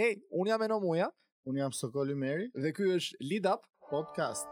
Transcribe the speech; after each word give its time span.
Hey, 0.00 0.12
unë 0.40 0.50
jam 0.54 0.62
e 0.64 0.68
në 0.72 0.78
muja. 0.84 1.08
Unë 1.52 1.62
jam 1.64 1.74
Sokoli 1.80 2.16
Meri. 2.24 2.48
Dhe 2.66 2.72
kjo 2.80 2.96
është 3.00 3.28
Lead 3.30 3.52
Up 3.56 3.68
Podcast. 3.92 4.48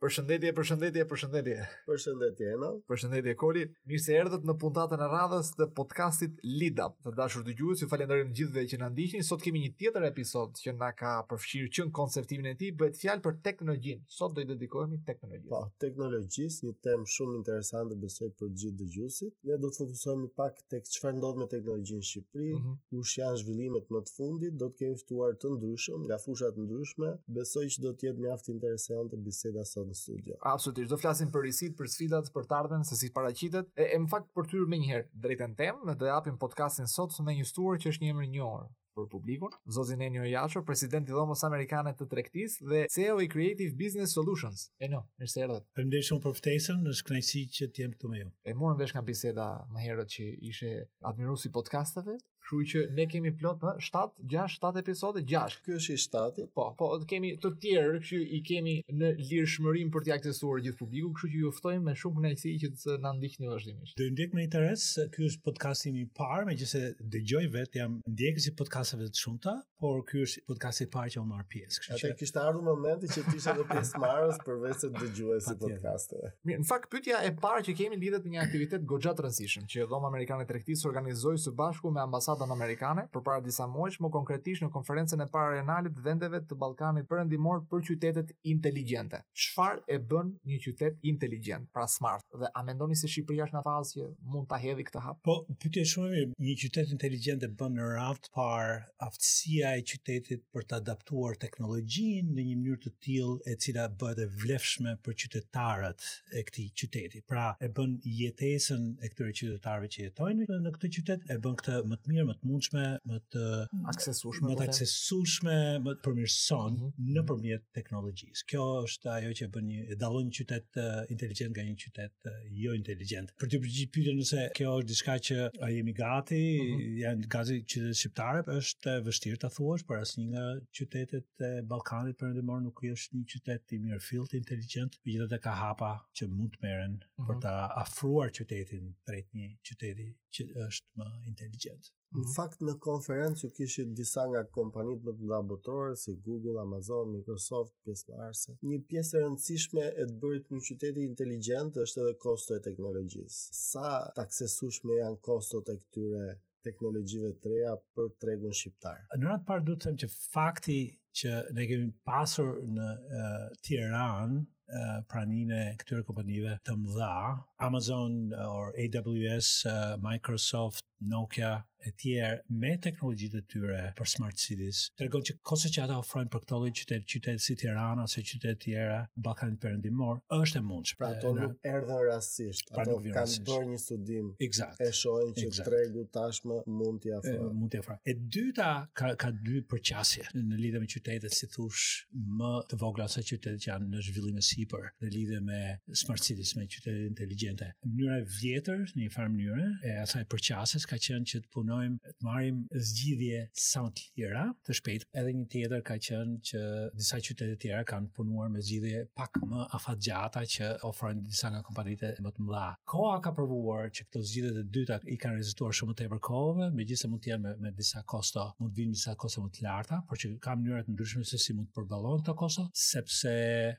Përshëndetje, 0.00 0.50
përshëndetje, 0.56 1.02
përshëndetje. 1.08 1.56
Përshëndetje, 1.86 2.46
Eno. 2.54 2.68
Përshëndetje, 2.88 3.34
Koli. 3.36 3.66
Mirë 3.90 3.98
se 4.00 4.14
erdhët 4.16 4.46
në 4.48 4.54
puntatën 4.62 5.02
e 5.04 5.08
radhës 5.12 5.50
të 5.58 5.64
podcastit 5.76 6.38
Lidap. 6.48 6.94
Të 7.04 7.10
dashur 7.18 7.42
të 7.44 7.52
gjuhës, 7.58 7.82
ju 7.84 7.88
falenderim 7.90 8.30
gjithë 8.32 8.54
dhe 8.54 8.62
që 8.70 8.78
në 8.80 8.88
ndishtin. 8.94 9.26
Sot 9.28 9.44
kemi 9.44 9.60
një 9.60 9.74
tjetër 9.82 10.06
episod 10.08 10.56
që 10.56 10.72
nga 10.78 10.88
ka 10.96 11.10
përfshirë 11.28 11.68
që 11.76 11.84
në 11.88 11.92
konceptimin 11.98 12.48
e 12.48 12.54
ti, 12.62 12.70
bëhet 12.80 12.96
fjalë 13.02 13.24
për 13.26 13.36
teknologjin. 13.50 14.00
Sot 14.16 14.32
do 14.32 14.40
i 14.40 14.48
dedikohemi 14.54 15.02
teknologjin. 15.10 15.50
Po, 15.52 15.60
teknologjis, 15.84 16.56
një 16.64 16.72
temë 16.88 17.10
shumë 17.18 17.36
interesante 17.42 18.00
besoj 18.06 18.32
për 18.40 18.54
gjithë 18.56 18.80
dhe 18.80 18.88
gjuhësit. 18.96 19.36
Ne 19.52 19.60
do 19.60 19.68
të 19.68 19.82
fokusohemi 19.82 20.32
pak 20.40 20.62
të 20.64 20.80
këtë 20.80 20.96
qëfar 20.96 21.16
ndodhë 21.18 21.44
me 21.44 21.78
Shqipëri, 22.10 22.50
mhm. 22.56 22.74
kush 22.88 23.18
janë 23.20 23.36
zhvillimet 23.42 23.92
më 23.92 24.00
të 24.08 24.16
fundit, 24.16 24.56
do 24.60 24.70
të 24.70 24.78
kemi 24.80 24.96
ftuar 25.02 25.36
të 25.36 25.52
ndryshëm, 25.58 26.08
nga 26.08 26.16
të 26.16 26.58
ndryshme. 26.64 27.14
Besoj 27.40 27.66
që 27.76 27.80
do 27.84 27.92
të 27.92 28.08
jetë 28.08 28.20
mjaftë 28.24 28.52
interesante 28.56 29.16
biseda 29.28 29.64
sot 29.68 29.88
në 29.90 29.96
studio. 29.98 30.36
Absolutisht, 30.46 30.90
do 30.92 30.98
flasim 31.00 31.30
për 31.34 31.44
risit, 31.48 31.76
për 31.78 31.90
sfidat, 31.92 32.30
për 32.34 32.46
të 32.50 32.56
ardhmen, 32.60 32.86
se 32.90 32.98
si 33.00 33.10
paraqitet. 33.16 33.70
E, 33.76 33.88
e 33.96 34.02
më 34.02 34.10
fakt 34.12 34.30
për 34.36 34.48
tyr 34.50 34.68
më 34.70 34.80
njëherë 34.84 35.08
drejtën 35.26 35.56
temë, 35.58 35.88
ne 35.90 35.96
do 35.96 36.04
të 36.06 36.12
japim 36.14 36.38
podcastin 36.42 36.88
sot 36.90 37.18
me 37.26 37.34
një 37.40 37.48
stuor 37.50 37.82
që 37.82 37.90
është 37.92 38.04
një 38.06 38.14
emër 38.14 38.28
i 38.30 38.34
njohur 38.36 38.68
për 38.98 39.04
publikun, 39.06 39.52
Zozin 39.70 40.00
Enio 40.02 40.24
Jasho, 40.26 40.64
president 40.66 41.06
i 41.08 41.14
dhomës 41.14 41.44
amerikane 41.46 41.92
të 41.96 42.08
tregtisë 42.10 42.66
dhe 42.72 42.80
CEO 42.90 43.20
i 43.22 43.28
Creative 43.32 43.70
Business 43.78 44.16
Solutions. 44.18 44.64
Enio, 44.82 45.04
mirë 45.22 45.30
se 45.30 45.44
erdhët. 45.46 45.68
Faleminderit 45.78 46.08
shumë 46.08 46.24
për 46.24 46.34
ftesën, 46.40 46.82
në 46.88 46.96
shkënajsi 46.98 47.44
që 47.56 47.68
të 47.76 47.86
këtu 47.94 48.10
me 48.10 48.24
ju. 48.24 48.32
E 48.50 48.56
morëm 48.58 48.82
vesh 48.82 48.96
nga 48.96 49.04
biseda 49.06 49.46
më 49.72 49.86
herët 49.86 50.10
që 50.16 50.26
ishe 50.50 50.72
admirues 51.10 51.46
i 51.48 51.52
podcasteve, 51.54 52.18
Kështu 52.50 52.64
që 52.70 52.80
ne 52.98 53.04
kemi 53.06 53.30
plot 53.38 53.62
7 53.78 54.14
6 54.26 54.58
7 54.60 54.80
episode 54.82 55.20
6. 55.30 55.58
Ky 55.64 55.76
është 55.76 55.94
i 55.94 55.98
7 56.02 56.46
Po, 56.58 56.64
po 56.78 56.88
kemi 57.08 57.34
të 57.40 57.50
tjerë 57.62 58.00
që 58.10 58.18
i 58.18 58.40
kemi 58.48 58.72
në 59.02 59.12
lirshmërim 59.30 59.90
për 59.94 60.04
t'i 60.06 60.14
aksesuar 60.16 60.58
gjithë 60.64 60.78
publikun, 60.80 61.14
kështu 61.18 61.30
që 61.34 61.42
ju 61.44 61.52
ftojmë 61.60 61.84
me 61.86 61.94
shumë 62.00 62.24
kënaqësi 62.24 62.54
që 62.64 62.70
të 62.82 62.96
na 63.04 63.12
ndiqni 63.18 63.50
vazhdimisht. 63.52 63.94
Do 64.00 64.08
ndjek 64.14 64.34
me 64.38 64.42
interes, 64.48 64.86
ky 65.14 65.28
është 65.28 65.44
podcasti 65.46 65.92
i 66.02 66.08
parë, 66.18 66.48
megjithëse 66.48 66.96
dëgjoj 67.14 67.44
vet 67.54 67.78
jam 67.78 67.98
ndjekës 68.16 68.50
i 68.50 68.54
podcasteve 68.58 69.06
të 69.10 69.22
shumta, 69.24 69.54
por 69.80 70.02
ky 70.10 70.24
është 70.26 70.44
podcasti 70.50 70.88
i 70.88 70.92
parë 70.96 71.14
që 71.14 71.22
unë 71.22 71.30
marr 71.30 71.46
pjesë. 71.52 71.84
Kështu 71.86 71.94
Ate, 71.94 72.02
që 72.10 72.18
kishte 72.20 72.42
ardhur 72.44 72.66
momenti 72.66 73.10
që 73.10 73.24
ti 73.30 73.38
ishe 73.40 73.54
në 73.60 73.68
pjesëmarrës 73.70 74.42
përveç 74.44 74.82
të 74.84 74.90
dëgjuesit 74.98 75.54
të 75.54 75.72
podcasteve. 75.76 76.32
Mirë, 76.50 76.62
në 76.64 76.68
fakt 76.72 76.90
pyetja 76.92 77.22
e 77.28 77.30
parë 77.46 77.62
që 77.70 77.76
kemi 77.80 78.00
lidhet 78.02 78.26
me 78.28 78.34
një 78.34 78.44
aktivitet 78.48 78.86
goxha 78.90 79.14
transition 79.20 79.68
që 79.70 79.86
dhomë 79.90 80.10
amerikanë 80.10 80.48
tregtisë 80.50 80.88
organizoi 80.90 81.36
së 81.46 81.54
bashku 81.58 81.90
me 81.94 82.02
ambasadën 82.04 82.39
ambasadën 82.40 82.58
amerikane 82.60 83.02
për 83.12 83.22
para 83.24 83.40
disa 83.44 83.66
muajsh, 83.66 84.00
më 84.02 84.08
konkretisht 84.14 84.62
në 84.64 84.68
konferencën 84.74 85.20
e 85.20 85.26
parë 85.32 85.52
regionale 85.54 85.90
të 85.92 86.02
vendeve 86.04 86.40
të 86.44 86.56
Ballkanit 86.60 87.06
perëndimor 87.10 87.62
për 87.70 87.82
qytetet 87.88 88.32
inteligjente. 88.50 89.20
Çfarë 89.34 89.82
e 89.94 89.98
bën 90.10 90.30
një 90.48 90.58
qytet 90.64 90.98
inteligjent, 91.10 91.68
pra 91.72 91.86
smart? 91.88 92.24
Dhe 92.40 92.50
a 92.54 92.62
mendoni 92.66 92.96
se 92.96 93.08
Shqipëria 93.10 93.46
është 93.48 93.58
në 93.58 93.62
fazë 93.66 93.96
që 93.96 94.08
mund 94.34 94.48
ta 94.50 94.58
hedhë 94.62 94.86
këtë 94.88 95.02
hap? 95.06 95.20
Po, 95.26 95.36
pyetja 95.62 95.84
shumë 95.92 96.10
mirë, 96.14 96.32
një 96.46 96.56
qytet 96.64 96.94
inteligjent 96.96 97.44
e 97.44 97.50
bën 97.60 97.76
në 97.78 97.88
radhë 97.94 98.30
par 98.36 98.76
aftësia 99.08 99.72
e 99.80 99.84
qytetit 99.92 100.44
për 100.54 100.68
të 100.70 100.78
adaptuar 100.80 101.38
teknologjinë 101.44 102.34
në 102.34 102.46
një 102.48 102.58
mënyrë 102.60 102.84
të 102.86 102.94
tillë 103.06 103.38
e 103.46 103.56
cila 103.64 103.88
bëhet 104.00 104.22
e 104.24 104.28
vlefshme 104.42 104.94
për 105.04 105.18
qytetarët 105.24 106.08
e 106.40 106.44
këtij 106.48 106.70
qyteti. 106.82 107.24
Pra, 107.30 107.50
e 107.64 107.70
bën 107.74 107.98
jetesën 108.20 108.86
e 109.04 109.12
këtyre 109.12 109.34
qytetarëve 109.40 109.90
që 109.96 110.06
jetojnë 110.06 110.60
në 110.66 110.74
këtë 110.76 110.92
qytet, 110.98 111.28
e 111.34 111.38
bën 111.42 111.58
këtë 111.60 111.80
më 111.90 112.00
të 112.00 112.12
mirë 112.14 112.19
mirë, 112.20 112.28
më 112.28 112.36
të 112.40 112.48
mundshme, 112.50 112.86
më 113.10 113.18
të 113.34 113.44
aksesueshme, 113.92 114.50
më 114.50 114.56
të 114.58 114.66
aksesueshme, 114.68 115.56
më 115.84 115.94
të 115.96 116.02
po 116.02 116.10
përmirëson 116.10 116.72
mm 116.72 116.88
-hmm. 116.88 117.12
nëpërmjet 117.16 117.64
teknologjisë. 117.78 118.46
Kjo 118.52 118.64
është 118.88 119.10
ajo 119.14 119.30
që 119.40 119.48
bën 119.56 119.66
një 119.70 119.80
e 119.80 119.96
dallon 120.02 120.26
një 120.28 120.36
qytet 120.40 120.80
uh, 120.82 120.88
inteligjent 121.14 121.52
nga 121.54 121.64
një 121.68 121.76
qytet 121.84 122.30
uh, 122.30 122.38
jo 122.64 122.74
inteligjent. 122.80 123.34
Për 123.40 123.48
të 123.52 123.60
përgjigjë 123.64 123.92
pyetjes 123.96 124.18
nëse 124.20 124.40
kjo 124.58 124.74
është 124.80 124.90
diçka 124.92 125.14
që 125.30 125.38
a 125.66 125.70
jemi 125.76 125.94
gati, 126.02 126.42
mm 126.56 126.64
-hmm. 126.64 126.96
janë 127.04 127.26
gazi 127.36 127.56
qytetet 127.70 127.98
shqiptare, 128.02 128.40
është 128.60 128.92
vështirë 129.06 129.38
ta 129.44 129.48
thuash, 129.56 129.82
por 129.86 129.96
asnjë 130.02 130.26
nga 130.32 130.44
qytetet 130.78 131.26
e 131.50 131.52
Ballkanit 131.70 132.16
perëndimor 132.20 132.60
nuk 132.64 132.78
është 132.94 133.12
një 133.20 133.24
qytet 133.32 133.62
i 133.74 133.80
mirë 133.84 134.00
fillt 134.08 134.32
inteligjent, 134.40 134.92
megjithatë 135.04 135.38
ka 135.44 135.52
hapa 135.62 135.92
që 136.16 136.22
mund 136.36 136.52
të 136.56 136.60
merren 136.66 136.94
mm 136.94 137.00
-hmm. 137.02 137.26
për 137.28 137.34
mhm. 137.36 137.42
ta 137.44 137.54
afruar 137.84 138.28
qytetin 138.40 138.84
drejt 139.06 139.28
një 139.36 139.48
qyteti 139.68 140.08
që 140.34 140.42
është 140.66 140.86
më 140.98 141.06
inteligjent. 141.32 141.84
Në 142.10 142.20
mhm. 142.20 142.32
fakt 142.34 142.62
në 142.66 142.72
konferencë 142.84 143.46
u 143.46 143.50
kishit 143.56 143.90
disa 143.98 144.24
nga 144.30 144.40
kompanitë 144.56 145.04
më 145.06 145.12
të 145.16 145.22
mëdha 145.26 145.36
botërore 145.50 145.98
si 146.00 146.14
Google, 146.28 146.56
Amazon, 146.62 147.12
Microsoft, 147.14 147.76
pjesëmarrëse. 147.86 148.56
Një 148.70 148.80
pjesë 148.90 149.16
e 149.16 149.22
rëndësishme 149.24 149.84
e 149.86 150.06
të 150.10 150.16
bërit 150.24 150.50
një 150.56 150.62
qyteti 150.68 151.04
inteligjent 151.10 151.78
është 151.84 152.02
edhe 152.04 152.16
kosto 152.26 152.56
e 152.56 152.64
teknologjisë. 152.66 153.58
Sa 153.60 153.92
taksesueshme 154.18 154.98
janë 154.98 155.20
kostot 155.28 155.70
e 155.70 155.76
këtyre 155.84 156.26
teknologjive 156.68 157.30
të 157.44 157.52
reja 157.54 157.76
për 157.98 158.10
tregun 158.24 158.58
shqiptar. 158.58 158.98
Në 159.14 159.28
radhë 159.30 159.46
parë 159.52 159.68
duhet 159.68 159.84
të 159.84 159.92
them 159.92 160.02
që 160.02 160.08
fakti 160.32 160.80
që 161.20 161.36
ne 161.54 161.68
kemi 161.70 161.92
pasur 162.10 162.50
në 162.74 162.88
uh, 162.98 163.46
Tiranë 163.68 164.42
uh, 164.42 164.98
praninë 165.14 165.62
këtyre 165.84 166.02
kompanive 166.10 166.58
të 166.68 166.74
mëdha 166.82 167.14
Amazon 167.60 168.32
uh, 168.32 168.48
or 168.54 168.72
AWS, 168.78 169.64
uh, 169.66 169.96
Microsoft, 169.98 170.80
Nokia 171.00 171.62
e 171.80 171.94
tjerë 171.96 172.42
me 172.60 172.74
teknologjitë 172.76 173.38
e 173.40 173.44
tyre 173.48 173.78
për 173.96 174.08
smart 174.12 174.36
cities. 174.36 174.82
Tregon 175.00 175.22
që 175.24 175.38
kose 175.48 175.70
që 175.72 175.86
ata 175.86 175.94
ofrojnë 176.02 176.28
për 176.34 176.42
këto 176.42 176.56
lloj 176.60 176.72
qytetë 176.76 177.06
qytetet 177.08 177.40
si 177.40 177.54
Tirana 177.56 178.02
ose 178.04 178.20
qytete 178.20 178.50
të 178.60 178.66
tjera 178.66 178.98
Ballkanit 179.16 179.56
Perëndimor 179.62 180.18
është 180.36 180.60
e 180.60 180.64
mundshme. 180.66 181.00
Pra 181.00 181.08
ato 181.14 181.32
nuk 181.38 181.54
erdhën 181.70 182.02
rastësisht, 182.10 182.68
pra 182.76 182.84
ato 182.84 182.98
kanë 183.14 183.38
bërë 183.48 183.68
një 183.70 183.78
studim. 183.80 184.28
Exact. 184.44 184.76
E 184.84 184.90
shohin 184.98 185.32
që 185.38 185.46
exact. 185.46 185.70
tregu 185.70 186.04
tashmë 186.18 186.58
mund 186.74 187.00
t'ja 187.06 187.16
afrojë. 187.22 187.48
Mund 187.62 187.72
t'ja 187.72 187.80
afrojë. 187.80 188.02
E 188.12 188.16
dyta 188.36 188.68
ka 189.00 189.14
ka 189.24 189.32
dy 189.48 189.62
përqasje 189.72 190.28
në 190.36 190.60
lidhje 190.60 190.84
me 190.84 190.90
qytetet 190.96 191.38
si 191.40 191.48
thosh 191.56 192.04
më 192.42 192.52
të 192.74 192.80
vogla 192.84 193.08
se 193.16 193.24
qytetet 193.24 193.56
që 193.64 193.72
janë 193.72 193.88
në 193.96 194.04
zhvillim 194.10 194.36
të 194.36 194.44
sipër, 194.52 194.84
në 195.00 195.14
lidhje 195.16 195.40
me 195.48 195.64
smart 196.04 196.28
cities, 196.28 196.52
me 196.60 196.68
qytete 196.68 197.08
inteligjente 197.08 197.49
ambiente. 197.50 197.74
Mënyra 197.84 198.16
e 198.20 198.26
vjetër 198.40 198.80
në 198.86 199.04
një 199.04 199.12
farë 199.14 199.32
mënyre 199.34 199.66
e 199.90 199.92
asaj 200.02 200.22
përqasjes 200.30 200.86
ka 200.88 200.98
qenë 201.02 201.26
që 201.30 201.40
të 201.44 201.50
punojmë, 201.54 202.12
të 202.18 202.26
marrim 202.26 202.60
zgjidhje 202.90 203.40
sa 203.62 203.82
të 203.88 204.04
lira 204.18 204.44
të 204.66 204.76
shpejtë. 204.78 205.06
Edhe 205.20 205.32
një 205.38 205.46
tjetër 205.54 205.82
ka 205.88 205.96
qenë 206.06 206.38
që 206.50 206.62
disa 206.98 207.20
qytete 207.20 207.54
të 207.54 207.58
tjera 207.64 207.82
kanë 207.88 208.10
punuar 208.16 208.50
me 208.52 208.62
zgjidhje 208.64 209.02
pak 209.18 209.40
më 209.50 209.66
afatgjata 209.78 210.44
që 210.54 210.70
ofrojnë 210.90 211.24
disa 211.26 211.50
nga 211.54 211.62
kompanitë 211.66 212.12
më 212.24 212.32
të 212.36 212.46
mëdha. 212.46 212.68
Koa 212.92 213.16
ka 213.24 213.32
provuar 213.36 213.90
që 213.90 214.06
këto 214.08 214.22
zgjidhje 214.30 214.54
të 214.60 214.66
dyta 214.76 215.00
i 215.14 215.18
kanë 215.20 215.40
rezultuar 215.42 215.76
shumë 215.76 215.92
më 215.92 215.98
tepër 216.02 216.22
kohëve, 216.28 216.70
megjithëse 216.76 217.10
mund 217.10 217.24
të 217.24 217.32
jenë 217.32 217.44
me, 217.48 217.54
me 217.64 217.74
disa 217.80 218.04
kosto, 218.10 218.46
mund 218.60 218.74
të 218.74 218.84
vinë 218.84 218.96
disa 218.98 219.16
kosto 219.20 219.42
më 219.44 219.52
të 219.56 219.66
larta, 219.66 220.00
por 220.10 220.20
që 220.20 220.32
ka 220.42 220.54
mënyra 220.58 220.84
të 220.86 220.94
ndryshme 220.94 221.26
se 221.28 221.40
si 221.40 221.54
mund 221.56 221.70
të 221.70 221.76
përballojnë 221.80 222.22
këto 222.24 222.34
kosto, 222.40 222.66
sepse 222.76 223.34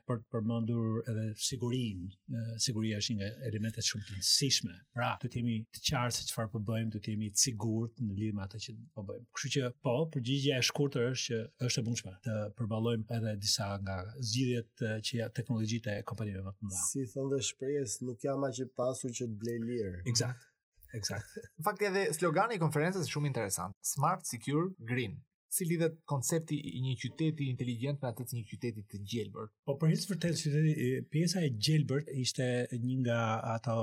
për 0.08 0.22
të 0.22 0.28
përmendur 0.32 1.02
edhe 1.10 1.26
sigurinë, 1.42 2.10
siguria 2.62 3.00
është 3.02 3.16
një 3.20 3.30
elemente 3.62 3.82
shumë 3.86 4.06
të 4.08 4.14
nësishme, 4.18 4.72
Pra, 4.96 5.10
do 5.22 5.28
të 5.30 5.42
të 5.76 5.82
qartë 5.86 6.16
se 6.16 6.24
çfarë 6.32 6.50
po 6.52 6.60
bëjmë, 6.66 6.90
do 6.94 7.00
të 7.02 7.12
jemi 7.14 7.28
të 7.32 7.42
sigurt 7.44 8.00
në 8.02 8.16
lidhje 8.18 8.36
me 8.38 8.42
atë 8.44 8.60
që 8.64 8.74
të 8.74 8.92
po 8.98 9.04
bëjmë. 9.10 9.26
Kështu 9.36 9.50
që 9.56 9.68
po, 9.86 9.94
përgjigjja 10.14 10.58
e 10.62 10.66
shkurtër 10.68 11.06
është 11.12 11.32
që 11.32 11.66
është 11.68 11.84
e 11.84 11.86
mundshme 11.86 12.14
të 12.26 12.36
përballojmë 12.58 13.18
edhe 13.18 13.34
disa 13.44 13.68
nga 13.84 13.98
zgjidhjet 14.30 14.86
që 15.06 15.20
ja 15.20 15.30
teknologjitë 15.40 15.96
e 16.00 16.06
kompanive 16.10 16.44
më 16.48 16.54
të 16.56 16.66
mëdha. 16.68 16.82
Si 16.90 17.06
thonë 17.14 17.40
shprehjes, 17.50 17.96
nuk 18.08 18.24
jam 18.26 18.46
aq 18.48 18.62
i 18.66 18.70
pasur 18.82 19.14
që 19.20 19.28
të 19.30 19.40
blej 19.44 19.60
lirë. 19.68 19.96
Eksakt. 20.12 20.48
Eksakt. 20.98 21.36
Në 21.58 21.66
fakt 21.70 21.84
edhe 21.88 22.06
slogani 22.18 22.58
i 22.58 22.62
konferencës 22.62 23.04
është 23.06 23.16
shumë 23.18 23.32
interesant. 23.32 23.78
Smart, 23.94 24.26
secure, 24.28 24.68
green 24.92 25.20
si 25.54 25.64
lidhet 25.68 25.96
koncepti 26.10 26.56
i 26.76 26.80
një 26.82 26.94
qyteti 27.02 27.48
inteligjent 27.52 28.00
me 28.02 28.08
atë 28.10 28.24
të 28.30 28.36
një 28.38 28.44
qyteti 28.50 28.84
të 28.92 29.00
gjelbër. 29.12 29.50
Po 29.68 29.74
për 29.82 29.90
hir 29.92 29.98
të 30.00 30.10
vërtetë 30.12 30.40
qyteti 30.44 30.86
pjesa 31.12 31.42
e 31.42 31.50
gjelbërt 31.66 32.12
ishte 32.22 32.46
një 32.86 32.96
nga 33.02 33.18
ato 33.54 33.74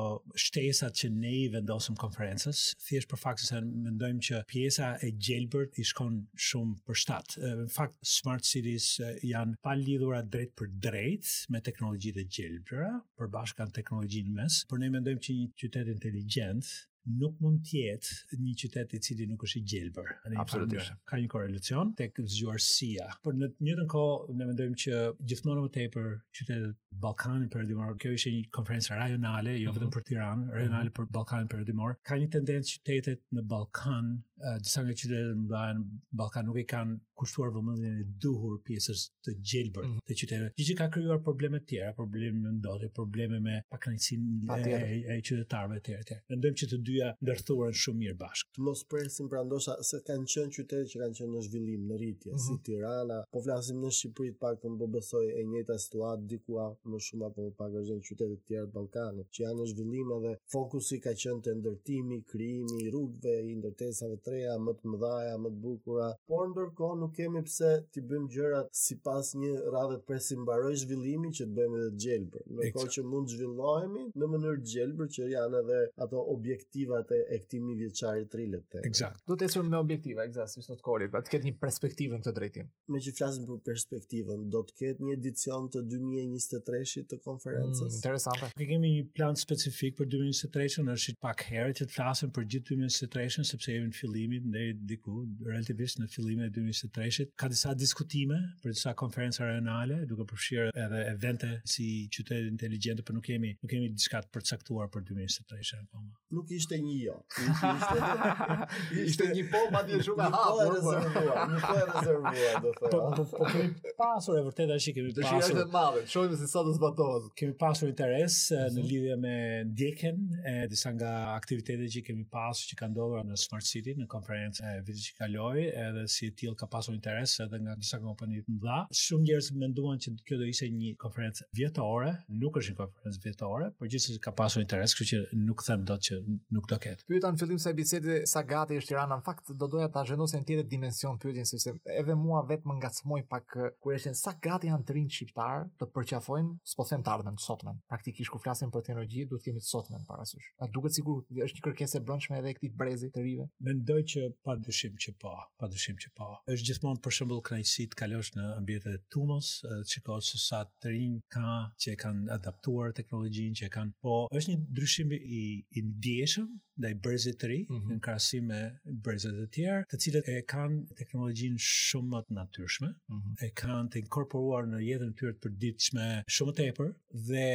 shtesat 0.46 0.98
që 1.04 1.12
ne 1.18 1.34
i 1.44 1.46
vendosëm 1.54 1.98
konferencës, 2.02 2.64
thjesht 2.88 3.12
për 3.12 3.22
faktin 3.24 3.52
se 3.52 3.62
mendojmë 3.86 4.26
që 4.30 4.42
pjesa 4.50 4.90
e 5.06 5.12
gjelbërt 5.30 5.78
i 5.82 5.86
shkon 5.92 6.18
shumë 6.50 6.80
për 6.90 7.00
shtat. 7.04 7.38
Në 7.62 7.70
fakt 7.78 8.00
smart 8.18 8.50
cities 8.50 8.90
janë 9.30 9.60
pa 9.66 9.78
lidhura 9.84 10.24
drejt 10.26 10.56
për 10.60 10.74
drejt 10.90 11.34
me 11.54 11.62
teknologjitë 11.70 12.26
e 12.26 12.30
gjelbëra, 12.40 12.92
përbashkë 13.22 13.70
me 13.70 13.78
teknologjinë 13.82 14.38
mes. 14.42 14.64
Por 14.72 14.82
ne 14.82 14.90
mendojmë 14.98 15.26
që 15.30 15.38
një 15.42 15.52
qytet 15.62 15.94
inteligjent 15.94 16.74
nuk 17.08 17.40
mund 17.42 17.64
të 17.66 17.78
jetë 17.86 18.40
një 18.40 18.54
qytet 18.64 18.94
i 18.98 19.02
cili 19.04 19.28
nuk 19.30 19.44
është 19.48 19.62
i 19.62 19.66
gjelbër. 19.72 20.10
Absolutisht. 20.42 20.94
Ka 21.10 21.20
një 21.22 21.30
korrelacion 21.32 21.94
tek 21.98 22.20
zgjuarësia. 22.24 23.08
Por 23.24 23.36
në 23.38 23.52
të 23.56 23.68
njëjtën 23.70 23.90
kohë 23.92 24.36
ne 24.40 24.50
mendojmë 24.52 24.80
që 24.84 25.04
gjithmonë 25.32 25.66
më 25.68 25.74
tepër 25.80 26.10
qytetet 26.40 26.70
e 26.70 26.78
Ballkanit 27.00 27.52
Perëndimor, 27.54 27.94
kjo 28.02 28.16
ishte 28.18 28.32
një 28.34 28.48
konferencë 28.58 28.96
rajonale, 28.98 29.54
jo 29.62 29.70
vetëm 29.70 29.88
mhm. 29.88 29.94
për 29.96 30.08
Tiranë, 30.10 30.48
rajonale 30.56 30.90
mhm. 30.90 30.96
për 30.98 31.10
Ballkanin 31.18 31.52
Perëndimor. 31.52 32.00
Ka 32.10 32.18
një 32.18 32.30
tendencë 32.38 32.80
qytetet 32.88 33.22
në 33.38 33.46
Ballkan, 33.52 34.18
disa 34.64 34.84
nga 34.86 34.96
qytetet 34.98 35.38
në 35.38 35.84
Ballkan 36.18 36.48
nuk 36.50 36.58
e 36.60 36.66
kanë 36.72 36.98
kushtuar 37.20 37.50
vëmendjen 37.54 37.98
e 38.02 38.06
duhur 38.24 38.60
pjesës 38.64 39.06
të 39.28 39.34
gjelbër 39.44 39.86
mhm. 39.90 39.98
të 40.10 40.18
qytetit. 40.22 40.54
Dhe 40.58 40.68
që 40.72 40.78
ka 40.82 40.90
krijuar 40.96 41.22
probleme 41.24 41.62
të 41.62 41.70
tjera, 41.74 41.94
probleme 41.98 42.42
me 42.48 42.56
ndotje, 42.58 42.90
probleme 42.98 43.40
me 43.46 43.60
pakënaqësinë 43.70 44.60
e 44.66 45.22
qytetarëve 45.30 45.80
të 45.86 46.00
tjerë. 46.10 46.22
Mendojmë 46.34 46.62
që 46.64 46.72
të 46.74 46.82
dyja 46.90 47.10
ndërthurën 47.24 47.76
shumë 47.84 48.00
mirë 48.04 48.18
bashkë. 48.20 48.62
Mos 48.66 48.82
presim 48.92 49.28
pra 49.32 49.44
ndoshta 49.46 49.76
se 49.90 50.00
kanë 50.08 50.28
qenë 50.34 50.54
qytete 50.58 50.90
që 50.92 51.02
kanë 51.04 51.18
qenë 51.20 51.32
në 51.36 51.44
zhvillim, 51.46 51.84
në 51.90 51.98
rritje, 52.02 52.32
uh 52.32 52.36
-huh. 52.36 52.44
si 52.46 52.54
mhm. 52.56 52.62
Tirana, 52.68 53.20
po 53.34 53.42
flasim 53.46 53.78
në 53.84 53.90
Shqipëri 53.98 54.32
të 54.34 54.40
paktën 54.44 54.74
do 54.82 54.88
besoj 54.96 55.26
e 55.40 55.44
njëjta 55.52 55.76
situatë 55.86 56.28
diku 56.32 56.54
më 56.90 56.98
shumë 57.06 57.26
apo 57.28 57.42
më 57.46 57.52
pak 57.60 57.70
rrezon 57.76 58.00
qytete 58.08 58.36
të 58.40 58.46
tjera 58.48 58.66
të 58.70 58.74
Ballkanit, 58.76 59.28
që 59.34 59.40
janë 59.46 59.60
në 59.62 59.66
zhvillim 59.74 60.10
edhe 60.18 60.32
fokusi 60.54 60.96
ka 61.06 61.12
qenë 61.22 61.42
te 61.46 61.52
ndërtimi, 61.60 62.18
krijimi 62.32 62.76
i 62.84 62.88
rrugëve, 62.92 63.36
i 63.52 63.56
ndërtesave 63.60 64.16
të 64.24 64.30
reja, 64.34 64.54
më 64.66 64.72
të 64.80 64.84
mëdha, 64.92 65.16
më 65.44 65.50
të 65.54 65.60
bukura, 65.64 66.10
por 66.30 66.44
ndërkohë 66.52 66.96
nuk 67.02 67.12
kemi 67.20 67.42
pse 67.50 67.72
ti 67.94 68.00
bëjmë 68.10 68.32
gjërat 68.36 68.66
sipas 68.86 69.28
një 69.42 69.54
radhe 69.76 69.96
të 70.00 70.08
presi 70.10 70.34
mbaroj 70.44 70.74
zhvillimin 70.82 71.32
që 71.38 71.44
të 71.48 71.54
bëjmë 71.58 71.78
edhe 71.80 71.92
të 71.94 72.00
gjelbër. 72.04 72.44
Ndërkohë 72.56 72.90
që 72.96 73.02
mund 73.12 73.28
zhvillohemi 73.34 74.04
në 74.20 74.26
mënyrë 74.32 74.58
të 74.64 74.68
gjelbër 74.74 75.08
që 75.16 75.22
janë 75.36 75.58
edhe 75.64 75.80
ato 76.04 76.18
objekt 76.36 76.70
objektivat 76.86 77.12
e, 77.12 77.22
e 77.36 77.40
këti 77.44 77.60
mi 77.62 77.74
vjeqari 77.80 78.26
të 78.28 78.62
të... 78.70 78.82
Exact. 78.88 79.22
Do 79.28 79.36
të 79.36 79.48
esur 79.48 79.64
me 79.68 79.78
objektiva, 79.78 80.24
exact, 80.28 80.54
si 80.54 80.62
sot 80.62 80.82
kori, 80.82 81.10
pa 81.12 81.22
të 81.22 81.34
ketë 81.34 81.48
një 81.48 81.56
perspektivë 81.60 82.18
në 82.18 82.24
këtë 82.24 82.36
drejtim. 82.36 82.70
Me 82.94 83.00
që 83.02 83.14
flasim 83.18 83.46
për 83.48 83.60
perspektivën, 83.68 84.46
do 84.54 84.62
të 84.68 84.78
ketë 84.80 85.08
një 85.08 85.18
edicion 85.18 85.68
të 85.74 85.84
2023-shit 85.92 87.10
të 87.12 87.20
konferences? 87.26 87.86
Mm, 87.86 87.98
interesante. 88.00 88.52
Ne 88.60 88.68
kemi 88.70 88.94
një 88.96 89.06
plan 89.18 89.40
specifik 89.40 89.98
për 90.00 90.10
2023-shin, 90.14 90.92
është 90.96 91.14
që 91.14 91.18
pak 91.24 91.44
herë 91.50 91.76
që 91.82 91.88
të 91.88 91.96
flasim 91.98 92.34
për 92.38 92.48
gjithë 92.56 92.80
2023 92.84 93.48
sepse 93.52 93.76
jemi 93.76 93.92
në 93.92 93.98
fillimit, 94.00 94.48
në 94.54 94.66
diku, 94.94 95.24
relativisht 95.50 96.02
në 96.04 96.10
fillimit 96.14 96.48
e 96.50 96.54
2023-shit. 96.60 97.34
Ka 97.40 97.52
disa 97.54 97.74
diskutime 97.80 98.40
për 98.64 98.76
disa 98.76 98.96
konferenca 99.00 99.46
rajonale, 99.50 100.04
duke 100.10 100.28
përshirë 100.32 100.70
edhe 100.86 101.04
evente 101.14 101.52
si 101.70 101.90
qytet 102.16 102.50
inteligjente, 102.54 103.06
për 103.06 103.18
nuk 103.20 103.26
kemi, 103.30 103.54
nuk 103.64 103.72
kemi 103.74 103.90
diska 103.94 104.22
të 104.26 104.34
përcaktuar 104.38 104.90
për 104.94 105.08
2023 105.12 105.88
Nuk 106.36 106.52
ishte 106.76 106.80
një 106.84 106.98
jo. 107.04 107.16
Ishte 109.10 109.28
një 109.34 109.44
po, 109.52 109.62
ma 109.74 109.82
dhe 109.88 110.00
shumë 110.06 110.28
po 110.34 110.58
e 110.64 110.76
hapë. 110.84 110.84
Po, 110.86 110.86
po. 110.86 111.46
Një 111.50 111.62
po 111.64 111.76
e 111.76 111.86
rezervuar, 111.90 112.68
po 112.84 113.02
do 113.16 113.26
thëra. 113.32 113.50
kemi 113.50 113.94
pasur 113.98 114.38
e 114.40 114.44
vërteta 114.46 114.78
që 114.84 114.94
kemi 114.98 115.14
pasur. 115.16 115.38
Dëshirë 115.40 115.56
e 115.56 115.64
të 115.64 115.72
madhe, 115.74 116.04
shumë 116.14 116.40
se 116.44 116.50
sa 116.52 116.64
të 116.68 116.76
zbatohet. 116.78 117.30
Kemi 117.40 117.56
pasur 117.64 117.92
interes 117.92 118.40
në 118.54 118.68
mhm. 118.70 118.90
lidhje 118.92 119.18
me 119.24 119.36
ndjekën 119.72 120.22
e 120.52 120.56
disa 120.74 120.94
nga 120.96 121.14
aktivitetet 121.36 121.92
që 121.98 122.04
kemi 122.10 122.28
pasur 122.34 122.70
që 122.72 122.80
ka 122.84 122.92
ndodhur 122.94 123.24
në 123.30 123.40
Smart 123.44 123.66
City, 123.68 123.96
në 123.98 124.08
konferencë 124.12 124.66
e 124.66 124.76
vitit 124.88 125.08
që 125.10 125.18
kaloi, 125.24 125.66
edhe 125.70 126.06
si 126.12 126.30
e 126.30 126.36
tjil 126.42 126.56
ka 126.60 126.68
pasur 126.70 126.96
interes 126.98 127.38
edhe 127.46 127.60
nga 127.66 127.78
disa 127.80 128.02
kompanit 128.04 128.48
më 128.50 128.60
dha. 128.66 128.82
Shumë 129.06 129.26
njerës 129.30 129.52
me 129.58 129.72
nduan 129.74 130.02
që 130.02 130.16
kjo 130.28 130.42
do 130.44 130.50
ishe 130.50 130.70
një 130.74 130.94
konferencë 131.02 131.50
vjetore, 131.58 132.14
nuk 132.42 132.60
është 132.62 132.74
një 132.76 132.80
konferencë 132.84 133.24
vjetore, 133.26 133.72
por 133.80 133.90
gjithës 133.92 134.20
ka 134.24 134.32
pasur 134.36 134.64
interes, 134.64 134.94
kështë 134.98 135.10
që 135.10 135.40
nuk 135.48 135.64
them 135.66 135.86
do 135.88 135.96
që 136.10 136.18
nuk 136.54 136.59
nuk 136.60 136.68
ta 136.68 136.78
ket. 136.82 137.04
Pyetan 137.08 137.38
fillim 137.40 137.60
sa 137.62 137.72
bisedë 137.76 138.24
sa 138.30 138.44
gati 138.46 138.76
është 138.80 138.92
Tirana, 138.92 139.16
në 139.22 139.26
fakt 139.26 139.52
do 139.58 139.68
doja 139.72 139.88
ta 139.94 140.04
zhvendosë 140.08 140.40
në 140.42 140.48
tjetër 140.50 140.68
dimension 140.72 141.20
pyetjen 141.22 141.48
sepse 141.48 141.74
edhe 141.96 142.16
mua 142.20 142.42
vetëm 142.50 142.74
më 142.74 142.78
ngacmoi 142.82 143.22
pak 143.32 143.56
eh, 143.64 143.70
kur 143.82 143.96
ishin 143.96 144.18
sa 144.20 144.34
gati 144.44 144.68
janë 144.72 144.86
të 144.90 144.96
rinj 144.98 145.14
shqiptar 145.20 145.64
të 145.80 145.88
përqafojmë, 145.96 146.58
s'po 146.74 146.86
them 146.90 147.06
të 147.06 147.14
ardhmën 147.16 147.40
sot 147.46 147.64
më. 147.68 147.74
Praktikisht 147.92 148.34
kur 148.34 148.44
flasim 148.44 148.74
për 148.74 148.84
teknologji, 148.90 149.26
duhet 149.32 149.46
të 149.46 149.54
jemi 149.54 149.64
sot 149.64 149.92
më 149.94 150.02
para 150.10 150.28
sysh. 150.32 150.50
duket 150.76 150.94
sikur 151.00 151.22
është 151.46 151.62
një 151.62 151.66
kërkesë 151.68 152.00
e 152.00 152.04
brendshme 152.10 152.38
edhe 152.40 152.52
e 152.52 152.58
këtij 152.60 152.74
brezi 152.82 153.10
të 153.16 153.24
rive. 153.28 153.46
Mendoj 153.70 154.02
që 154.14 154.26
padyshim 154.48 154.98
që 155.04 155.16
po, 155.22 155.34
padyshim 155.62 155.98
që 156.04 156.12
po. 156.18 156.28
Është 156.52 156.68
gjithmonë 156.72 157.02
për 157.06 157.16
shembull 157.18 157.42
krajsi 157.48 157.88
të 157.90 158.00
kalosh 158.04 158.34
në 158.36 158.48
ambientet 158.60 158.98
e 158.98 159.02
Tunës, 159.14 159.54
shqiptar 159.90 160.22
se 160.26 160.42
sa 160.44 160.64
të 160.82 160.94
rinj 160.96 161.16
ka 161.34 161.56
që 161.80 161.96
e 161.96 162.02
kanë 162.04 162.28
adaptuar 162.38 162.94
teknologjinë 163.00 163.60
që 163.62 163.70
e 163.70 163.74
kanë, 163.78 163.96
po 164.04 164.20
është 164.34 164.54
një 164.54 164.60
ndryshim 164.76 165.16
i 165.20 165.42
i 165.80 165.82
ndjeshëm 165.86 166.49
ndaj 166.80 166.94
brezit 167.04 167.38
të 167.42 167.48
ri 167.52 167.58
mm 167.70 167.74
-hmm. 167.76 167.90
në 167.96 168.02
krahasim 168.06 168.46
me 168.52 168.60
brezit 169.08 169.38
e 169.44 169.48
tjerë, 169.56 169.82
të 169.92 169.98
cilët 170.04 170.30
e 170.34 170.38
kanë 170.54 170.96
teknologjinë 171.02 171.58
shumë 171.70 172.10
më 172.14 172.22
të 172.30 172.36
natyrshme, 172.38 172.90
mm 172.92 173.18
-hmm. 173.18 173.34
e 173.46 173.50
kanë 173.62 173.92
të 173.96 174.00
inkorporuar 174.04 174.70
në 174.72 174.80
jetën 174.90 175.12
e 175.12 175.16
tyre 175.20 175.34
të 175.36 175.42
përditshme 175.46 176.08
shumë 176.38 176.54
tepër 176.62 176.90
dhe 177.30 177.46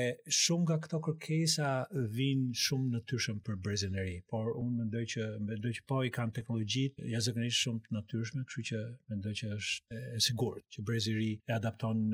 shumë 0.41 0.67
nga 0.69 0.77
këto 0.87 1.01
kërkesa 1.09 1.71
vijnë 2.19 2.51
shumë 2.67 2.93
natyrshëm 2.99 3.39
për 3.49 3.59
brezin 3.67 3.97
e 4.01 4.05
ri. 4.07 4.17
Por 4.33 4.53
unë 4.65 4.77
mendoj 4.83 5.05
që 5.15 5.29
mendoj 5.49 5.73
që 5.79 5.87
po 5.91 6.03
i 6.05 6.13
kanë 6.19 6.37
teknologjit 6.39 7.01
jashtëzakonisht 7.15 7.63
shumë 7.65 7.83
të 7.89 7.97
natyrshme, 7.99 8.45
kështu 8.49 8.67
që 8.71 8.85
mendoj 9.13 9.35
që 9.41 9.53
është 9.59 10.01
e 10.17 10.21
sigurt 10.29 10.65
që 10.77 10.87
brezi 10.91 11.17
i 11.17 11.19
ri 11.21 11.33
e 11.51 11.57
adapton 11.59 12.05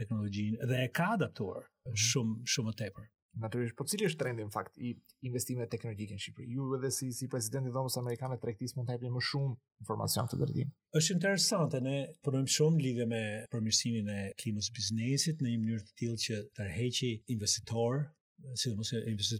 teknologjinë 0.00 0.70
dhe 0.72 0.78
e 0.86 0.92
ka 1.00 1.08
adaptuar 1.18 1.66
mhm. 1.66 1.96
shumë 2.08 2.38
shumë 2.54 2.68
më 2.70 2.76
tepër 2.84 3.11
natyrisht, 3.40 3.76
po 3.78 3.84
cili 3.88 4.06
është 4.08 4.18
trendi 4.22 4.44
në 4.46 4.52
fakt 4.54 4.78
i 4.78 4.92
investimeve 5.28 5.68
teknologjike 5.74 6.16
në 6.16 6.24
Shqipëri? 6.24 6.46
Ju 6.56 6.66
edhe 6.78 6.90
si 6.96 7.08
si 7.18 7.28
presidenti 7.34 7.70
i 7.70 7.74
Dhomës 7.76 7.96
Amerikane 8.00 8.38
tregtis 8.42 8.76
mund 8.76 8.88
të 8.92 8.96
japim 8.96 9.16
më 9.16 9.22
shumë 9.28 9.54
informacion 9.84 10.28
këtë 10.32 10.40
drejtim. 10.42 10.72
Është 11.00 11.16
interesante 11.16 11.80
ne 11.88 11.96
punojmë 12.28 12.54
shumë 12.58 12.82
lidhje 12.88 13.08
me 13.14 13.22
përmirësimin 13.54 14.10
e 14.14 14.20
klimës 14.42 14.72
biznesit 14.80 15.40
në 15.46 15.52
një 15.54 15.62
mënyrë 15.64 15.88
të 15.88 15.98
tillë 16.04 16.22
që 16.26 16.42
tërheqi 16.60 17.12
investitor 17.36 18.04
si 18.54 18.70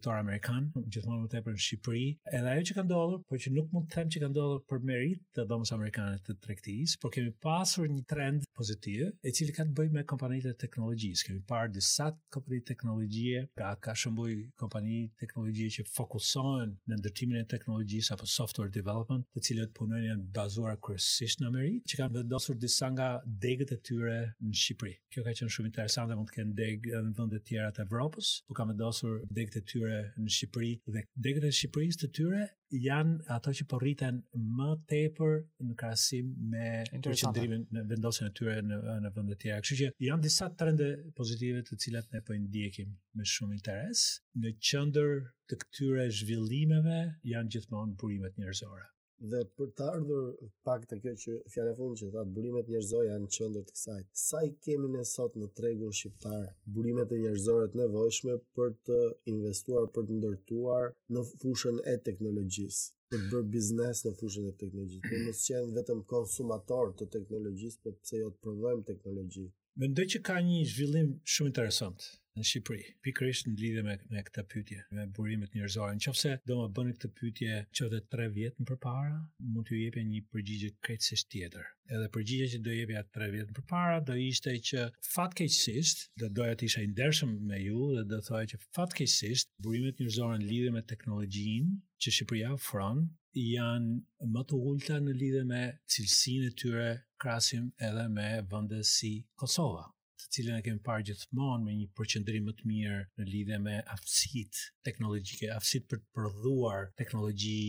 do 0.00 0.10
e 0.10 0.18
amerikan, 0.18 0.70
gjithmonë 0.92 1.22
më 1.24 1.30
tepër 1.34 1.56
në 1.56 1.62
Shqipëri. 1.64 2.04
Edhe 2.36 2.50
ajo 2.52 2.64
që 2.68 2.74
ka 2.76 2.82
ndodhur, 2.86 3.20
por 3.28 3.38
që 3.42 3.52
nuk 3.54 3.72
mund 3.74 3.88
të 3.90 3.96
them 3.98 4.10
që 4.14 4.22
ka 4.22 4.28
ndodhur 4.32 4.60
për 4.70 4.84
merit 4.88 5.22
të 5.36 5.44
dhomës 5.50 5.72
amerikane 5.74 6.18
të 6.26 6.36
tregtisë, 6.44 6.98
por 7.02 7.12
kemi 7.14 7.32
pasur 7.42 7.88
një 7.90 8.04
trend 8.10 8.46
pozitiv, 8.56 9.10
e 9.26 9.32
cili 9.34 9.54
ka 9.56 9.66
të 9.66 9.74
bëjë 9.78 9.94
me 9.96 10.04
kompanitë 10.08 10.52
të 10.52 10.60
teknologjisë. 10.64 11.26
Kemi 11.28 11.42
parë 11.50 11.72
disa 11.76 12.08
kompani 12.32 12.60
teknologjie, 12.70 13.44
ka 13.58 13.72
ka 13.84 13.94
shumë 14.04 14.36
kompani 14.62 14.98
teknologjie 15.20 15.68
që 15.78 15.86
fokusohen 15.92 16.76
në 16.88 17.00
ndërtimin 17.02 17.40
e 17.42 17.46
teknologjisë 17.54 18.14
apo 18.16 18.28
software 18.30 18.70
development, 18.78 19.26
të 19.34 19.44
cilët 19.48 19.74
punojnë 19.76 20.10
janë 20.10 20.26
bazuar 20.36 20.76
kryesisht 20.82 21.42
në 21.42 21.50
Amerikë, 21.52 21.82
që 21.90 22.00
kanë 22.00 22.18
vendosur 22.20 22.58
disa 22.62 22.90
nga 22.94 23.10
degët 23.26 23.72
e 23.76 23.80
tyre 23.82 24.16
në 24.38 24.56
Shqipëri. 24.62 24.96
Kjo 25.12 25.26
ka 25.26 25.36
qenë 25.38 25.52
shumë 25.56 25.70
interesante, 25.72 26.16
mund 26.16 26.30
të 26.30 26.38
kenë 26.38 26.56
degë 26.60 27.02
në 27.10 27.14
vende 27.18 27.38
të 27.40 27.46
tjera 27.50 27.72
të 27.76 27.86
Evropës, 27.86 28.34
por 28.48 28.56
kam 28.58 28.72
pasur 28.92 29.20
degët 29.38 29.56
e 29.56 29.60
tyre 29.70 29.98
në 30.22 30.32
Shqipëri 30.36 30.72
dhe 30.94 31.02
degët 31.26 31.44
e 31.48 31.52
Shqipërisë 31.58 32.00
të 32.02 32.08
tyre 32.18 32.40
janë 32.86 33.26
ato 33.36 33.52
që 33.60 33.66
po 33.70 33.78
rriten 33.80 34.18
më 34.58 34.66
tepër 34.92 35.38
në 35.70 35.76
krahasim 35.82 36.28
me 36.52 36.66
përqendrimin 36.92 37.64
në 37.78 37.84
vendosjen 37.94 38.28
e 38.28 38.34
tyre 38.40 38.58
në 38.66 38.82
në 39.06 39.12
vende 39.16 39.36
të 39.38 39.46
tjera. 39.46 39.62
Kështu 39.64 39.78
që 39.80 39.88
janë 40.10 40.26
disa 40.28 40.50
trende 40.60 40.90
pozitive 41.20 41.64
të 41.70 41.80
cilat 41.86 42.12
ne 42.16 42.20
po 42.26 42.36
ndjekim 42.44 42.92
me 43.16 43.28
shumë 43.34 43.56
interes. 43.60 44.04
Në 44.42 44.52
qendër 44.68 45.16
të 45.48 45.60
këtyre 45.64 46.06
zhvillimeve 46.20 47.00
janë 47.34 47.56
gjithmonë 47.56 47.96
burimet 48.00 48.40
njerëzore 48.42 48.88
dhe 49.30 49.40
për 49.58 49.68
të 49.78 49.84
ardhur 49.88 50.24
pak 50.66 50.84
të 50.90 50.96
kjo 51.02 51.12
që 51.24 51.34
fjale 51.54 51.72
fundë 51.78 51.98
që 52.00 52.06
thatë 52.14 52.32
burimet 52.38 52.70
njerëzore 52.72 53.08
janë 53.10 53.28
qëndër 53.36 53.66
të 53.68 53.74
kësaj. 53.76 54.00
Sa 54.22 54.40
i 54.46 54.50
kemi 54.66 54.90
në 54.94 55.04
sot 55.10 55.36
në 55.38 55.48
tregun 55.58 55.94
shqiptar, 55.98 56.48
burimet 56.78 57.14
e 57.16 57.20
njerëzore 57.24 57.68
të 57.74 57.80
nevojshme 57.82 58.36
për 58.58 58.74
të 58.88 58.98
investuar, 59.34 59.86
për 59.94 60.08
të 60.10 60.18
ndërtuar 60.18 60.88
në 61.16 61.24
fushën 61.32 61.78
e 61.94 61.96
teknologjisë 62.10 62.98
për 63.12 63.22
të 63.22 63.32
bërë 63.36 63.48
biznes 63.54 64.04
në 64.08 64.14
fushën 64.18 64.48
e 64.50 64.54
teknologjisë, 64.64 65.04
për 65.12 65.24
mos 65.28 65.40
qenë 65.46 65.72
vetëm 65.78 66.04
konsumator 66.16 66.94
të 66.98 67.08
teknologjisë, 67.18 67.82
për 67.84 67.94
po 67.98 68.02
pse 68.04 68.20
jo 68.24 68.30
të 68.34 68.42
prodhojmë 68.48 68.86
teknologjisë. 68.90 69.52
Mendoj 69.86 70.06
që 70.14 70.20
ka 70.30 70.38
një 70.50 70.62
zhvillim 70.74 71.10
shumë 71.34 71.52
interesant 71.54 72.08
në 72.36 72.42
Shqipëri, 72.48 72.84
pikërisht 73.04 73.48
në 73.50 73.58
lidhje 73.60 73.82
me 73.84 73.94
me 74.12 74.20
këtë 74.26 74.42
pyetje, 74.52 74.76
me 74.96 75.02
burimet 75.16 75.52
njerëzore. 75.56 75.96
Nëse 75.98 76.30
do 76.48 76.54
të 76.60 76.68
bëni 76.78 76.94
këtë 76.96 77.10
pyetje 77.18 77.56
që 77.80 77.88
3 78.14 78.28
vjet 78.36 78.60
më 78.62 78.76
parë, 78.84 79.18
mund 79.56 79.66
t'ju 79.68 79.80
jepja 79.82 80.04
një 80.12 80.20
përgjigje 80.32 80.70
krejtësisht 80.86 81.28
tjetër. 81.34 81.68
Edhe 81.96 82.08
përgjigjja 82.14 82.48
që 82.54 82.62
do 82.68 82.76
jepja 82.78 83.02
3 83.18 83.28
vjet 83.36 83.52
më 83.56 83.64
parë 83.74 83.98
do 84.08 84.16
ishte 84.28 84.54
që 84.70 84.86
fatkeqësisht 85.12 86.04
do 86.22 86.30
doja 86.40 86.56
të 86.56 86.68
isha 86.70 86.84
i 86.86 86.90
ndershëm 86.94 87.34
me 87.50 87.60
ju 87.66 87.84
dhe 87.98 88.06
do 88.14 88.20
thoya 88.30 88.48
që 88.54 88.60
fatkeqësisht 88.78 89.52
burimet 89.66 90.00
njerëzore 90.00 90.40
në 90.40 90.50
lidhje 90.54 90.72
me 90.78 90.86
teknologjinë 90.94 91.76
që 92.02 92.16
Shqipëria 92.18 92.54
ofron 92.56 93.04
janë 93.42 94.32
më 94.32 94.46
të 94.48 94.62
ulta 94.72 95.02
në 95.04 95.18
lidhje 95.20 95.44
me 95.52 95.62
cilësinë 95.94 96.48
e 96.52 96.56
tyre 96.62 96.88
krahasim 97.22 97.68
edhe 97.90 98.06
me 98.16 98.28
vendet 98.52 98.88
si 98.96 99.18
Kosova 99.42 99.90
të 100.22 100.30
cilën 100.36 100.56
e 100.60 100.62
kemi 100.66 100.82
parë 100.88 101.04
gjithmonë 101.08 101.64
me 101.68 101.72
një 101.78 101.86
përqendrim 102.00 102.44
më 102.48 102.52
të 102.60 102.68
mirë 102.72 102.98
në 103.22 103.26
lidhje 103.30 103.58
me 103.64 103.74
aftësitë 103.94 104.68
teknologjike, 104.88 105.50
aftësitë 105.56 105.90
për 105.90 106.02
të 106.04 106.18
prodhuar 106.20 106.88
teknologji, 107.02 107.60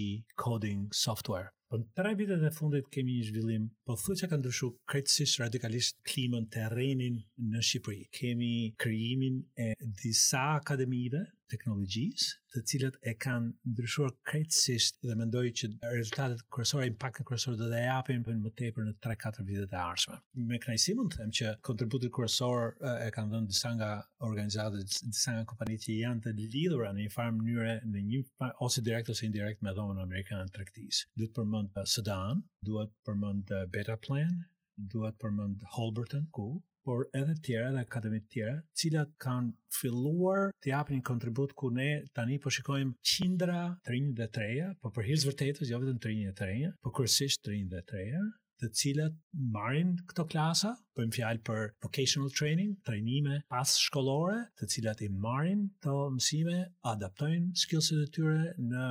coding, 0.46 0.86
software 1.06 1.50
Po 1.74 1.80
në 1.82 1.88
tre 1.98 2.12
vite 2.14 2.36
e 2.38 2.50
fundit 2.54 2.86
kemi 2.94 3.16
një 3.16 3.24
zhvillim, 3.32 3.64
po 3.88 3.96
thuj 3.98 4.20
që 4.20 4.28
ka 4.30 4.38
ndryshu 4.38 4.70
kretësisht 4.94 5.42
radikalisht 5.42 5.98
klimën 6.06 6.46
të 6.54 6.68
në 6.70 7.66
Shqipëri. 7.66 8.06
Kemi 8.14 8.52
kryimin 8.78 9.42
e 9.58 9.74
disa 10.04 10.50
akademive 10.62 11.32
teknologjisë, 11.54 12.30
të 12.54 12.62
cilat 12.70 12.96
e 13.10 13.12
kanë 13.22 13.52
ndryshuar 13.74 14.14
kretësisht 14.26 14.96
dhe 15.06 15.14
mendoj 15.18 15.44
që 15.60 15.68
rezultatet 15.86 16.40
kërësore, 16.54 16.88
impact 16.90 17.20
në 17.22 17.38
do 17.46 17.58
dhe 17.60 17.68
dhe 17.74 17.82
japin 17.84 18.24
për 18.26 18.38
më 18.42 18.52
tepër 18.60 18.88
në 18.88 18.94
3-4 19.06 19.46
vitet 19.50 19.68
të 19.70 19.78
arshme. 19.82 20.18
Me 20.50 20.58
krejsi 20.64 20.96
mund 20.98 21.14
të 21.14 21.22
them 21.22 21.34
që 21.40 21.52
kontributit 21.68 22.14
kërësore 22.16 22.94
e 23.06 23.10
kanë 23.14 23.32
dhënë 23.36 23.52
disa 23.54 23.74
nga 23.78 23.92
organizatet, 24.30 24.98
disa 25.12 25.36
nga 25.36 25.46
kompanit 25.52 25.86
që 25.86 26.00
janë 26.00 26.26
të 26.26 26.34
lidhura 26.40 26.94
në 26.96 27.06
një 27.06 27.14
farë 27.18 27.36
mënyre 27.38 27.76
në 27.92 28.04
një 28.10 28.24
farë, 28.40 28.58
ose 28.66 28.86
direkt 28.90 29.14
ose 29.14 29.28
indirekt 29.30 29.62
me 29.68 29.76
dhomën 29.78 30.00
në 30.02 30.08
Amerikanë 30.10 30.48
në 30.48 30.56
Tregtisë. 30.58 31.10
Dhe 31.22 31.30
të 31.36 31.46
përmend 31.72 31.80
uh, 31.80 31.86
Sudan, 31.86 32.42
duhet 32.66 32.90
përmend 33.06 33.50
uh, 33.56 33.66
Beta 33.72 33.96
Plan, 33.96 34.44
duhet 34.76 35.16
përmend 35.22 35.64
Holberton 35.78 36.26
ku, 36.36 36.62
por 36.84 37.06
edhe 37.16 37.36
tjera 37.42 37.70
dhe 37.72 37.80
akademi 37.86 38.20
tjera, 38.28 38.58
cilat 38.76 39.10
kanë 39.24 39.54
filluar 39.72 40.50
të 40.60 40.74
japin 40.74 40.98
një 41.00 41.04
kontribut 41.08 41.54
ku 41.56 41.70
ne 41.72 41.86
tani 42.14 42.36
po 42.44 42.50
shikojmë 42.52 42.94
qindra 43.08 43.62
të 43.86 43.94
rinjë 43.96 44.16
dhe 44.18 44.28
treja, 44.36 44.74
po 44.82 44.92
për 44.92 45.08
hirës 45.08 45.24
vërtetës, 45.30 45.70
jo 45.72 45.80
vetën 45.80 46.00
të 46.04 46.10
rinjë 46.12 46.30
dhe 46.30 46.36
treja, 46.42 46.74
po 46.84 46.92
kërësisht 46.98 47.42
të 47.46 47.52
rinjë 47.54 47.70
dhe 47.78 47.84
treja, 47.94 48.24
të 48.64 48.70
cilat 48.80 49.16
marrin 49.56 49.96
këto 50.12 50.26
klasa, 50.32 50.74
përmë 50.96 51.16
fjalë 51.22 51.42
për 51.48 51.64
vocational 51.86 52.36
training, 52.36 52.76
trajnime 52.88 53.40
pas 53.52 53.72
shkollore, 53.88 54.44
të 54.60 54.68
cilat 54.76 55.04
i 55.04 55.10
marrin 55.24 55.64
të 55.84 55.96
mësime, 56.18 56.60
adaptojnë 56.94 57.56
skillset 57.64 58.04
e 58.04 58.12
tyre 58.16 58.38
në 58.64 58.86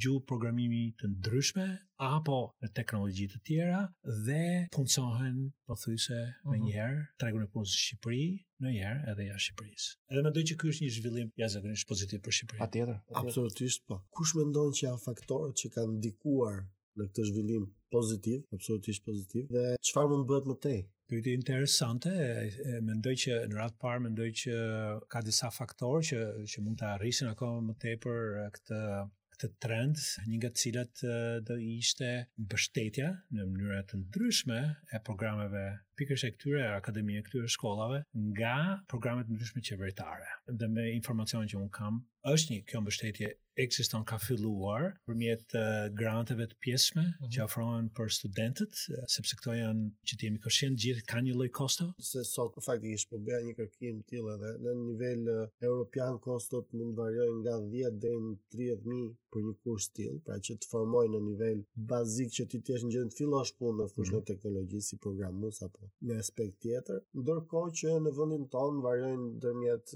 gjuhë 0.00 0.22
programimi 0.28 0.80
të 0.98 1.08
ndryshme 1.16 1.64
apo 2.04 2.38
në 2.62 2.70
teknologji 2.78 3.26
të 3.34 3.40
tjera 3.46 3.82
dhe 4.26 4.40
punësohen 4.74 5.38
pothuajse 5.70 6.16
mm 6.16 6.50
-hmm. 6.50 6.66
njëherë 6.66 7.02
tregun 7.22 7.44
e 7.46 7.50
punës 7.54 7.72
në 7.74 7.82
Shqipëri, 7.84 8.24
në 8.64 8.72
njëherë 8.74 9.04
edhe 9.12 9.26
jashtë 9.30 9.46
Shqipërisë. 9.46 9.88
Edhe 10.12 10.24
mendoj 10.26 10.44
që 10.50 10.56
ky 10.62 10.70
është 10.72 10.84
një 10.86 10.94
zhvillim 10.96 11.32
jashtëzakonisht 11.42 11.88
pozitiv 11.92 12.22
për 12.26 12.36
Shqipërinë. 12.38 12.64
Patjetër. 12.64 12.96
Absolutisht 13.22 13.86
po. 13.88 14.00
Kush 14.18 14.34
mendon 14.40 14.72
që 14.78 14.86
janë 14.88 15.02
faktorët 15.08 15.54
që 15.62 15.72
kanë 15.76 15.96
ndikuar 16.00 16.58
në 16.96 17.08
këtë 17.10 17.22
zhvillim 17.30 17.70
pozitiv, 17.94 18.40
absolutisht 18.54 19.04
pozitiv 19.06 19.44
dhe 19.54 19.64
çfarë 19.88 20.10
mund 20.12 20.28
bëhet 20.30 20.46
më 20.50 20.56
tej? 20.66 20.80
Pyetje 21.08 21.32
interesante, 21.36 22.10
mendoj 22.88 23.14
që 23.22 23.34
në 23.50 23.54
radhë 23.60 23.76
parë 23.82 24.00
mendoj 24.06 24.28
që 24.40 24.54
ka 25.12 25.20
disa 25.26 25.50
faktorë 25.58 26.00
që 26.08 26.20
që 26.50 26.62
mund 26.64 26.76
të 26.80 26.86
arrisin 26.94 27.28
akoma 27.34 27.60
më 27.68 27.74
tepër 27.82 28.22
këtë 28.56 28.78
këtë 29.34 29.54
trend, 29.66 30.02
një 30.30 30.38
nga 30.42 30.50
cilat 30.62 31.02
do 31.48 31.56
ishte 31.68 32.10
mbështetja 32.44 33.10
në 33.36 33.48
mënyrat 33.50 33.90
të 33.92 34.00
ndryshme 34.04 34.60
e 34.98 35.02
programeve 35.10 35.66
pikërisht 35.98 36.26
e 36.28 36.32
këtyre 36.36 36.64
akademive, 36.74 37.22
këtyre 37.28 37.50
shkollave 37.54 38.02
nga 38.32 38.56
programet 38.90 39.30
ndryshme 39.30 39.62
qeveritare. 39.66 40.32
Dhe 40.50 40.68
me 40.74 40.88
informacionin 40.96 41.50
që 41.52 41.62
un 41.62 41.70
kam, 41.78 42.02
është 42.24 42.52
një 42.54 42.64
kjo 42.68 42.80
mbështetje 42.80 43.32
ekziston 43.60 44.02
ka 44.08 44.16
filluar 44.18 44.88
përmjet 45.06 45.52
granteve 45.98 46.46
të 46.50 46.56
pjesme 46.64 47.02
mm 47.02 47.10
-hmm. 47.10 47.30
që 47.34 47.42
ofrohen 47.44 47.84
për 47.98 48.06
studentët, 48.18 48.72
sepse 49.14 49.32
këto 49.38 49.52
janë 49.62 49.84
që 50.08 50.12
ti 50.18 50.26
jemi 50.26 50.38
koshien 50.46 50.74
gjithë 50.82 51.04
ka 51.10 51.18
një 51.24 51.34
lloj 51.36 51.50
kosto. 51.60 51.84
Se 52.10 52.18
sot 52.34 52.52
faktikisht 52.66 53.06
po 53.10 53.16
bëja 53.26 53.42
një 53.46 53.54
kërkim 53.60 53.94
të 54.00 54.04
tillë 54.10 54.30
edhe 54.36 54.50
në 54.64 54.70
nivel 54.88 55.22
europian 55.70 56.14
kostot 56.26 56.66
mund 56.76 56.94
variojnë 57.00 57.38
nga 57.44 57.54
10 57.70 58.00
deri 58.02 58.18
në 58.26 58.36
30000 58.56 59.14
për 59.34 59.40
një 59.46 59.54
kurs 59.62 59.84
tillë, 59.98 60.20
pra 60.26 60.34
që 60.46 60.52
të 60.60 60.66
formojnë 60.72 61.12
në 61.16 61.22
nivel 61.30 61.58
bazik 61.92 62.28
që 62.36 62.42
ti 62.50 62.56
të 62.60 62.68
jesh 62.72 62.84
në 62.86 62.92
gjendje 62.94 63.10
të 63.12 63.18
fillosh 63.20 63.52
punë 63.58 63.72
mhm. 63.72 63.80
në 63.80 63.86
fushën 63.94 64.14
e 64.14 64.16
mm 64.16 64.20
-hmm. 64.20 64.30
teknologjisë 64.32 64.88
si 64.88 64.96
programues 65.06 65.58
apo 65.66 65.83
në 66.06 66.16
aspekt 66.22 66.60
tjetër, 66.64 67.00
ndërkohë 67.20 67.72
që 67.80 67.94
në 68.04 68.12
vendin 68.18 68.44
tonë 68.52 68.82
varojnë 68.84 69.24
ndërmjet 69.36 69.92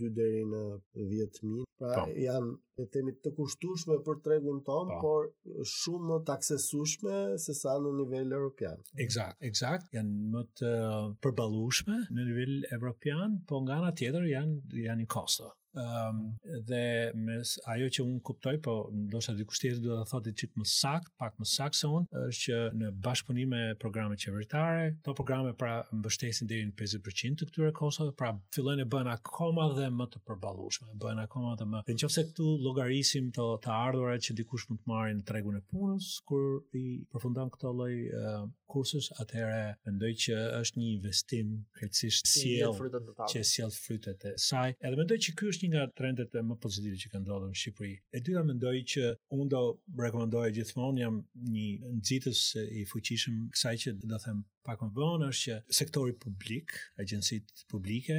2 0.00 0.10
deri 0.18 0.42
në 0.50 0.62
10000, 0.96 1.66
pra 1.82 1.92
Tom. 1.96 2.10
Po. 2.10 2.24
janë 2.26 2.52
e 2.82 2.86
themi 2.94 3.14
të 3.24 3.32
kushtueshme 3.38 3.96
për 4.08 4.20
tregun 4.26 4.60
ton, 4.66 4.90
Tom. 4.90 4.92
Po. 5.00 5.00
por 5.02 5.64
shumë 5.76 6.10
më 6.12 6.18
të 6.26 6.34
aksesueshme 6.36 7.16
se 7.46 7.54
sa 7.62 7.76
në 7.84 7.94
nivel 8.00 8.36
evropian. 8.38 8.84
Eksakt, 9.06 9.40
eksakt, 9.50 9.90
janë 9.96 10.30
më 10.36 10.44
të 10.60 10.74
përballueshme 11.24 12.02
në 12.10 12.28
nivel 12.30 12.58
evropian, 12.78 13.40
por 13.48 13.64
nga 13.66 13.80
ana 13.80 13.94
tjetër 14.00 14.28
janë 14.34 14.82
janë 14.88 15.08
i 15.08 15.12
kosto. 15.16 15.54
Um, 15.74 16.34
dhe 16.68 17.12
me 17.16 17.38
ajo 17.66 17.86
që 17.96 18.04
unë 18.04 18.18
kuptoj, 18.28 18.52
po 18.64 18.72
ndoshta 18.92 19.32
dikush 19.38 19.60
tjetër 19.62 19.78
do 19.80 19.94
ta 19.96 20.02
thotë 20.10 20.32
çit 20.42 20.58
më 20.60 20.66
sakt, 20.68 21.08
pak 21.20 21.38
më 21.40 21.46
sakt 21.48 21.78
se 21.78 21.88
unë, 21.88 22.24
është 22.26 22.42
që 22.42 22.58
në 22.80 22.90
bashkëpunim 23.06 23.54
me 23.54 23.60
programet 23.80 24.20
qeveritare, 24.20 24.90
to 25.06 25.14
programe 25.16 25.54
pra 25.56 25.78
mbështesin 26.00 26.50
deri 26.50 26.66
në 26.68 26.76
50% 26.82 27.40
të 27.40 27.48
këtyre 27.48 27.72
kostove, 27.78 28.12
pra 28.20 28.34
fillojnë 28.56 28.84
të 28.84 28.90
bëhen 28.96 29.08
akoma 29.14 29.70
dhe 29.78 29.88
më 29.96 30.10
të 30.12 30.22
përballueshme, 30.28 30.90
bëhen 31.06 31.22
akoma 31.24 31.54
dhe 31.56 31.64
më. 31.72 31.80
në 31.88 31.96
nëse 32.02 32.26
këtu 32.28 32.50
llogarisim 32.66 33.32
të 33.38 33.48
të 33.64 33.72
ardhurat 33.78 34.28
që 34.28 34.36
dikush 34.42 34.68
mund 34.68 34.84
të 34.84 34.92
marrë 34.92 35.16
në 35.22 35.26
tregun 35.32 35.56
e 35.56 35.64
punës 35.72 36.12
kur 36.28 36.44
i 36.76 36.84
përfundon 37.14 37.48
këtë 37.56 37.72
lloj 37.78 37.92
ehm, 37.96 38.52
kursus, 38.72 39.10
atëherë 39.20 39.78
mendoj 39.86 40.10
që 40.26 40.38
është 40.60 40.80
një 40.80 40.88
investim 40.96 41.52
krejtësisht 41.76 42.30
që 43.34 43.42
sjell 43.48 43.72
frytet 43.74 44.26
e 44.28 44.36
saj. 44.40 44.74
Edhe 44.80 44.98
mendoj 45.02 45.18
që 45.26 45.34
ky 45.38 45.50
është 45.52 45.66
një 45.68 45.74
nga 45.76 45.84
trendet 45.98 46.38
më 46.50 46.56
pozitive 46.64 46.98
që 47.02 47.12
kanë 47.12 47.26
ndodhur 47.28 47.52
në 47.52 47.60
Shqipëri. 47.62 47.94
E 48.16 48.22
dyta 48.28 48.44
mendoj 48.48 48.74
që 48.92 49.08
unë 49.36 49.50
do 49.52 49.62
rekomandoj 50.00 50.46
gjithmonë 50.60 51.04
jam 51.04 51.20
një 51.52 51.68
nxitës 52.00 52.44
i 52.80 52.86
fuqishëm 52.90 53.42
kësaj 53.54 53.74
që 53.86 53.94
do 54.06 54.22
them 54.24 54.42
pak 54.62 54.78
më 54.78 54.92
vonë 54.94 55.26
është 55.32 55.40
që 55.42 55.56
sektori 55.74 56.12
publik, 56.22 56.70
agjencitë 57.02 57.64
publike, 57.72 58.14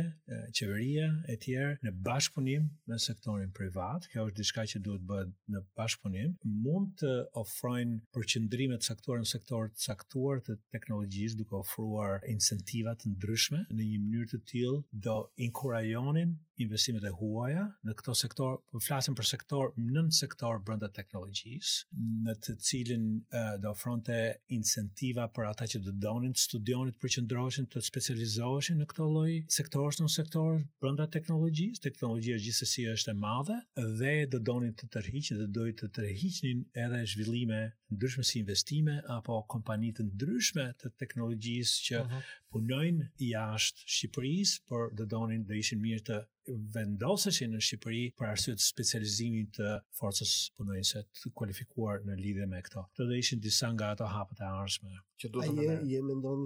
qeveria 0.58 1.06
e 1.32 1.38
tjerë 1.40 1.78
në 1.86 1.94
bashkëpunim 2.04 2.66
me 2.92 2.98
sektorin 3.00 3.54
privat, 3.56 4.10
kjo 4.12 4.26
është 4.28 4.40
diçka 4.42 4.66
që 4.74 4.82
duhet 4.84 5.06
bëhet 5.08 5.32
në 5.56 5.62
bashkëpunim, 5.80 6.34
mund 6.66 6.92
të 7.00 7.14
ofrojnë 7.40 8.02
përqendrime 8.18 8.76
të 8.76 8.90
caktuara 8.92 9.24
në 9.24 9.32
sektor 9.32 9.72
të 9.72 9.86
caktuar 9.94 10.43
të 10.48 10.56
teknologjisë 10.76 11.38
duke 11.42 11.56
ofruar 11.60 12.24
incentiva 12.34 12.94
të 13.04 13.12
ndryshme 13.16 13.62
në 13.70 13.82
një 13.92 14.00
mënyrë 14.08 14.30
të 14.34 14.42
tillë 14.52 14.82
do 15.08 15.18
inkurajonin 15.48 16.36
investimet 16.62 17.04
e 17.08 17.12
huaja 17.18 17.66
në 17.86 17.96
këto 18.00 18.14
sektor, 18.18 18.58
po 18.72 18.80
flasim 18.84 19.16
për 19.18 19.28
sektor 19.28 19.72
nën 19.80 20.10
sektor 20.14 20.60
brenda 20.64 20.90
teknologjisë, 20.94 21.88
në 22.26 22.36
të 22.46 22.56
cilin 22.68 23.06
uh, 23.34 23.54
do 23.62 23.72
ofronte 23.74 24.18
incentiva 24.54 25.26
për 25.34 25.50
ata 25.52 25.68
që 25.74 25.82
do 25.86 25.94
donin 26.06 26.36
të 26.36 26.44
studionin 26.48 26.94
të 26.94 27.04
përqendroheshin 27.06 27.70
të 27.74 27.84
specializoheshin 27.88 28.82
në 28.84 28.90
këtë 28.92 29.08
lloj 29.08 29.38
sektorësh 29.56 30.02
në 30.04 30.10
sektor 30.14 30.60
brenda 30.84 31.08
teknologjisë, 31.16 31.82
teknologjia 31.88 32.40
gjithsesi 32.44 32.88
është 32.94 33.14
e 33.14 33.18
madhe 33.24 33.60
dhe 34.00 34.14
do 34.34 34.40
donin 34.42 34.76
të 34.78 34.92
tërhiqin 34.98 35.42
dhe 35.44 35.50
do 35.60 35.68
të 35.74 35.90
tërhiqnin 36.00 36.64
edhe 36.86 37.04
zhvillime 37.14 37.64
ndryshme 37.94 38.24
si 38.26 38.40
investime 38.42 39.00
apo 39.14 39.42
kompani 39.54 39.92
të 39.96 40.06
ndryshme 40.12 40.68
të 40.82 40.94
teknologjisë 41.02 41.82
që 41.90 42.00
uh 42.02 42.12
-huh. 42.12 42.32
punojnë 42.54 43.06
jashtë 43.32 43.82
Shqipërisë, 43.94 44.60
por 44.68 44.92
do 44.96 45.06
donin 45.06 45.46
do 45.48 45.54
ishin 45.54 45.80
mirë 45.82 46.04
të 46.08 46.18
vendoseshin 46.76 47.54
në 47.54 47.60
Shqipëri 47.68 48.02
për 48.22 48.26
arsye 48.30 48.56
të 48.58 48.64
specializimit 48.66 49.54
të 49.60 49.70
forcës 50.00 50.34
punojëse 50.58 51.04
të 51.22 51.32
kualifikuar 51.42 52.04
në 52.10 52.18
lidhje 52.26 52.48
me 52.56 52.62
këto. 52.68 52.86
Këto 52.94 53.08
do 53.10 53.16
ishin 53.24 53.44
disa 53.48 53.72
nga 53.78 53.92
ato 53.96 54.10
hapet 54.18 54.42
e 54.42 54.50
ardhshme 54.52 55.00
që 55.24 55.32
duhet 55.36 55.54
të 55.54 55.68
Je 55.94 56.02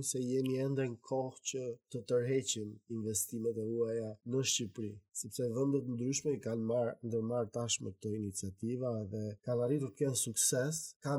se 0.07 0.19
jemi 0.23 0.57
ende 0.61 0.85
në 0.91 0.97
kohë 1.09 1.41
që 1.49 1.61
të 1.93 2.01
tërheqim 2.09 2.71
investimet 2.95 3.57
e 3.57 3.65
huaja 3.71 4.09
në 4.33 4.41
Shqipëri, 4.51 4.91
sepse 5.21 5.47
vendet 5.55 5.87
ndryshme 5.93 6.33
i 6.35 6.41
kanë 6.43 6.65
marrë 6.71 6.93
ndërmarr 7.07 7.49
tashmë 7.55 7.93
këto 7.95 8.11
iniciativa 8.17 8.91
dhe 9.13 9.23
kanë 9.47 9.65
arritur 9.67 9.93
të 9.95 10.01
kenë 10.03 10.19
sukses, 10.21 10.81
ka 11.05 11.15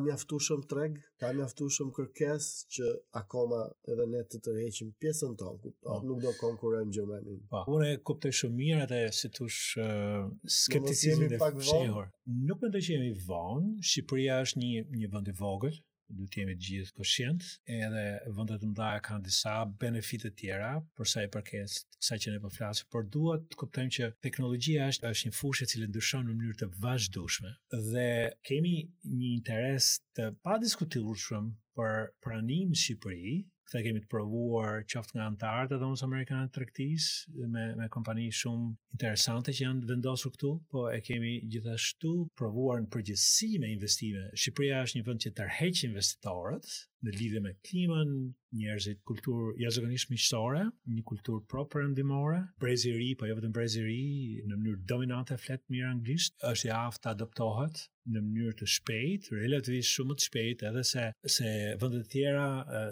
shumë 0.49 0.69
treg, 0.71 0.99
ka 1.23 1.33
shumë 1.57 1.97
kërkesë 1.99 2.71
që 2.77 2.93
akoma 3.23 3.63
edhe 3.95 4.07
ne 4.15 4.23
të 4.31 4.43
tërheqim 4.47 4.93
pjesën 5.03 5.35
tonë, 5.41 5.63
kupton? 5.65 5.97
Oh. 5.97 6.03
Nuk 6.09 6.23
do 6.23 6.35
konkurrojmë 6.39 6.95
Gjermaninë. 6.95 7.43
Po, 7.51 7.65
unë 7.75 7.91
e 7.95 7.99
kuptoj 8.09 8.33
shumë 8.43 8.59
mirë 8.63 8.85
atë 8.87 9.03
si 9.19 9.33
thosh 9.39 9.61
uh, 9.83 10.31
skepticizmin 10.61 11.35
dhe 11.35 11.43
pak 11.43 11.59
Nuk 11.59 12.63
mendoj 12.63 12.83
që 12.87 12.95
jemi 12.97 13.15
vonë, 13.27 13.75
Shqipëria 13.91 14.43
është 14.47 14.63
një 14.67 14.87
një 15.01 15.13
vend 15.15 15.31
i 15.33 15.35
vogël, 15.39 15.77
dutyve 16.17 16.55
të 16.57 16.63
gjithë 16.69 16.95
kosciences 16.97 17.49
edhe 17.77 18.05
vendet 18.39 18.63
më 18.67 18.71
ndaj 18.73 18.93
kanë 19.09 19.27
disa 19.27 19.55
benefite 19.85 20.31
tjera 20.41 20.69
për 20.97 21.11
sa 21.13 21.25
i 21.25 21.29
përket 21.35 21.75
sa 22.09 22.17
që 22.25 22.33
ne 22.35 22.41
po 22.45 22.53
flasim 22.57 22.89
por 22.95 23.07
duhet 23.17 23.45
të 23.53 23.59
kuptojmë 23.63 23.95
që 23.99 24.09
teknologjia 24.29 24.87
është 24.95 25.11
është 25.13 25.31
një 25.31 25.37
fushë 25.41 25.69
që 25.73 25.83
e 25.87 25.91
ndryshon 25.93 26.27
në 26.31 26.39
mënyrë 26.41 26.59
të 26.63 26.71
vazhdueshme 26.87 27.53
dhe 27.91 28.09
kemi 28.51 28.75
një 29.19 29.31
interes 29.35 29.91
të 30.19 30.31
pa 30.45 30.59
diskutueshëm 30.65 31.53
për 31.79 31.95
pranimin 32.25 32.75
në 32.75 32.83
Shqipëri 32.85 33.37
këta 33.69 33.81
kemi 33.85 34.01
të 34.01 34.09
provuar 34.09 34.79
qoftë 34.89 35.19
nga 35.19 35.25
antarët 35.29 35.75
edhe 35.77 35.89
mësë 35.93 36.05
Amerikanë 36.07 36.49
të 36.55 36.63
rektis, 36.63 37.09
me, 37.53 37.67
me 37.77 37.89
kompani 37.93 38.25
shumë 38.39 38.71
interesante 38.97 39.53
që 39.53 39.67
janë 39.67 39.91
vendosur 39.91 40.33
këtu, 40.39 40.53
po 40.73 40.87
e 40.89 41.03
kemi 41.05 41.35
gjithashtu 41.53 42.15
provuar 42.41 42.81
në 42.81 42.89
përgjithsi 42.95 43.51
me 43.61 43.69
investime. 43.77 44.25
Shqipëria 44.41 44.81
është 44.87 44.99
një 45.03 45.07
vënd 45.11 45.25
që 45.27 45.35
tërheqë 45.43 45.85
investitorët 45.91 46.71
në 47.07 47.15
lidhe 47.19 47.43
me 47.45 47.53
klimën, 47.69 48.17
njerëzit 48.59 49.03
kultur 49.07 49.53
jazëgënisht 49.61 50.09
miqësore, 50.15 50.65
një 50.95 51.05
kultur 51.13 51.45
propër 51.53 51.91
ndimore, 51.93 52.41
breziri, 52.65 53.05
i 53.13 53.13
ri, 53.13 53.19
po 53.21 53.29
jo 53.29 53.37
vetëm 53.39 53.53
brezi 53.55 53.85
i 53.85 53.85
ri, 53.87 54.01
në 54.49 54.57
mënyrë 54.63 54.83
dominante 54.95 55.37
fletë 55.45 55.69
mirë 55.77 55.93
anglisht, 55.93 56.41
është 56.55 56.71
i 56.71 56.75
aftë 56.81 57.05
të 57.05 57.13
adoptohet 57.19 57.85
në 58.15 58.21
mënyrë 58.25 58.51
të 58.59 58.67
shpejt, 58.75 59.25
relativisht 59.37 59.95
shumë 59.97 60.17
të 60.21 60.27
shpejt, 60.27 60.63
edhe 60.71 60.85
se 60.91 61.07
se 61.37 61.55
vendet 61.83 62.11
tjera 62.15 62.45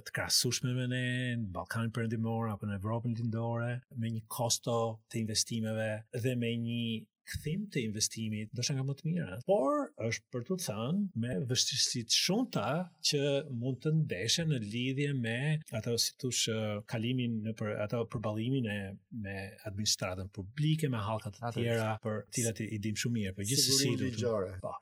të 0.09 0.15
krahasueshme 0.19 0.75
me 0.81 0.87
ne 0.95 1.05
në 1.45 1.51
Ballkanin 1.59 1.95
Perëndimor 2.01 2.53
apo 2.57 2.69
në 2.73 2.79
Evropën 2.81 3.17
Lindore, 3.21 3.73
me 4.03 4.15
një 4.17 4.25
kosto 4.41 4.79
të 5.11 5.23
investimeve 5.25 5.91
dhe 6.27 6.39
me 6.43 6.55
një 6.69 6.85
kthim 7.26 7.64
të 7.75 7.83
investimit 7.88 8.52
të 8.54 8.66
nga 8.76 8.85
më 8.87 8.95
të 9.00 9.11
mirë. 9.11 9.37
Por 9.49 9.90
është 10.06 10.33
për 10.35 10.45
të 10.49 10.56
thënë 10.62 11.23
me 11.23 11.35
vështirësi 11.50 12.02
të 12.11 12.16
shumta 12.23 12.64
që 13.11 13.23
mund 13.62 13.80
të 13.83 13.92
ndeshen 14.00 14.52
në 14.52 14.61
lidhje 14.64 15.11
me 15.21 15.37
ato 15.80 15.97
si 16.02 16.14
thosh 16.23 16.47
kalimin 16.92 17.40
në 17.47 17.54
për 17.59 17.73
ato 17.87 18.04
përballimin 18.14 18.68
e 18.71 18.78
me 19.25 19.37
administratën 19.71 20.30
publike 20.38 20.90
me 20.95 21.00
halka 21.09 21.33
të 21.35 21.52
tjera 21.59 21.90
për 22.04 22.21
të 22.23 22.37
cilat 22.38 22.62
i 22.68 22.80
dim 22.87 22.99
shumë 23.02 23.16
mirë, 23.18 23.35
por 23.40 23.49
gjithsesi 23.50 23.92
do 23.97 24.11
të 24.11 24.23
thotë 24.23 24.52
po, 24.62 24.75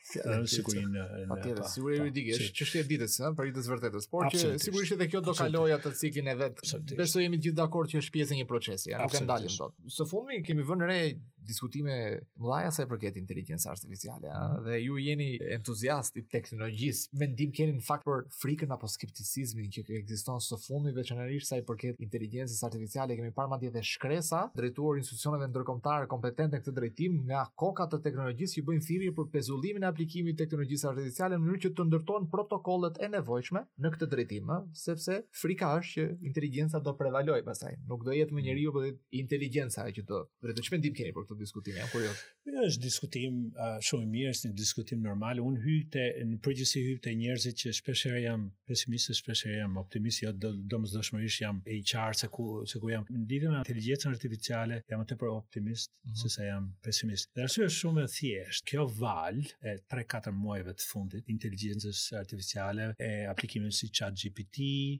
sigurisht 0.53 0.91
në 0.95 1.07
atë 1.25 1.29
po, 1.29 1.69
sigurisht 1.77 1.77
po, 1.77 2.03
juridike 2.05 2.37
është 2.39 2.55
çështje 2.61 2.85
ditës, 2.93 3.17
ëh, 3.25 3.35
për 3.39 3.49
ditës 3.51 3.71
vërtetës, 3.73 4.11
por 4.13 4.29
që 4.35 4.53
sigurisht 4.67 4.97
edhe 4.99 5.09
kjo 5.13 5.25
do 5.31 5.35
kaloj 5.39 5.69
atë 5.79 5.95
ciklin 6.03 6.33
e 6.33 6.37
vet. 6.43 6.63
Besoj 6.99 7.25
jemi 7.25 7.41
të 7.41 7.49
gjithë 7.49 7.61
dakord 7.63 7.93
që 7.95 8.03
është 8.05 8.17
pjesë 8.19 8.35
e 8.37 8.41
një 8.43 8.49
procesi, 8.53 8.95
nuk 8.99 9.15
e 9.19 9.25
ndalim 9.25 9.57
dot. 9.61 9.77
Së 9.99 10.09
fundmi 10.11 10.43
kemi 10.49 10.67
vënë 10.69 10.91
re 10.91 10.99
diskutime 11.47 11.95
mëdhaja 12.41 12.73
sa 12.75 12.85
i 12.85 12.89
përket 12.91 13.19
inteligjencës 13.21 13.69
artificiale, 13.75 14.29
mhm. 14.29 14.65
dhe 14.67 14.79
ju 14.81 14.99
jeni 15.05 15.29
entuziast 15.57 16.17
i 16.21 16.25
teknologjisë, 16.35 17.11
mendim 17.21 17.53
keni 17.57 17.77
në 17.79 17.85
fakt 17.87 18.07
për 18.09 18.25
frikën 18.39 18.73
apo 18.75 18.89
skepticismin 18.91 19.71
që 19.75 19.85
ekziston 20.01 20.41
së 20.45 20.59
fundi 20.65 20.95
veçanërisht 20.97 21.51
sa 21.53 21.59
i 21.61 21.65
përket 21.67 22.01
inteligjencës 22.05 22.65
artificiale, 22.69 23.17
kemi 23.19 23.33
parë 23.37 23.53
madje 23.55 23.71
edhe 23.73 23.85
shkresa 23.93 24.45
drejtuar 24.57 25.01
institucioneve 25.01 25.51
ndërkombëtare 25.53 26.09
kompetente 26.11 26.57
në 26.59 26.63
këtë 26.65 26.77
drejtim 26.81 27.21
nga 27.29 27.45
koka 27.59 27.87
të 27.93 28.01
teknologjisë 28.09 28.59
që 28.61 28.67
bëjnë 28.71 28.87
thirrje 28.89 29.15
për 29.19 29.31
pezullimin 29.35 29.85
e 29.87 29.91
aplikimit 29.91 30.37
të 30.39 30.47
teknologjisë 30.47 30.89
artificiale 30.91 31.39
në 31.39 31.45
mënyrë 31.47 31.63
që 31.67 31.73
të 31.79 31.89
ndërtohen 31.89 32.29
protokollet 32.35 33.01
e 33.05 33.09
nevojshme 33.13 33.65
në 33.85 33.91
këtë 33.97 34.09
drejtim, 34.15 34.55
sepse 34.85 35.21
frika 35.43 35.73
është 35.79 35.95
që 35.95 36.05
inteligjenca 36.29 36.81
do 36.85 36.93
prevalojë 36.99 37.45
pastaj, 37.47 37.75
nuk 37.91 38.03
do 38.07 38.15
jetë 38.15 38.35
më 38.37 38.43
njeriu, 38.49 38.73
por 38.75 38.87
inteligjenca 39.23 39.85
që 39.97 40.05
do. 40.09 40.25
çmendim 40.65 40.95
keni 40.97 41.13
për 41.15 41.25
këtë 41.35 41.45
diskutim, 41.45 41.79
ja, 41.79 41.87
kurioz. 41.93 42.23
Ja, 42.45 42.63
është 42.67 42.83
diskutim 42.85 43.37
uh, 43.55 43.77
shumë 43.85 44.05
i 44.05 44.09
mirë, 44.13 44.31
është 44.35 44.51
një 44.51 44.59
diskutim 44.59 45.01
normal. 45.05 45.39
Un 45.43 45.57
hyjte 45.63 46.03
në 46.29 46.39
përgjithësi 46.45 46.83
hyjte 46.89 47.15
njerëzit 47.19 47.61
që 47.63 47.73
shpesh 47.81 48.05
jam 48.23 48.49
pesimist, 48.69 49.09
pesimistë, 49.09 49.15
shpesh 49.21 49.45
jam 49.49 49.79
optimist, 49.81 50.23
optimistë, 50.29 50.49
jo 50.49 50.69
domosdoshmërisht 50.75 51.45
jam 51.45 51.61
e 51.65 51.79
qartë 51.89 52.21
se 52.25 52.29
ku 52.35 52.49
se 52.69 52.81
ku 52.83 52.91
jam. 52.93 53.07
Në 53.09 53.23
lidhje 53.31 53.53
me 53.55 53.63
inteligjencën 53.65 54.13
artificiale 54.13 54.81
jam 54.93 55.01
më 55.03 55.09
tepër 55.15 55.33
optimist 55.39 55.91
mm 55.91 56.11
-hmm. 56.11 56.21
sesa 56.23 56.43
jam 56.51 56.69
pesimist. 56.85 57.31
Dhe 57.35 57.43
arsyeja 57.49 57.69
është 57.71 57.81
shumë 57.83 58.03
e 58.05 58.09
thjeshtë. 58.17 58.65
Kjo 58.71 58.83
val 59.05 59.39
e 59.41 59.77
3-4 59.95 60.35
muajve 60.43 60.71
të 60.79 60.85
fundit 60.93 61.25
inteligjencës 61.37 62.01
artificiale 62.21 62.85
e 62.99 63.11
aplikimeve 63.33 63.73
si 63.73 63.87
ChatGPT 63.97 64.57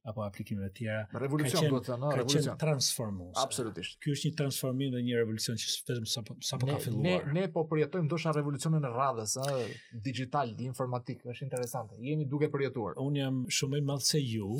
apo 0.09 0.21
aplikimeve 0.31 0.69
të 0.69 0.75
tjera 0.79 1.03
revolucion 1.25 1.65
do 1.71 1.77
të 1.79 1.87
thonë 1.93 2.09
revolucion 2.23 2.59
transformues. 2.65 3.35
Absolutisht. 3.47 3.93
Ky 4.03 4.09
është 4.17 4.27
një 4.31 4.37
transformim 4.43 4.91
dhe 4.97 5.01
një 5.09 5.15
revolucion 5.23 5.55
që 5.63 5.67
s'fëm 5.75 6.05
sa 6.15 6.21
po, 6.25 6.41
sa 6.41 6.57
po 6.57 6.67
ka 6.67 6.81
filluar. 6.81 7.23
Ne, 7.31 7.45
ne 7.45 7.45
po 7.53 7.63
përjetojmë 7.69 8.09
ndoshta 8.09 8.33
revolucionin 8.35 8.85
e 8.89 8.91
radhës, 8.91 9.37
ëh, 9.45 9.73
digital, 10.07 10.51
informatik, 10.65 11.23
është 11.29 11.47
interesante. 11.47 11.99
Jemi 12.01 12.25
duke 12.31 12.49
përjetuar. 12.53 12.97
Un 13.05 13.19
jam 13.21 13.43
shumë 13.55 13.77
më 13.77 13.83
i 13.83 13.87
madh 13.93 14.05
se 14.09 14.21
ju 14.25 14.51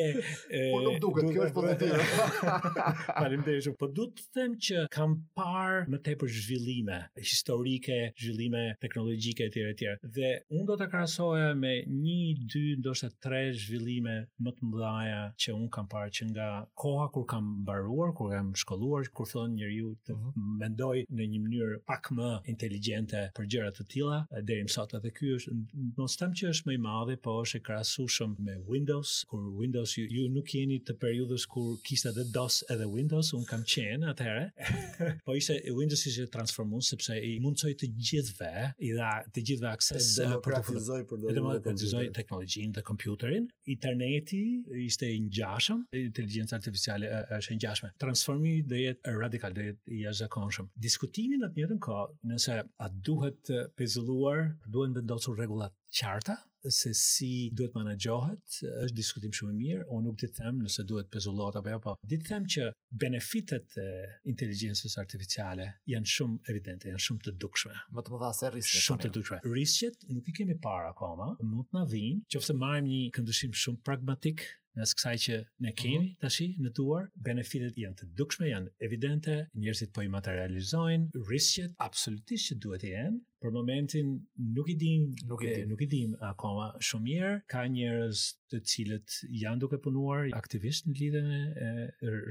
e, 0.52 0.62
Po 0.68 0.82
nuk 0.84 1.00
duket, 1.00 1.24
duke, 1.24 1.32
kjo 1.32 1.46
është 1.48 1.58
pozitive. 1.58 2.54
Faleminderit. 3.08 3.70
Po 3.80 3.88
du 3.98 4.06
të 4.12 4.28
them 4.36 4.56
që 4.68 4.84
kam 4.94 5.16
parë 5.38 5.84
më 5.92 6.00
tepër 6.06 6.32
zhvillime 6.40 7.00
historike, 7.24 7.98
zhvillime 8.20 8.64
teknologjike 8.84 9.48
etj 9.48 9.66
etj. 9.72 9.94
Dhe 10.18 10.34
un 10.54 10.68
do 10.68 10.76
ta 10.80 10.90
krahasoja 10.92 11.54
me 11.58 11.74
1 11.88 12.46
2 12.52 12.80
ndoshta 12.82 13.10
3 13.24 13.52
zhvillime 13.64 14.18
më 14.44 14.54
të 14.58 14.70
mëdha 14.70 14.92
që 15.40 15.54
un 15.56 15.68
kam 15.74 15.88
parë 15.90 16.12
që 16.18 16.28
nga 16.34 16.48
koha 16.78 17.06
kur 17.14 17.24
kam 17.30 17.46
mbaruar, 17.62 18.12
kur 18.16 18.32
kam 18.34 18.50
shkolluar, 18.58 19.06
kur 19.14 19.26
fillon 19.30 19.54
njeriu 19.54 19.93
të 20.02 20.14
mhm. 20.14 20.54
mendoj 20.60 21.04
në 21.14 21.26
një 21.32 21.40
mënyrë 21.44 21.78
pak 21.88 22.08
më 22.16 22.30
inteligjente 22.52 23.20
për 23.36 23.48
gjëra 23.54 23.72
të 23.76 23.86
tilla 23.92 24.20
deri 24.48 24.64
më 24.66 24.72
sot 24.74 24.94
edhe 24.98 25.10
ky 25.16 25.32
është 25.38 25.54
mos 25.98 26.16
them 26.20 26.34
që 26.38 26.50
është 26.52 26.68
më 26.70 26.76
i 26.76 26.80
madh 26.84 27.14
po 27.24 27.36
është 27.42 27.60
e 27.60 27.64
krahasueshëm 27.68 28.34
me 28.44 28.56
Windows, 28.70 29.12
kur 29.30 29.44
Windows 29.60 29.94
ju, 29.98 30.04
ju 30.10 30.24
nuk 30.32 30.52
jeni 30.56 30.80
të 30.86 30.96
periudhës 31.02 31.46
kur 31.52 31.70
kishte 31.86 32.10
edhe 32.12 32.24
DOS 32.34 32.62
edhe 32.72 32.86
Windows, 32.90 33.32
un 33.36 33.44
kam 33.48 33.62
qenë 33.74 34.10
atëherë. 34.12 34.44
po 35.26 35.36
ishte 35.38 35.56
Windows 35.76 36.04
ishte 36.08 36.26
transformon 36.32 36.82
sepse 36.86 37.16
i 37.18 37.34
mundsoi 37.42 37.74
të 37.80 37.90
gjithëve, 37.98 38.52
i 38.86 38.92
dha 38.96 39.10
të 39.34 39.44
gjithëve 39.50 39.70
akses 39.72 40.10
dhe 40.18 40.28
demokratizoi 40.34 41.00
për 41.10 41.74
të 41.74 42.04
teknologjinë 42.18 42.76
dhe 42.78 42.84
kompjuterin, 42.88 43.46
interneti 43.74 44.42
ishte 44.86 45.08
i 45.14 45.18
ngjashëm, 45.28 45.84
inteligjenca 46.04 46.56
artificiale 46.58 47.10
është 47.38 47.54
e 47.54 47.58
ngjashme. 47.60 47.92
Transformi 48.04 48.54
do 48.68 48.78
jetë 48.80 49.16
radikal, 49.18 49.54
do 49.56 49.64
jetë 49.68 49.83
i 49.92 50.00
jashtë 50.04 50.20
zakonshëm. 50.24 50.68
Diskutimin 50.86 51.42
në 51.44 51.50
të 51.52 51.60
njëtën 51.62 51.80
ka, 51.84 51.96
nëse 52.30 52.54
a 52.56 52.86
duhet 53.10 53.40
të 53.48 53.58
pezulluar, 53.80 54.44
duhen 54.66 54.72
duhet 54.72 54.90
në 54.90 55.00
vendosu 55.02 55.70
qarta, 55.98 56.36
se 56.72 56.94
si 56.96 57.28
duhet 57.52 57.74
menaxhohet, 57.76 58.56
është 58.86 58.96
diskutim 58.96 59.34
shumë 59.36 59.54
mirë, 59.58 59.82
o 59.92 59.98
nuk 60.00 60.16
të 60.22 60.30
them 60.38 60.62
nëse 60.64 60.86
duhet 60.88 61.10
pezulluar, 61.12 61.58
apo 61.60 61.74
jo, 61.74 61.80
po 61.84 61.96
ditë 62.12 62.30
them 62.30 62.46
që 62.54 62.70
benefitet 63.04 63.76
e 63.76 63.86
inteligencës 64.32 64.96
artificiale 65.04 65.68
janë 65.92 66.12
shumë 66.14 66.54
evidente, 66.54 66.88
janë 66.94 67.04
shumë 67.08 67.24
të 67.28 67.36
dukshme. 67.44 67.76
Më 67.98 68.06
të 68.06 68.14
më 68.14 68.22
dha 68.24 68.32
se 68.40 68.52
rrisqet. 68.54 68.82
Shumë 68.88 69.04
të 69.04 69.12
dukshme. 69.18 69.42
Rrisqet 69.52 70.08
nuk 70.16 70.32
i 70.32 70.38
kemi 70.40 70.56
para 70.64 70.94
akoma, 70.94 71.34
mund 71.44 71.68
të 71.68 71.82
në 71.82 71.86
dhinë, 71.92 72.24
që 72.32 72.40
ofse 72.40 72.56
marim 72.64 72.88
një 72.94 73.02
këndushim 73.18 73.56
shumë 73.66 73.84
pragmatik, 73.90 74.46
në 74.78 74.84
kësaj 74.98 75.10
që 75.24 75.34
ne 75.64 75.70
mhm. 75.70 75.74
kemi 75.80 76.08
tash 76.22 76.40
në 76.64 76.70
tuar 76.78 77.04
benefitet 77.28 77.76
janë 77.82 77.98
të 78.00 78.08
dukshme 78.22 78.48
janë 78.50 78.72
evidente 78.88 79.36
njerëzit 79.64 79.92
po 79.96 80.02
i 80.06 80.10
materializojnë 80.16 81.26
riskjet 81.30 81.76
absolutisht 81.90 82.50
që 82.50 82.58
duhet 82.66 82.86
të 82.86 82.90
jenë 82.96 83.20
për 83.44 83.52
momentin 83.52 84.14
nuk 84.56 84.70
i 84.72 84.76
dim 84.80 85.10
nuk 85.28 85.42
i 85.44 85.50
dim, 85.54 85.68
nuk 85.68 85.82
i 85.84 85.88
dim 85.92 86.14
akoma 86.24 86.70
shumë 86.84 87.04
mirë 87.10 87.32
ka 87.52 87.66
njerëz 87.68 88.22
të 88.52 88.58
cilët 88.70 89.14
janë 89.40 89.62
duke 89.64 89.78
punuar 89.84 90.28
aktivisht 90.38 90.86
në 90.88 90.94
lidhje 90.98 91.22
me 91.26 91.70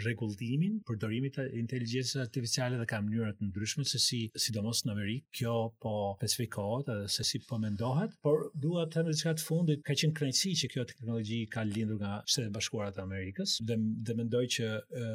rregulltimin 0.06 0.80
për 0.88 1.00
dorimin 1.04 1.36
e 1.44 1.48
inteligjencës 1.62 2.18
artificiale 2.24 2.80
dhe 2.82 2.88
ka 2.94 3.02
mënyra 3.06 3.34
të 3.38 3.50
ndryshme 3.52 3.86
se 3.90 4.02
si 4.06 4.22
sidomos 4.46 4.84
në 4.88 4.96
Amerikë 4.96 5.40
kjo 5.42 5.56
po 5.84 5.94
specifikohet 6.18 6.90
se 7.18 7.26
si 7.30 7.42
po 7.48 7.60
mendohet 7.62 8.16
por 8.26 8.48
dua 8.66 8.86
të 8.88 8.98
them 9.04 9.12
diçka 9.14 9.36
të 9.40 9.46
fundit 9.50 9.86
ka 9.88 9.98
qenë 10.00 10.18
krenësi 10.22 10.56
që 10.64 10.72
kjo 10.74 10.88
teknologji 10.94 11.42
ka 11.54 11.66
lindur 11.70 12.00
nga 12.02 12.16
Shtetet 12.26 12.54
Bashkuara 12.58 12.94
të 12.96 13.04
Amerikës 13.06 13.58
dhe 13.70 13.80
dhe 14.10 14.16
mendoj 14.22 14.42
që 14.56 14.68
e, 14.74 15.10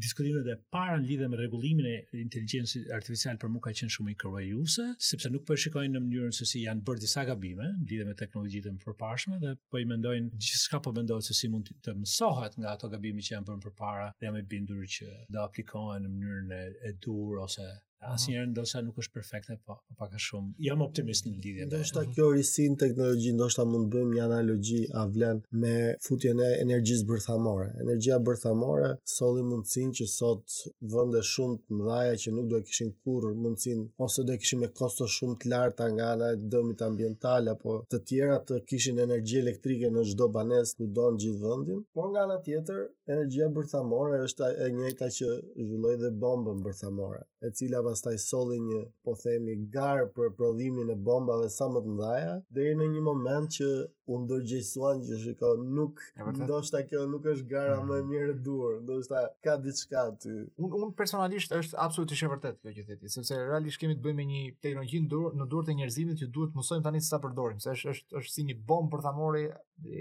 diskutimet 0.00 0.46
e 0.48 0.56
para 0.72 0.96
në 1.00 1.06
lidhje 1.10 1.28
me 1.32 1.38
rregullimin 1.42 1.88
e 1.90 1.94
inteligjencës 2.22 2.86
artificiale 3.00 3.38
për 3.42 3.52
mua 3.52 3.64
ka 3.66 3.72
qenë 3.80 3.92
shumë 3.96 4.14
i 4.14 4.16
korrejuese 4.22 4.86
sepse 5.10 5.28
nuk 5.32 5.44
po 5.48 5.54
e 5.56 5.60
shikojnë 5.62 5.96
në 5.96 6.00
mënyrën 6.04 6.34
se 6.36 6.46
si 6.46 6.60
janë 6.62 6.84
bërë 6.88 7.02
disa 7.04 7.24
gabime 7.28 7.66
lidhe 7.90 8.06
me 8.08 8.14
teknologjitë 8.20 8.72
më 8.76 8.82
përparshme 8.84 9.38
dhe 9.44 9.54
po 9.72 9.80
i 9.82 9.88
mendojnë 9.92 10.38
gjithçka 10.48 10.80
po 10.86 10.92
mendohet 10.98 11.26
se 11.30 11.36
si 11.40 11.50
mund 11.54 11.72
të 11.86 11.96
mësohet 12.02 12.58
nga 12.62 12.76
ato 12.76 12.90
gabime 12.94 13.26
që 13.26 13.34
janë 13.36 13.48
bërë 13.50 13.64
përpara 13.66 14.08
dhe 14.14 14.28
janë 14.30 14.42
i 14.44 14.48
bindur 14.54 14.86
që 14.96 15.10
do 15.36 15.42
aplikohen 15.48 16.06
në 16.06 16.14
mënyrën 16.16 16.56
e, 16.60 16.64
e 16.88 16.94
dur 17.06 17.42
ose 17.46 17.68
Asnjëherë 18.08 18.48
ndoshta 18.50 18.78
nuk 18.84 18.98
është 19.00 19.12
perfekte, 19.14 19.54
po, 19.66 19.74
po 19.88 19.94
pak 20.02 20.12
a 20.16 20.18
shumë 20.26 20.54
jam 20.66 20.82
optimist 20.84 21.26
në 21.26 21.30
lidhje 21.44 21.64
me. 21.66 21.66
Ndoshta 21.70 22.04
kjo 22.14 22.28
risin 22.34 22.76
teknologji 22.82 23.32
ndoshta 23.34 23.66
mund 23.68 23.88
të 23.88 23.92
bëjmë 23.98 24.14
një 24.18 24.22
analogji 24.26 24.78
a 25.00 25.02
vlen 25.16 25.42
me 25.64 25.72
futjen 26.06 26.40
e 26.40 26.46
energjisë 26.62 27.04
bërthamore. 27.10 27.66
Energjia 27.84 28.16
bërthamore 28.30 28.86
solli 29.16 29.42
mundsinë 29.50 29.92
që 29.98 30.06
sot 30.12 30.56
vende 30.94 31.20
shumë 31.32 31.58
të 31.60 31.78
mëdha 31.82 32.14
që 32.24 32.32
nuk 32.38 32.48
do 32.54 32.62
të 32.62 32.70
kishin 32.70 32.94
kurrë 33.02 33.34
mundsinë 33.46 33.84
ose 34.06 34.24
do 34.24 34.32
të 34.32 34.42
kishin 34.46 34.62
me 34.64 34.70
kosto 34.80 35.10
shumë 35.18 35.36
të 35.44 35.52
larta 35.54 35.90
nga 35.98 36.08
ana 36.14 36.32
e 36.32 36.40
dëmit 36.56 36.86
ambiental 36.88 37.52
apo 37.54 37.76
të 37.92 38.02
tjera 38.12 38.38
të 38.52 38.62
kishin 38.72 39.02
energji 39.04 39.44
elektrike 39.44 39.92
në 39.98 40.06
çdo 40.14 40.30
banesë 40.38 40.78
ku 40.78 40.88
don 41.00 41.20
gjithë 41.20 41.44
vendin, 41.50 41.84
por 41.94 42.08
nga 42.14 42.24
ana 42.24 42.40
tjetër 42.48 42.80
energjia 43.12 43.52
bërthamore 43.60 44.24
është 44.30 44.50
e 44.64 44.70
njëjta 44.78 45.12
që 45.18 45.34
zhvilloi 45.34 45.96
dhe 46.06 46.14
bombën 46.24 46.64
bërthamore 46.68 47.26
e 47.46 47.50
cila 47.56 47.78
pastaj 47.84 48.16
solli 48.20 48.58
një, 48.66 48.78
po 49.04 49.14
themi, 49.22 49.54
gar 49.76 50.02
për 50.18 50.32
prodhimin 50.40 50.92
e 50.94 50.96
bombave 51.10 51.48
sa 51.54 51.68
më 51.76 51.82
të 51.86 51.92
mëdha 52.00 52.34
deri 52.58 52.74
në 52.82 52.88
një 52.96 53.04
moment 53.06 53.56
që 53.56 53.68
u 54.10 54.18
ndoj 54.24 54.40
gjejsuan 54.50 55.00
që 55.06 55.14
shiko 55.22 55.50
nuk 55.62 56.00
ndoshta 56.42 56.80
kjo 56.88 57.04
nuk 57.10 57.28
është 57.30 57.46
gara 57.52 57.76
mm. 57.78 57.88
më 57.90 57.98
e 58.02 58.06
mirë 58.08 58.34
dur, 58.44 58.78
ndoshta 58.82 59.20
ka 59.44 59.54
diçka 59.62 60.02
aty. 60.10 60.34
Un 60.60 60.74
un 60.80 60.92
personalisht 61.00 61.52
është 61.60 61.78
absolutisht 61.86 62.26
e 62.26 62.30
vërtet 62.32 62.58
kjo 62.64 62.74
që 62.80 62.86
theti, 62.88 63.12
sepse 63.14 63.38
realisht 63.38 63.78
kemi 63.80 63.94
të 63.98 64.04
bëjmë 64.08 64.18
me 64.18 64.26
një 64.32 64.42
teknologji 64.66 65.02
në 65.04 65.10
dur, 65.14 65.30
në 65.38 65.46
dur 65.54 65.66
të 65.68 65.76
njerëzimit 65.80 66.22
që 66.24 66.30
duhet 66.34 66.58
mësojmë 66.58 66.86
tani 66.88 67.02
sa 67.06 67.20
përdorim, 67.22 67.62
se 67.62 67.76
është 67.76 67.94
është 67.94 68.20
është 68.22 68.34
si 68.34 68.46
një 68.50 68.58
bombë 68.72 68.92
për 68.96 69.06
ta 69.06 69.14
marrë 69.20 69.44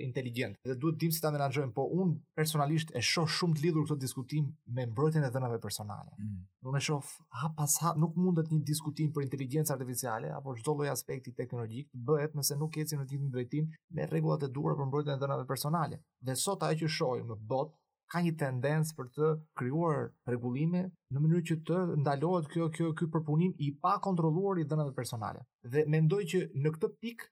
inteligjent. 0.10 0.58
Dhe 0.68 0.76
duhet 0.76 0.98
dim 1.00 1.12
si 1.16 1.22
ta 1.24 1.30
menaxhojmë, 1.32 1.72
po 1.76 1.86
un 2.02 2.16
personalisht 2.36 2.90
e 2.92 3.04
shoh 3.12 3.30
shumë 3.36 3.56
të 3.56 3.64
lidhur 3.68 3.86
këtë 3.88 4.02
diskutim 4.04 4.50
me 4.76 4.84
mbrojtjen 4.90 5.24
e 5.28 5.30
dhënave 5.36 5.62
personale. 5.64 6.18
Mm. 6.18 6.42
Unë 6.68 6.82
e 6.82 6.84
shoh 6.84 7.14
ha 7.40 7.54
pas 7.56 7.78
ha, 7.86 7.94
nuk 7.96 8.18
mundet 8.20 8.50
një 8.52 8.60
diskutim 8.68 9.14
për 9.16 9.24
inteligjencë 9.30 9.72
artificiale 9.72 10.34
apo 10.36 10.58
çdo 10.60 10.74
lloj 10.76 10.90
aspekti 10.92 11.32
teknologjik 11.38 11.88
të 11.94 12.02
bëhet 12.10 12.36
nëse 12.36 12.58
nuk 12.60 12.76
ecim 12.82 13.00
në 13.00 13.06
të 13.08 13.16
njëjtin 13.20 13.32
drejtim 13.36 13.70
me 14.00 14.08
rregullat 14.08 14.44
e 14.48 14.52
duhura 14.56 14.78
për 14.80 14.88
mbrojtjen 14.90 15.18
e 15.18 15.22
dhënave 15.24 15.46
personale. 15.50 16.00
Dhe 16.30 16.36
sot 16.44 16.64
ajo 16.68 16.84
që 16.86 16.92
shohim 16.96 17.32
në 17.34 17.38
botë 17.52 17.76
ka 18.14 18.22
një 18.26 18.32
tendencë 18.44 18.96
për 19.00 19.10
të 19.16 19.32
krijuar 19.60 20.00
rregullime 20.30 20.86
në 21.16 21.24
mënyrë 21.26 21.44
që 21.50 21.58
të 21.70 21.82
ndalohet 22.06 22.48
kjo 22.54 22.70
kjo 22.78 22.94
ky 23.02 23.10
përpunim 23.16 23.52
i 23.68 23.72
pa 23.84 23.98
kontrolluar 24.06 24.62
i 24.64 24.70
dhënave 24.72 24.96
personale. 25.00 25.44
Dhe 25.76 25.84
mendoj 25.96 26.22
që 26.34 26.44
në 26.64 26.74
këtë 26.78 26.92
pikë 27.04 27.30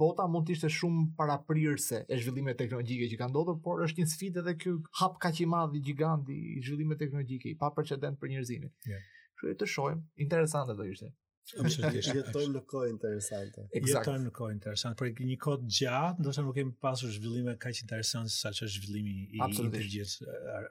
bota 0.00 0.26
mund 0.30 0.48
të 0.48 0.56
ishte 0.56 0.70
shumë 0.80 1.04
paraprirëse 1.20 2.00
e 2.10 2.18
zhvillime 2.18 2.56
teknologjike 2.62 3.06
që 3.12 3.20
ka 3.20 3.28
ndodhur, 3.30 3.60
por 3.66 3.84
është 3.86 4.02
një 4.02 4.10
sfidë 4.14 4.42
edhe 4.42 4.56
ky 4.64 4.72
hap 5.00 5.20
kaq 5.22 5.44
i 5.44 5.46
madh 5.52 5.76
i 5.78 5.84
gigant 5.90 6.32
i 6.34 6.40
zhvillimeve 6.64 6.98
teknologjike 7.04 7.52
i 7.54 7.58
pa 7.60 7.70
precedent 7.76 8.18
për 8.18 8.32
njerëzimin. 8.34 8.72
Yeah. 8.90 9.06
Kështu 9.36 9.54
të 9.62 9.68
shohim, 9.70 10.02
interesante 10.26 10.74
do 10.78 10.88
ishte. 10.90 11.12
Absolutisht. 11.54 12.10
Jetojmë 12.14 12.54
në 12.58 12.62
kohë 12.68 12.88
interesante. 12.90 13.64
Exact. 13.78 14.02
Jetojmë 14.06 14.26
në 14.26 14.32
kohë 14.34 14.54
interesante, 14.56 14.98
por 14.98 15.26
një 15.28 15.36
kohë 15.42 15.58
të 15.62 15.68
gjatë, 15.78 16.24
ndoshta 16.24 16.42
nuk 16.46 16.56
kemi 16.58 16.72
pasur 16.84 17.12
zhvillime 17.14 17.54
kaq 17.62 17.80
interesante 17.84 18.32
sa 18.34 18.50
që 18.56 18.66
zhvillimi 18.74 19.14
i 19.38 19.40
inteligjencës 19.44 20.16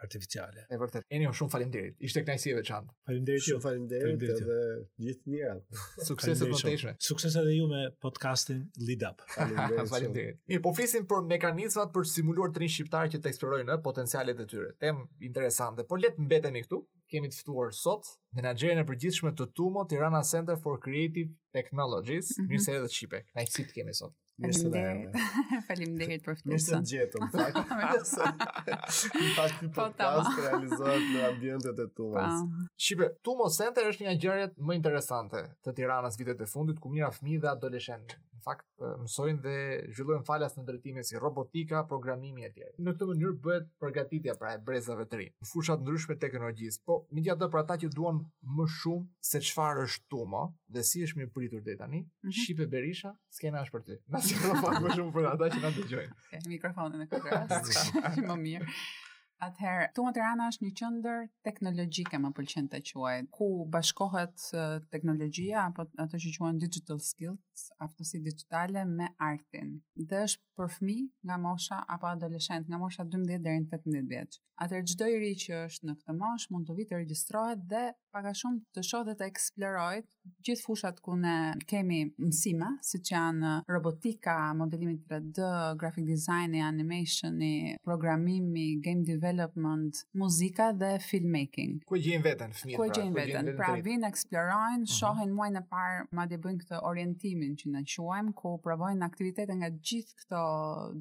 artificiale. 0.03 0.65
E 0.75 0.79
vërtet. 0.81 1.07
Eni, 1.15 1.27
jo, 1.29 1.33
shumë 1.39 1.53
faleminderit. 1.55 1.95
Ishte 2.09 2.23
kënaqësi 2.27 2.51
e 2.53 2.57
veçantë. 2.59 2.97
Faleminderit. 3.07 3.47
Shumë 3.47 3.63
faleminderit 3.63 4.27
edhe 4.35 4.59
gjithë 5.05 5.31
mirë. 5.31 5.55
Sukses 6.09 6.43
të 6.43 6.51
përditshme. 6.51 6.95
Sukses 7.09 7.39
edhe 7.43 7.55
ju 7.55 7.69
me 7.71 7.85
podcastin 8.07 8.65
Lead 8.89 9.07
Up. 9.11 9.23
Faleminderit. 9.37 10.41
Mirë, 10.51 10.63
po 10.67 10.75
flisim 10.77 11.07
për 11.09 11.23
mekanizmat 11.31 11.95
për 11.95 12.07
simuluar 12.11 12.51
të 12.55 12.67
shqiptar 12.75 13.07
që 13.15 13.23
të 13.23 13.31
eksplorojnë 13.31 13.79
potencialet 13.85 14.43
e 14.45 14.49
tyre. 14.51 14.73
Tem 14.83 14.99
interesante, 15.23 15.87
por 15.87 16.03
le 16.03 16.11
të 16.15 16.25
mbetemi 16.27 16.65
këtu 16.67 16.83
kemi 17.11 17.29
të 17.31 17.39
fituar 17.39 17.73
sot 17.77 18.09
menaxherin 18.39 18.81
e 18.81 18.85
përgjithshëm 18.89 19.35
të 19.39 19.47
Tumo 19.57 19.83
Tirana 19.91 20.21
Center 20.29 20.59
for 20.65 20.79
Creative 20.85 21.31
Technologies, 21.59 22.29
mm 22.33 22.39
-hmm. 22.43 22.51
mirëse 22.53 22.75
edhe 22.79 22.89
Çipe. 22.97 23.23
Ai 23.39 23.45
cit 23.45 23.71
kemi 23.77 23.93
sot. 23.93 24.13
Mirëse 24.41 24.73
Faleminderit 25.67 26.23
për 26.25 26.41
Mirë 26.43 26.55
Mirëse 26.55 26.79
gjetëm. 26.91 27.27
Mirëse. 27.31 28.23
Pas 29.37 29.51
ky 29.59 29.67
po, 29.75 29.81
podcast 29.81 30.39
realizohet 30.47 31.05
në 31.13 31.21
ambientet 31.29 31.79
e 31.79 31.87
Tumos. 31.95 32.41
Çipe, 32.85 33.07
po. 33.09 33.19
Tumo 33.25 33.47
Center 33.59 33.87
është 33.91 34.01
një 34.09 34.17
gjëje 34.23 34.47
më 34.67 34.73
interesante 34.81 35.39
të 35.63 35.73
Tiranës 35.77 36.19
vitet 36.19 36.41
e 36.41 36.45
fundit 36.55 36.77
ku 36.79 36.89
mira 36.89 37.11
fëmijë 37.17 37.39
dhe 37.41 37.49
adoleshentë 37.55 38.15
në 38.35 38.43
fakt 38.45 38.85
mësojnë 39.03 39.41
dhe 39.43 39.57
zhvillojnë 39.95 40.25
falas 40.27 40.55
në 40.57 40.63
drejtime 40.67 41.03
si 41.07 41.19
robotika, 41.21 41.83
programimi 41.91 42.45
e 42.45 42.49
tjerë. 42.55 42.73
Në 42.83 42.93
këtë 42.95 43.07
mënyrë 43.11 43.37
bëhet 43.45 43.69
përgatitja 43.83 44.35
pra 44.41 44.53
e 44.57 44.61
brezave 44.67 45.05
të 45.11 45.19
rinë, 45.21 45.33
në 45.43 45.49
fushat 45.51 45.83
ndryshme 45.85 46.17
të 46.17 46.23
teknologjisë, 46.25 46.81
po 46.89 46.97
një 47.17 47.25
gjatë 47.29 47.43
dhe 47.45 47.49
për 47.55 47.61
ata 47.63 47.77
që 47.83 47.91
duan 47.97 48.21
më 48.59 48.67
shumë 48.79 49.29
se 49.31 49.41
qfarë 49.47 49.87
është 49.87 50.23
më, 50.35 50.43
dhe 50.77 50.85
si 50.91 51.05
është 51.07 51.21
mirë 51.21 51.33
pritur 51.39 51.63
dhe 51.69 51.77
tani, 51.83 52.01
mm 52.01 52.27
-hmm. 52.27 52.37
Shqipe 52.41 52.67
Berisha, 52.75 53.15
s'kena 53.37 53.63
është 53.63 53.77
për 53.77 53.85
ty. 53.89 53.99
Nasi 54.17 54.35
këtë 54.35 54.85
më 54.85 54.95
shumë 54.97 55.15
për 55.17 55.31
ata 55.31 55.51
që 55.53 55.63
nga 55.63 55.73
të 55.77 55.89
gjojnë. 55.91 56.19
Okay, 56.27 56.41
mikrofonin 56.55 57.01
e 57.01 57.09
këtë 57.11 57.25
rast, 57.31 58.15
më 58.31 58.35
mirë. 58.47 58.71
Atëherë, 59.43 59.87
Tuma 59.95 60.13
Tirana 60.15 60.47
është 60.51 60.63
një 60.65 60.73
qëndër 60.79 61.25
teknologjike, 61.47 62.19
më 62.25 62.31
pëlqen 62.37 62.69
të 62.71 62.81
quaj, 62.91 63.15
ku 63.37 63.49
bashkohet 63.75 64.45
teknologjia, 64.93 65.67
apo 65.71 65.87
ato 66.05 66.21
që 66.23 66.33
quhen 66.37 66.61
digital 66.63 67.01
skills, 67.09 67.67
aftësi 67.83 68.23
digitale 68.29 68.85
me 68.93 69.09
artin. 69.29 69.75
Dhe 69.97 70.23
është 70.29 70.43
për 70.59 70.71
fmi 70.79 70.97
nga 71.27 71.37
mosha, 71.45 71.81
apo 71.97 72.07
adolescent 72.13 72.67
nga 72.71 72.79
mosha 72.79 73.03
12 73.03 73.41
dhe 73.43 73.55
18 73.57 74.07
vjetë. 74.13 74.41
Atëherë, 74.63 75.11
i 75.11 75.17
ri 75.19 75.33
që 75.39 75.55
është 75.67 75.83
në 75.89 75.93
këtë 75.99 76.13
mosh, 76.17 76.45
mund 76.53 76.69
të 76.69 76.75
vitë 76.77 76.93
të 76.93 76.99
registrohet 77.01 77.65
dhe 77.73 77.81
paka 78.15 78.31
shumë 78.39 78.61
të 78.77 78.83
shohë 78.87 79.07
dhe 79.09 79.15
të 79.19 79.25
eksplorojt 79.33 80.05
gjithë 80.47 80.63
fushat 80.63 81.01
ku 81.03 81.17
ne 81.19 81.33
kemi 81.67 81.97
mësime, 82.23 82.69
si 82.87 83.01
që 83.03 83.15
janë 83.17 83.51
robotika, 83.67 84.37
modelimit 84.55 85.03
3D, 85.11 85.49
graphic 85.81 86.07
design, 86.07 86.55
animation, 86.69 87.41
programimi, 87.83 88.67
game 88.87 89.03
development, 89.03 89.23
development 89.33 89.93
muzika 90.23 90.71
dhe 90.81 90.91
filmmaking. 91.09 91.79
Ku 91.89 91.95
gjejnë 92.05 92.25
veten 92.25 92.53
fëmijët? 92.57 92.77
Ku 92.79 92.85
pra? 92.85 92.97
gjejnë 92.97 93.13
pra, 93.15 93.23
veten? 93.31 93.49
Pra 93.57 93.75
vin, 93.87 94.03
eksplorojnë, 94.09 94.77
uh 94.77 94.77
mhm. 94.77 94.83
-huh. 94.83 94.97
shohin 94.99 95.31
muajin 95.37 95.57
e 95.61 95.63
parë, 95.71 96.05
madje 96.17 96.37
bëjnë 96.43 96.59
këtë 96.61 96.81
orientimin 96.91 97.55
që 97.59 97.71
ne 97.75 97.81
quajmë, 97.93 98.33
ku 98.39 98.49
provojnë 98.65 99.03
aktivitete 99.09 99.53
nga 99.59 99.69
gjithë 99.87 100.13
këto 100.19 100.41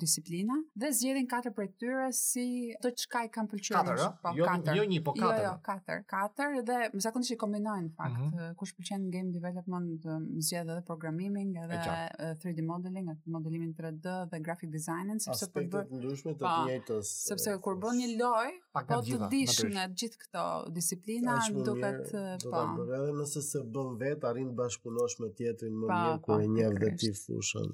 disiplina 0.04 0.54
dhe 0.80 0.88
zgjedhin 0.98 1.26
katër 1.34 1.52
prej 1.56 1.70
tyre 1.80 2.08
si 2.12 2.46
ato 2.78 2.90
çka 3.00 3.20
i 3.26 3.28
kanë 3.34 3.48
pëlqyer. 3.50 3.76
Katër, 3.78 3.96
po 4.22 4.28
jo, 4.38 4.44
katër. 4.50 4.72
Jo 4.76 4.82
një, 4.90 5.00
po 5.06 5.12
katër. 5.22 5.44
Jo, 5.46 5.52
jo 5.52 5.54
katër, 5.70 5.98
katër 6.14 6.50
dhe 6.68 6.76
më 6.96 7.00
zakonisht 7.06 7.32
i 7.36 7.42
kombinojnë 7.44 7.90
fakt. 7.98 8.10
Uh 8.20 8.24
mhm. 8.26 8.34
-huh. 8.38 8.50
Kush 8.58 8.72
pëlqen 8.76 9.10
game 9.14 9.30
development, 9.38 10.00
zgjedh 10.46 10.68
edhe 10.72 10.82
programimin, 10.90 11.48
edhe 11.64 11.76
e 12.24 12.26
3D 12.42 12.60
modeling, 12.70 13.06
modelimin 13.34 13.72
3D 13.78 14.06
dhe 14.30 14.38
graphic 14.46 14.68
designin, 14.76 15.18
sepse 15.24 15.44
për 15.54 15.62
të 15.72 15.78
ndryshme 15.96 16.32
po, 16.38 16.44
të 16.44 16.46
njëjtës. 16.68 17.06
Sepse 17.32 17.50
kur 17.64 17.74
bën 17.82 17.94
një 18.00 18.13
cilësor, 18.14 18.52
po 18.74 18.82
të 18.88 19.28
dish 19.32 19.60
nga 19.72 19.84
gjithë 19.90 20.18
këto 20.22 20.44
disiplina, 20.74 21.36
duket 21.50 22.12
po. 22.42 22.62
Do 22.78 22.80
të 22.80 22.80
bëre 22.80 22.98
edhe 23.04 23.14
nëse 23.18 23.42
se 23.48 23.62
bën 23.74 23.96
vet 24.00 24.24
arrin 24.28 24.48
të 24.50 24.56
bashkëpunosh 24.60 25.18
me 25.22 25.28
tjetrin 25.38 25.76
më 25.80 25.88
mirë 25.90 26.20
kur 26.26 26.42
e 26.44 26.48
njeh 26.56 26.76
dhe 26.82 26.90
ti 27.00 27.10
fushën. 27.20 27.70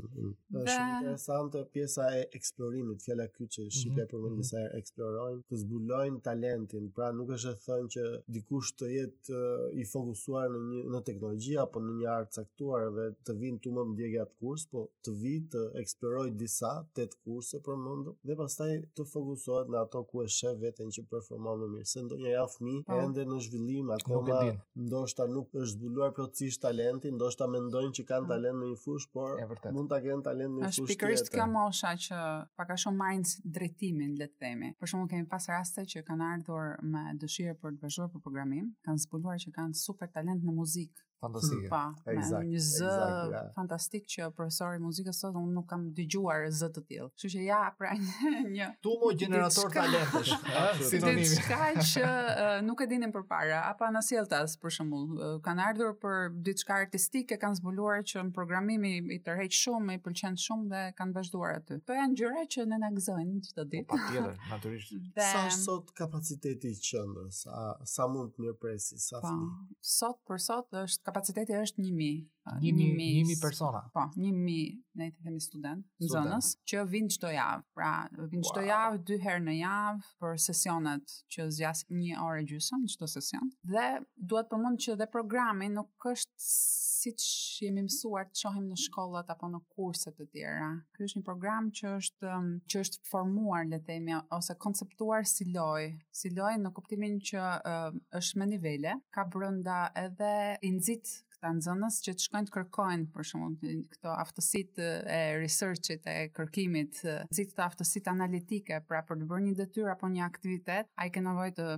Është 0.53 0.67
dhe... 0.69 0.87
interesante 0.91 1.65
pjesa 1.75 2.09
e 2.19 2.23
eksplorimit, 2.39 3.03
fjala 3.07 3.27
ky 3.35 3.47
që 3.47 3.65
mhm, 3.65 3.75
shqipja 3.77 3.95
mm 3.95 4.07
-hmm. 4.07 4.13
përmend 4.13 4.37
disa 4.43 4.59
mhm. 4.65 4.79
eksplorojnë, 4.83 5.43
të 5.49 5.55
zbulojnë 5.65 6.21
talentin, 6.29 6.91
pra 6.97 7.09
nuk 7.19 7.29
është 7.37 7.53
e 7.55 7.61
thënë 7.67 7.89
që 7.97 8.05
dikush 8.37 8.71
të 8.79 8.87
jetë 8.97 9.43
i 9.83 9.87
fokusuar 9.95 10.49
në 10.55 10.61
një 10.71 10.81
në 10.95 11.01
teknologji 11.09 11.57
apo 11.65 11.79
në 11.85 11.93
një 12.01 12.09
art 12.17 12.31
caktuar 12.39 12.85
dhe 12.97 13.07
të 13.27 13.33
vinë 13.41 13.59
të 13.63 13.69
më 13.77 13.83
ndjekja 13.93 14.23
atë 14.27 14.37
kurs, 14.41 14.63
po 14.73 14.81
të 15.05 15.11
vi 15.23 15.35
të 15.53 15.61
eksploroj 15.83 16.29
disa 16.43 16.73
tet 16.97 17.13
kurse 17.25 17.57
përmend 17.67 18.07
dhe 18.27 18.35
pastaj 18.41 18.71
të 18.97 19.03
fokusohet 19.15 19.67
në 19.73 19.79
ato 19.85 20.01
ku 20.11 20.23
e 20.25 20.30
shef 20.33 20.57
veten 20.63 20.91
që 20.95 21.05
performon 21.11 21.59
më 21.65 21.69
mirë. 21.75 21.87
Se 21.91 22.03
ndonjë 22.07 22.33
javë 22.35 22.53
fëmi 22.55 22.77
po. 22.89 22.99
ende 23.05 23.25
në 23.29 23.39
zhvillim 23.47 23.91
akoma, 23.97 24.39
ndoshta 24.85 25.27
nuk 25.35 25.59
është 25.63 25.75
zbuluar 25.75 26.15
plotësisht 26.17 26.63
talenti, 26.65 27.13
ndoshta 27.17 27.49
mendojnë 27.53 27.93
që 27.99 28.07
kanë 28.13 28.29
po. 28.29 28.33
talent 28.35 28.61
në 28.63 28.71
një 28.71 28.81
fushë, 28.85 29.11
por 29.17 29.37
mund 29.77 29.93
ta 29.95 30.01
kenë 30.07 30.25
talent 30.29 30.55
në 30.55 30.63
një 30.63 30.73
fushë 30.73 30.77
tjetër. 30.77 30.95
Është 30.95 30.95
pikërisht 30.95 31.33
kjo 31.35 31.49
mosha 31.57 31.93
që 32.07 32.23
pak 32.63 32.75
a 32.77 32.79
shumë 32.85 33.01
minds 33.03 33.37
drejtimin, 33.59 34.17
le 34.23 34.31
të 34.33 34.39
themi. 34.47 34.73
Për 34.81 34.93
shembull 34.95 35.13
kemi 35.15 35.29
pas 35.35 35.51
raste 35.55 35.87
që 35.93 36.05
kanë 36.11 36.31
ardhur 36.33 36.73
me 36.95 37.05
dëshirë 37.25 37.59
për 37.63 37.77
të 37.77 37.87
vazhduar 37.89 38.11
për 38.15 38.25
programim, 38.29 38.73
kanë 38.89 39.05
zbuluar 39.07 39.39
që 39.47 39.55
kanë 39.61 39.83
super 39.87 40.11
talent 40.19 40.45
në 40.47 40.57
muzikë, 40.61 41.09
Fantastike. 41.21 41.69
Hmm, 41.69 41.69
pa, 41.69 41.95
exact, 42.15 42.47
një 42.49 42.61
zë 42.65 42.89
exact, 42.91 43.33
yeah. 43.35 43.49
fantastik 43.55 44.07
që 44.09 44.27
profesori 44.33 44.79
muzikës 44.81 45.19
sot 45.21 45.35
unë 45.37 45.53
nuk 45.53 45.67
kam 45.69 45.83
dëgjuar 45.97 46.47
zë 46.57 46.69
të 46.77 46.83
tillë. 46.89 47.09
Kështu 47.19 47.31
që 47.35 47.43
ja 47.45 47.59
pra 47.77 47.91
një 48.55 48.69
tu 48.87 48.95
mo 49.03 49.11
generator 49.21 49.69
talentesh, 49.75 50.31
ëh, 50.49 50.81
sinonimi. 50.91 51.27
Diçka 51.29 51.67
që 51.91 52.13
nuk 52.69 52.81
e 52.81 52.87
dinim 52.93 53.13
përpara, 53.15 53.61
apo 53.69 53.85
anasjelltas 53.91 54.55
për 54.63 54.75
shembull, 54.79 55.11
kanë 55.45 55.67
ardhur 55.69 55.93
për 56.01 56.31
diçka 56.49 56.79
artistike, 56.87 57.37
kanë 57.45 57.61
zbuluar 57.61 58.01
që 58.15 58.25
në 58.31 58.33
programimi 58.41 58.95
i 59.19 59.21
tërheq 59.29 59.55
shumë, 59.61 59.99
i 59.99 60.03
pëlqen 60.07 60.41
shumë 60.47 60.71
dhe 60.73 60.83
kanë 61.03 61.17
vazhduar 61.19 61.59
aty. 61.59 61.81
Po 61.91 61.99
janë 62.01 62.19
gjëra 62.23 62.47
që 62.57 62.67
ne 62.73 62.81
na 62.87 62.93
gëzojnë 62.97 63.43
çdo 63.51 63.69
ditë. 63.77 63.91
Po 63.93 64.01
patjetër, 64.07 64.41
natyrisht. 64.55 65.61
sot 65.61 65.93
kapaciteti 66.01 66.73
i 66.73 66.81
qendrës? 66.87 67.45
Sa, 67.91 68.09
mund 68.11 68.33
të 68.35 68.47
mirpresi? 68.47 68.97
Sa 69.03 69.21
pa, 69.23 69.35
po, 69.37 69.85
sot 69.87 70.21
për 70.27 70.41
sot 70.47 70.77
është 70.87 71.10
kapaciteti 71.11 71.57
është 71.61 71.85
1000 71.89 72.63
1000 72.63 73.37
ah, 73.39 73.41
persona 73.45 73.83
po 73.99 74.07
1000 74.17 74.90
ne 75.01 75.09
i 75.09 75.13
themi 75.25 75.41
student, 75.43 75.87
student. 75.87 76.03
në 76.05 76.09
zonës, 76.13 76.51
që 76.71 76.83
vinë 76.93 77.15
qëto 77.15 77.31
javë. 77.33 77.65
Pra, 77.77 77.93
vinë 78.33 78.47
qëto 78.47 78.63
wow. 78.63 78.69
javë, 78.71 79.01
dy 79.11 79.19
herë 79.25 79.43
në 79.47 79.55
javë, 79.57 80.11
për 80.23 80.39
sesionet 80.47 81.17
që 81.35 81.47
zjasë 81.57 81.99
një 82.01 82.19
orë 82.27 82.43
e 82.45 82.49
gjysën, 82.53 82.87
qëto 82.95 83.09
sesion. 83.17 83.53
Dhe 83.73 83.87
duhet 84.33 84.51
për 84.53 84.63
mund 84.65 84.83
që 84.85 84.97
dhe 85.03 85.09
programi 85.15 85.71
nuk 85.75 86.09
është 86.13 86.41
si 86.51 87.15
që 87.17 87.67
jemi 87.67 87.87
mësuar 87.87 88.27
të 88.29 88.43
shohim 88.43 88.67
në 88.69 88.77
shkollat 88.83 89.31
apo 89.33 89.49
në 89.55 89.63
kurset 89.77 90.19
të 90.21 90.27
tjera. 90.35 90.71
Ky 90.97 91.07
është 91.07 91.23
një 91.23 91.27
program 91.31 91.71
që 91.81 91.95
është, 91.97 92.33
um, 92.37 92.51
që 92.71 92.83
është 92.85 93.01
formuar, 93.09 93.65
le 93.71 93.79
temi, 93.89 94.19
ose 94.37 94.57
konceptuar 94.61 95.25
si 95.35 95.49
loj. 95.55 95.89
Si 96.21 96.33
loj 96.37 96.53
në 96.61 96.75
kuptimin 96.77 97.17
që 97.31 97.41
uh, 97.47 97.99
është 98.21 98.41
me 98.43 98.51
nivele, 98.53 98.95
ka 99.17 99.25
brënda 99.33 99.81
edhe 100.05 100.35
inzit 100.69 101.17
këta 101.41 101.51
nxënës 101.57 101.97
që 102.05 102.13
të 102.19 102.25
shkojnë 102.27 102.49
të 102.49 102.53
kërkojnë 102.55 103.07
për 103.15 103.27
shumë 103.31 103.75
këto 103.95 104.13
aftësitë 104.15 104.89
e 105.09 105.21
researchit 105.41 106.05
e 106.05 106.17
kërkimit, 106.37 107.01
si 107.35 107.47
të 107.51 107.63
aftësitë 107.65 108.13
analitike, 108.13 108.81
pra 108.91 109.01
për 109.09 109.23
të 109.23 109.29
bërë 109.31 109.45
një 109.47 109.55
detyrë 109.63 109.93
apo 109.95 110.11
një 110.13 110.25
aktivitet, 110.27 110.91
ai 111.01 111.09
ke 111.15 111.23
nevojë 111.25 111.55
të 111.57 111.69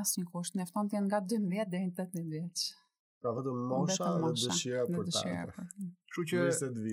asnjë 0.00 0.26
kusht. 0.30 0.58
Ne 0.58 0.66
fton 0.70 0.88
të 0.92 0.98
jenë 1.00 1.08
nga 1.10 1.18
12 1.32 1.66
deri 1.72 1.84
në 1.88 2.04
18 2.04 2.30
vjeç. 2.36 2.66
Pra 3.22 3.32
vetëm 3.38 3.64
mosha 3.72 4.12
dhe 4.22 4.30
dëshira 4.38 4.84
për 4.92 5.10
ta. 5.12 5.66
Kështu 6.12 6.24
që 6.28 6.40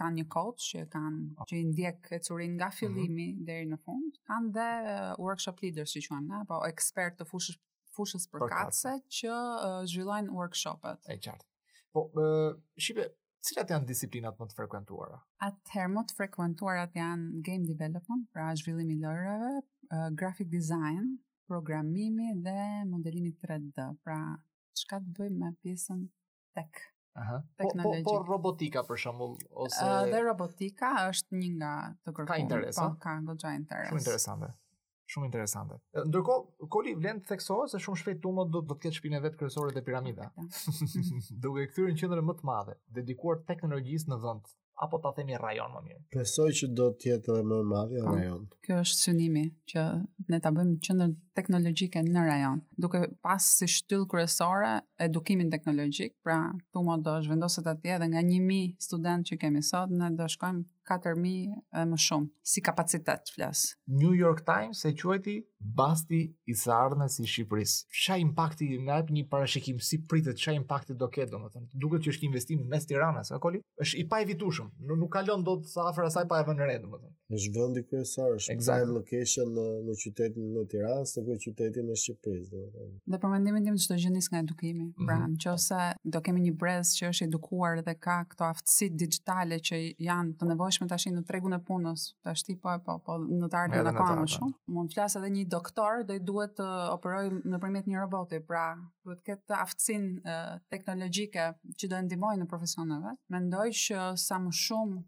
kanë 0.00 0.16
një 0.20 0.24
coach 0.32 0.64
që 0.72 0.82
kanë 0.90 1.44
që 1.50 1.58
i 1.60 1.64
ndjek 1.70 2.08
ecurin 2.18 2.54
nga 2.58 2.68
fillimi 2.74 3.26
mm 3.28 3.34
-hmm. 3.36 3.44
deri 3.50 3.66
në 3.70 3.78
fund 3.86 4.18
kanë 4.30 4.50
dhe 4.56 4.66
workshop 5.26 5.62
leaders 5.62 5.94
si 5.94 6.02
quhen 6.08 6.26
ne 6.32 6.40
apo 6.42 6.58
ekspert 6.70 7.20
të 7.20 7.26
fushës 7.30 7.58
fushës 7.98 8.24
përkatëse 8.32 8.94
për 9.00 9.12
që 9.18 9.34
uh, 9.56 9.82
zhvillojnë 9.92 10.30
workshopet. 10.38 10.98
E 11.12 11.14
qartë. 11.26 11.44
Po, 11.94 12.00
uh, 12.22 12.50
shipe, 12.84 13.04
cilat 13.46 13.70
janë 13.70 13.86
disiplinat 13.86 14.34
më 14.40 14.48
të 14.50 14.56
frekuentuara? 14.58 15.20
Atëherë 15.46 15.92
më 15.94 16.02
të 16.08 16.14
frekuentuara 16.16 16.84
janë 16.96 17.26
game 17.48 17.64
development, 17.72 18.22
pra 18.32 18.46
zhvillimi 18.58 18.96
lojrave, 19.04 19.52
uh, 19.94 20.08
graphic 20.20 20.50
design, 20.56 21.04
programimi 21.46 22.28
dhe 22.46 22.58
modelimi 22.90 23.32
3D, 23.42 23.76
pra 24.04 24.18
çka 24.80 24.98
të 25.04 25.14
bëjmë 25.18 25.38
me 25.42 25.50
pjesën 25.62 26.02
tek. 26.58 26.82
Aha. 27.22 27.38
Po, 27.62 27.68
po, 27.78 27.92
po 28.06 28.14
robotika 28.26 28.82
për 28.88 28.98
shembull 29.04 29.36
ose 29.64 29.84
uh, 29.86 30.00
dhe 30.10 30.22
robotika 30.26 30.88
është 31.12 31.38
një 31.38 31.50
nga 31.60 31.74
të 32.00 32.10
kërkuara. 32.10 32.32
Ka 32.32 32.38
interes, 32.42 32.80
po, 32.82 32.88
ka 33.04 33.14
goxha 33.28 33.52
interes. 33.54 33.92
Shumë 33.92 34.02
interesante. 34.02 34.48
Shumë 35.14 35.28
interesante. 35.28 35.76
Ndërkohë, 36.08 36.68
Koli 36.74 36.96
vlen 36.98 37.18
të 37.22 37.30
theksohet 37.34 37.70
se 37.74 37.80
shumë 37.84 38.00
shpejt 38.02 38.20
tumët 38.24 38.50
do, 38.54 38.64
të 38.66 38.78
ketë 38.86 39.14
e 39.14 39.22
vetë 39.28 39.40
kryesore 39.42 39.74
dhe 39.76 39.82
piramida. 39.86 40.28
Mhm. 40.34 41.38
Duke 41.44 41.68
kthyer 41.70 41.92
në 41.94 42.00
qendrën 42.02 42.30
më 42.32 42.38
të 42.40 42.50
madhe, 42.50 42.76
dedikuar 42.98 43.42
teknologjisë 43.50 44.10
në 44.14 44.22
vend 44.24 44.52
apo 44.84 44.98
ta 44.98 45.12
themi 45.14 45.36
rajon 45.38 45.70
më 45.70 45.80
mirë. 45.84 46.00
Presoj 46.10 46.48
që 46.58 46.68
do 46.74 46.88
të 46.98 47.10
jetë 47.12 47.30
edhe 47.36 47.44
më 47.46 47.58
madhe 47.70 48.00
po, 48.02 48.16
rajon. 48.16 48.40
Kjo 48.66 48.80
është 48.82 49.04
synimi 49.04 49.44
që 49.70 49.84
ne 50.32 50.40
ta 50.42 50.50
bëjmë 50.56 50.80
qendër 50.88 51.14
teknologjike 51.36 52.02
në 52.06 52.24
rajon, 52.28 52.60
duke 52.80 53.02
pas 53.24 53.48
si 53.58 53.66
shtyllë 53.70 54.06
kryesore 54.12 54.74
edukimin 55.04 55.50
teknologjik, 55.52 56.14
pra 56.24 56.38
thumë 56.74 56.98
do 57.04 57.18
zhvendoset 57.26 57.66
atje 57.74 57.98
dhe 58.04 58.10
nga 58.14 58.22
1000 58.30 58.74
student 58.86 59.26
që 59.30 59.40
kemi 59.42 59.64
sot 59.66 59.90
ne 59.92 60.12
do 60.18 60.28
shkojmë 60.36 60.64
4000 60.84 61.62
e 61.80 61.82
më 61.90 61.98
shumë 62.06 62.28
si 62.52 62.60
kapacitet 62.64 63.30
flas. 63.34 63.70
New 63.88 64.12
York 64.16 64.42
Times 64.44 64.82
e 64.84 64.92
quajti 65.00 65.38
basti 65.64 66.18
i 66.52 66.56
sarnës 66.60 67.14
si 67.16 67.24
Shqipërisë. 67.24 67.78
Çfarë 67.88 68.20
impakti 68.20 68.66
nga 68.84 68.98
një 69.08 69.24
parashikim 69.32 69.78
si 69.80 70.02
pritet 70.04 70.36
çfarë 70.42 70.58
impakti 70.60 70.96
do 71.00 71.08
ketë 71.08 71.32
domethënë? 71.32 71.70
Duket 71.80 72.04
që 72.04 72.12
është 72.12 72.24
një 72.26 72.30
investim 72.30 72.66
mes 72.68 72.84
Tiranës, 72.90 73.32
a 73.32 73.40
koli? 73.40 73.62
Është 73.80 74.02
i 74.02 74.04
pa 74.10 74.20
evitueshëm, 74.26 74.68
nuk, 74.84 75.00
nuk 75.06 75.12
kalon 75.16 75.44
dot 75.46 75.64
sa 75.72 75.88
afër 75.88 76.10
asaj 76.10 76.26
pa 76.28 76.42
e 76.42 76.46
vënë 76.50 76.68
re 76.68 76.76
domethënë. 76.84 77.16
Është 77.32 77.54
vendi 77.56 77.86
kryesor, 77.88 78.36
është 78.36 78.52
exact. 78.52 78.84
location 78.92 79.48
në 79.56 79.64
në 79.88 79.96
qytetin 80.04 80.50
në 80.58 80.66
Tiranë, 80.74 81.08
në 81.08 81.23
për 81.26 81.38
qytetin 81.42 81.90
e 81.92 81.96
Shqipërisë, 81.98 82.52
do 82.52 82.64
të 82.68 82.86
Dhe 83.14 83.20
për 83.22 83.32
mendimin 83.32 83.66
tim 83.66 83.78
çdo 83.84 83.96
gjë 84.00 84.12
nis 84.14 84.28
nga 84.30 84.40
edukimi. 84.44 84.84
Mhm. 84.84 85.06
Pra, 85.08 85.16
mm 85.22 85.32
-hmm. 85.36 85.52
nëse 85.54 85.96
do 86.14 86.20
kemi 86.26 86.40
një 86.44 86.52
brez 86.62 86.92
që 86.98 87.08
është 87.12 87.26
edukuar 87.28 87.82
dhe 87.86 87.94
ka 88.06 88.16
këto 88.30 88.44
aftësi 88.52 88.88
digjitale 89.02 89.58
që 89.68 89.80
janë 90.08 90.36
të 90.40 90.48
nevojshme 90.52 90.86
tashi 90.92 91.10
në 91.14 91.24
tregun 91.28 91.52
e 91.52 91.60
punës, 91.68 92.02
tashi 92.28 92.56
po 92.62 92.70
po 92.86 92.98
po 93.06 93.12
në 93.40 93.46
të 93.52 93.58
ardhmen 93.62 93.94
ka 93.94 94.04
më 94.20 94.28
shumë. 94.34 94.54
Mund 94.76 94.90
të 94.90 94.94
flas 94.98 95.16
edhe 95.20 95.30
një 95.36 95.44
doktor, 95.56 96.04
do 96.08 96.12
i 96.18 96.22
duhet 96.30 96.56
të 96.58 96.68
operojë 96.96 97.30
nëpërmjet 97.52 97.86
një 97.90 97.98
roboti, 98.04 98.40
pra 98.48 98.64
duhet 99.04 99.20
të 99.20 99.24
ketë 99.30 99.54
aftësinë 99.64 100.10
uh, 100.32 100.58
teknologjike 100.70 101.44
që 101.78 101.84
do 101.90 101.96
ndihmojë 102.06 102.40
në 102.42 102.46
profesionin 102.46 103.02
Mendoj 103.28 103.68
që 103.70 104.16
sa 104.16 104.36
më 104.38 104.50
shumë 104.64 105.02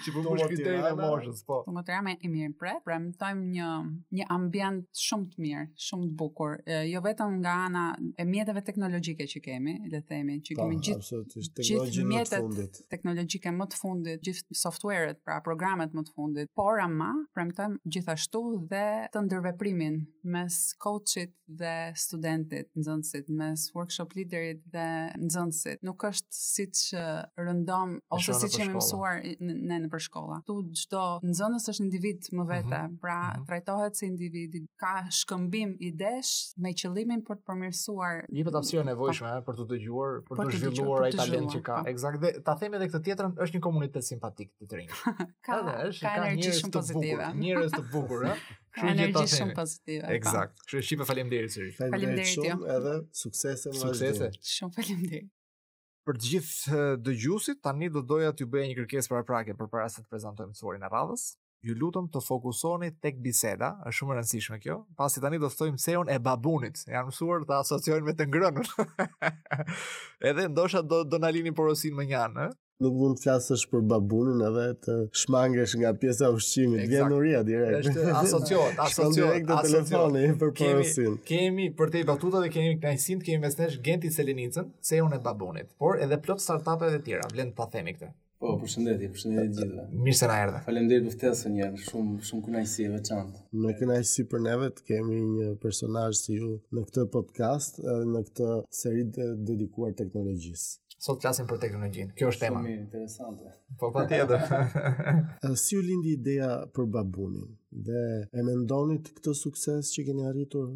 Çi 0.03 0.13
bëu 0.15 0.35
shkiteri 0.41 0.81
në 0.83 0.93
moshës, 0.99 1.39
po. 1.47 1.61
Po 1.65 1.73
motra 1.77 2.01
më 2.03 2.17
i 2.27 2.31
mirë 2.33 2.55
pre, 2.59 2.73
premtojm 2.85 3.45
një 3.55 3.69
një 4.19 4.27
ambient 4.35 4.83
shumë 5.05 5.29
të 5.31 5.43
mirë, 5.45 5.63
shumë 5.87 6.09
të 6.09 6.17
bukur, 6.21 6.57
jo 6.91 7.03
vetëm 7.07 7.37
nga 7.39 7.55
ana 7.69 7.85
e 8.19 8.25
mjeteve 8.27 8.63
teknologjike 8.67 9.29
që 9.31 9.43
kemi, 9.47 9.77
le 9.87 10.01
të 10.03 10.11
themi, 10.11 10.39
që 10.49 10.59
kemi 10.59 10.81
gjithë 10.89 11.23
teknologjinë 11.61 12.09
më 12.11 12.27
të 12.27 12.41
fundit, 12.41 12.81
teknologjike 12.95 13.55
më 13.61 13.67
të 13.73 13.81
fundit, 13.83 14.23
gjithë 14.27 14.59
softuerët, 14.65 15.21
pra 15.23 15.39
programet 15.47 15.95
më 15.95 16.05
të 16.09 16.15
fundit, 16.17 16.51
por 16.59 16.81
ama 16.83 17.11
premtojmë 17.37 17.81
gjithashtu 17.95 18.43
dhe 18.73 18.85
të 19.13 19.21
ndërveprimin 19.27 19.97
mes 20.33 20.55
coachit 20.81 21.33
dhe 21.59 21.73
studentit 22.03 22.71
nxënësit, 22.79 23.27
mes 23.37 23.65
workshop 23.75 24.15
leaderit 24.17 24.61
dhe 24.73 24.85
nxënësit, 25.21 25.83
nuk 25.85 26.01
është 26.07 26.37
siç 26.37 26.81
rëndom 27.37 27.93
ose 28.15 28.33
siç 28.41 28.57
e 28.63 28.67
mësuar 28.71 29.19
në 29.39 29.77
në 29.85 29.91
përshkolla. 29.93 30.39
Tu 30.47 30.55
çdo 30.85 31.03
nxënës 31.29 31.69
është 31.73 31.85
individ 31.85 32.29
më 32.39 32.47
vete, 32.49 32.69
mm 32.79 32.87
-hmm. 32.87 32.99
pra 33.03 33.19
mm 33.19 33.29
-hmm. 33.29 33.45
trajtohet 33.51 33.99
si 34.01 34.05
individ. 34.09 34.55
Ka 34.83 34.93
shkëmbim 35.19 35.75
idesh 35.89 36.31
me 36.57 36.73
qëllimin 36.81 37.21
për 37.27 37.35
të 37.37 37.43
përmirësuar. 37.49 38.15
Një 38.33 38.43
vetë 38.47 38.81
e 38.81 38.83
nevojshme 38.91 39.27
ëh 39.27 39.37
eh, 39.37 39.45
për 39.47 39.53
të 39.59 39.63
dëgjuar, 39.73 40.11
për, 40.27 40.35
për 40.39 40.45
të 40.49 40.57
zhvilluar 40.63 41.03
ai 41.03 41.11
talent 41.21 41.49
që 41.53 41.61
ka. 41.67 41.75
Po. 41.83 41.89
Eksakt, 41.91 42.17
dhe 42.23 42.31
ta 42.45 42.55
themi 42.55 42.75
edhe 42.79 42.87
këtë 42.93 43.03
tjetër, 43.05 43.25
është 43.43 43.55
një 43.57 43.61
komunitet 43.67 44.03
simpatik 44.03 44.49
të 44.59 44.65
trinj. 44.69 44.89
Ka, 45.43 45.59
ka, 45.59 45.93
ka, 45.99 46.11
ka 46.15 46.53
shumë 46.57 46.73
pozitivë. 46.77 47.27
Njerëz 47.43 47.71
të 47.77 47.83
bukur, 47.93 48.21
ha? 48.27 48.33
Eh. 48.43 48.43
Kjo 48.73 49.07
të 49.15 49.23
shumë 49.35 49.55
pozitive. 49.57 50.01
Po. 50.07 50.11
Eksakt. 50.17 50.57
Kështu 50.63 50.77
që 50.79 50.83
shipë 50.87 51.05
faleminderit 51.07 51.53
sërish. 51.53 51.77
Faleminderit 51.77 52.31
shumë 52.31 52.49
jo. 52.49 52.57
edhe 52.75 52.95
suksese 53.19 53.73
Suksese. 53.77 54.31
Shumë 54.55 54.75
faleminderit. 54.79 55.29
Për 56.09 56.17
të 56.19 56.31
gjithë 56.33 56.79
dëgjuesit, 57.07 57.61
tani 57.63 57.87
do 57.95 58.01
doja 58.13 58.33
t'ju 58.35 58.47
bëja 58.51 58.71
një 58.71 58.77
kërkesë 58.81 59.11
para 59.13 59.23
prake 59.29 59.53
përpara 59.59 59.85
se 59.93 60.01
të 60.03 60.09
prezantojmë 60.11 60.57
çorin 60.59 60.83
e 60.83 60.89
radhës. 60.91 61.29
Ju 61.63 61.77
lutem 61.79 62.09
të 62.11 62.19
fokusoni 62.25 62.89
tek 62.99 63.21
biseda, 63.23 63.69
është 63.87 63.97
shumë 64.01 64.11
e 64.11 64.17
rëndësishme 64.19 64.57
kjo, 64.65 64.81
pasi 64.99 65.21
tani 65.23 65.39
do 65.39 65.47
të 65.47 65.59
thojmë 65.61 65.79
seun 65.79 66.09
e 66.11 66.17
babunit. 66.25 66.81
Janë 66.91 67.13
mësuar 67.13 67.45
të 67.47 67.55
asociojnë 67.61 68.09
me 68.09 68.17
të 68.19 68.27
ngrënën. 68.33 68.73
edhe 70.33 70.49
ndoshta 70.51 70.81
do 70.83 71.05
do 71.13 71.21
na 71.23 71.31
lini 71.31 71.55
porosin 71.55 71.95
më 72.01 72.09
një 72.09 72.19
anë, 72.25 72.49
ëh 72.49 72.57
nuk 72.81 72.95
mund 72.97 73.19
të 73.19 73.23
flasësh 73.27 73.63
për 73.71 73.83
babunin 73.91 74.41
edhe 74.47 74.63
të 74.85 74.95
shmangesh 75.23 75.75
nga 75.81 75.91
pjesa 76.01 76.29
ushqimit. 76.37 76.87
Vjen 76.89 77.09
nuria 77.11 77.43
direkt. 77.47 77.89
Është 77.89 78.07
asociot, 78.23 78.81
asociot, 78.87 79.15
direkt 79.19 79.51
te 79.53 79.59
telefoni 79.67 80.25
për 80.43 80.53
porosin. 80.63 81.17
Kemi, 81.29 81.29
kemi 81.33 81.69
për 81.79 81.93
te 81.95 82.03
batuta 82.09 82.41
dhe 82.45 82.49
kemi 82.55 82.75
kënaqësinë 82.77 83.21
të 83.23 83.29
kemi 83.29 83.39
investuar 83.41 83.77
Genti 83.87 84.13
Selenicën, 84.13 84.73
CEO-n 84.89 85.19
e 85.19 85.23
babunit, 85.29 85.71
por 85.83 86.01
edhe 86.01 86.19
plot 86.25 86.43
startup-e 86.43 86.91
të 86.97 87.01
tjera, 87.07 87.29
vlen 87.35 87.53
ta 87.57 87.69
themi 87.73 87.95
këtë. 87.97 88.13
Po, 88.43 88.57
përshëndetje, 88.59 89.07
përshëndetje 89.13 89.43
të 89.43 89.53
gjithëve. 89.55 89.83
Mirë 90.03 90.17
se 90.19 90.27
na 90.27 90.39
erdha. 90.43 90.57
Faleminderit 90.65 91.05
për 91.07 91.13
ftesën 91.15 91.53
janë, 91.61 91.77
shumë 91.85 92.17
shumë 92.27 92.43
kënaqësi 92.49 92.85
e 92.89 92.91
veçantë. 92.97 93.43
Në 93.63 93.75
kënaqësi 93.79 94.25
për 94.33 94.43
neve 94.49 94.67
të 94.75 94.83
kemi 94.89 95.21
një 95.37 95.47
personazh 95.63 96.19
si 96.25 96.35
ju 96.41 96.49
në 96.75 96.83
këtë 96.89 97.05
podcast, 97.13 97.79
në 98.11 98.25
këtë 98.27 98.49
seri 98.83 99.05
dedikuar 99.47 99.95
teknologjisë 100.01 100.73
sot 101.03 101.19
flasim 101.21 101.47
për 101.49 101.57
teknologjinë. 101.65 102.13
Kjo 102.19 102.29
është 102.31 102.45
tema. 102.45 102.59
Shumë 102.63 102.77
interesante. 102.77 103.49
Po, 103.79 103.89
po. 103.89 103.91
patjetër. 103.99 104.47
si 105.63 105.75
u 105.79 105.83
lindi 105.83 106.13
ideja 106.19 106.53
për 106.75 106.85
babunin? 106.95 107.49
Dhe 107.83 108.03
e 108.39 108.45
mendonit 108.47 109.11
këtë 109.17 109.33
sukses 109.35 109.89
që 109.97 110.05
keni 110.07 110.23
arritur 110.29 110.69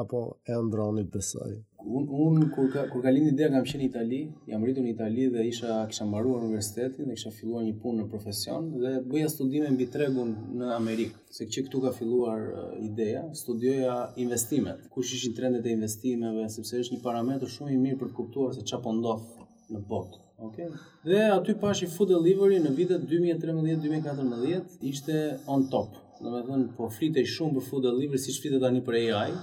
apo 0.00 0.22
e 0.50 0.56
ndroni 0.68 1.04
besoj? 1.10 1.50
Unë, 1.84 2.06
un 2.24 2.46
kur 2.54 2.70
ka 2.72 2.86
kur 2.88 3.02
ka 3.04 3.10
lindi 3.12 3.34
ideja 3.34 3.50
kam 3.52 3.66
qenë 3.68 3.82
në 3.84 3.88
Itali, 3.90 4.20
jam 4.50 4.62
rritur 4.64 4.86
në 4.86 4.92
Itali 4.94 5.26
dhe 5.34 5.44
isha 5.50 5.74
kisha 5.90 6.06
mbaruar 6.08 6.46
universitetin 6.48 7.10
dhe 7.10 7.18
kisha 7.18 7.34
filluar 7.38 7.66
një 7.66 7.74
punë 7.82 7.98
në 8.00 8.06
profesion 8.14 8.70
dhe 8.80 8.94
bëja 9.12 9.28
studime 9.34 9.68
mbi 9.74 9.90
tregun 9.92 10.32
në 10.62 10.70
Amerikë, 10.78 11.20
se 11.36 11.44
që 11.44 11.66
këtu 11.66 11.82
ka 11.84 11.92
filluar 11.98 12.40
uh, 12.48 12.72
ideja, 12.88 13.26
studioja 13.42 13.98
investimet, 14.24 14.88
kush 14.96 15.12
ishin 15.18 15.36
trendet 15.36 15.68
e 15.68 15.76
investimeve, 15.76 16.48
sepse 16.56 16.80
është 16.86 16.96
një 16.96 17.04
parametër 17.04 17.52
shumë 17.58 17.76
i 17.76 17.80
mirë 17.84 18.00
për 18.04 18.14
të 18.14 18.20
kuptuar 18.22 18.56
se 18.56 18.64
çfarë 18.70 18.86
po 18.88 18.96
ndodh 19.02 19.40
në 19.72 19.80
botë. 19.88 20.20
Okay. 20.48 20.70
Dhe 21.06 21.20
aty 21.30 21.54
pash 21.60 21.84
i 21.86 21.88
food 21.90 22.10
delivery 22.10 22.56
në 22.60 22.72
vitet 22.74 23.04
2013-2014 23.10 24.80
ishte 24.90 25.20
on 25.50 25.68
top. 25.72 26.00
Në 26.22 26.30
me 26.32 26.40
thënë, 26.46 26.68
po 26.78 26.88
flitej 26.94 27.28
shumë 27.30 27.58
për 27.60 27.66
food 27.68 27.84
delivery, 27.88 28.20
si 28.22 28.32
që 28.34 28.60
tani 28.62 28.80
për 28.86 28.98
AI, 29.00 29.34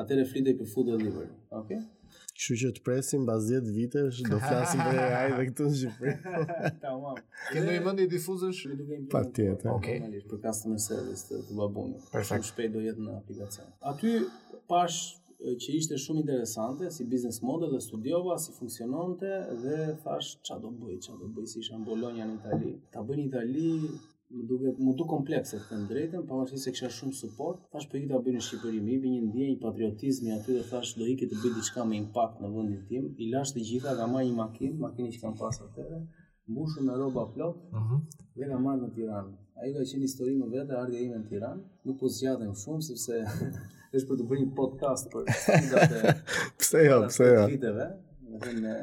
atëre 0.00 0.26
flitej 0.28 0.56
për 0.60 0.68
food 0.72 0.92
delivery. 0.92 1.30
Ok? 1.54 1.78
Kështu 2.38 2.56
që 2.60 2.68
të 2.76 2.82
presim 2.86 3.24
mbas 3.26 3.48
10 3.50 3.70
vitesh 3.74 4.20
do 4.28 4.38
flasim 4.44 4.82
për 4.84 5.00
AI 5.02 5.32
dhe 5.34 5.46
këtu 5.50 5.66
në 5.68 5.78
Shqipëri. 5.80 6.50
Tamam. 6.84 7.18
Ke 7.48 7.64
ndonjë 7.64 7.84
vend 7.88 8.02
i 8.04 8.08
difuzosh? 8.12 8.62
Patjetër. 9.14 9.72
Okej. 9.74 10.20
Për 10.30 10.42
customer 10.44 10.82
service 10.84 11.26
të, 11.28 11.40
të 11.48 11.58
babunit. 11.58 12.04
Perfekt. 12.12 12.46
Shumë 12.46 12.50
shpejt 12.52 12.76
do 12.76 12.84
jetë 12.86 13.06
në 13.08 13.16
aplikacion. 13.20 13.72
Aty 13.92 14.14
pash 14.70 15.02
që 15.62 15.74
ishte 15.78 15.96
shumë 16.02 16.22
interesante 16.24 16.88
si 16.94 17.04
business 17.10 17.36
model 17.46 17.70
dhe 17.74 17.78
studiova 17.84 18.34
si 18.44 18.54
funksiononte 18.56 19.28
dhe 19.62 19.76
thash 20.04 20.30
ç'a 20.46 20.56
do 20.62 20.70
bëj, 20.80 20.96
ç'a 21.04 21.14
do 21.20 21.26
bëj 21.34 21.46
si 21.52 21.58
isha 21.62 21.76
në 21.78 21.86
Bologna 21.86 22.24
në 22.26 22.34
Itali. 22.40 22.72
Ta 22.94 23.04
bëj 23.06 23.18
në 23.20 23.26
Itali 23.28 23.66
më 24.34 24.46
duket 24.50 24.82
më 24.82 24.94
duket 24.98 25.12
komplekse 25.12 25.60
të 25.62 25.68
them 25.68 25.84
drejtën, 25.92 26.24
pavarësisht 26.30 26.58
po 26.58 26.64
se 26.64 26.74
kisha 26.74 26.90
shumë 26.98 27.16
suport, 27.20 27.62
thash 27.72 27.86
po 27.92 28.00
ikë 28.00 28.10
ta 28.16 28.22
bëj 28.26 28.34
në 28.34 28.42
Shqipëri, 28.48 28.82
më 28.88 28.98
vjen 29.04 29.14
një 29.14 29.22
ndjenjë 29.30 29.58
patriotizmi 29.62 30.34
aty 30.36 30.58
dhe 30.58 30.64
thash 30.72 30.94
do 30.98 31.06
ikë 31.14 31.30
të 31.32 31.40
bëj 31.44 31.54
diçka 31.60 31.86
me 31.88 32.00
impakt 32.02 32.42
në 32.44 32.52
vendin 32.56 32.82
tim. 32.90 33.08
I 33.22 33.30
lash 33.34 33.54
të 33.54 33.64
gjitha, 33.70 33.94
kam 34.00 34.16
marrë 34.18 34.30
një 34.32 34.36
makinë, 34.42 34.76
makinë 34.86 35.14
që 35.14 35.22
kam 35.26 35.38
pas 35.40 35.62
atëre, 35.68 36.02
mbushur 36.50 36.82
me 36.90 36.98
rroba 36.98 37.28
plot, 37.36 37.62
uh 37.70 37.78
mhm. 37.80 37.86
-huh. 37.86 38.24
dhe 38.36 38.50
kam 38.52 38.66
marrë 38.68 38.82
në 38.88 38.94
Tiranë. 38.98 39.34
A 39.58 39.66
i 39.66 39.72
ka 39.74 39.82
qenë 39.90 40.06
histori 40.06 40.34
më 40.38 40.46
vete, 40.52 40.74
ardhja 40.78 41.00
ime 41.02 41.16
në 41.18 41.24
Tiran, 41.32 41.58
nuk 41.88 41.96
po 41.98 42.08
zjadhem 42.14 42.52
shumë, 42.58 42.84
sepse 42.86 43.16
është 43.98 44.06
për 44.10 44.20
të 44.20 44.36
një 44.42 44.50
podcast 44.58 45.08
për 45.10 45.24
të 45.26 45.88
të 45.92 46.12
Pse 46.60 46.84
jo, 46.84 46.98
jo? 47.26 47.40
me 48.30 48.38
të 48.44 48.52
në 48.60 48.74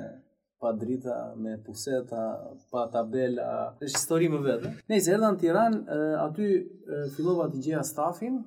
pa 0.66 0.74
drita, 0.82 1.16
me 1.46 1.54
puseta, 1.64 2.26
pa 2.74 2.84
tabela, 2.94 3.48
është 3.78 3.94
histori 4.02 4.28
më 4.34 4.42
vete. 4.50 4.74
Ne 4.92 5.00
i 5.00 5.06
se 5.06 5.16
në 5.22 5.30
Tiran, 5.44 5.80
aty 6.26 6.50
fillova 7.16 7.48
të 7.54 7.62
gjeja 7.70 7.86
stafin, 7.94 8.42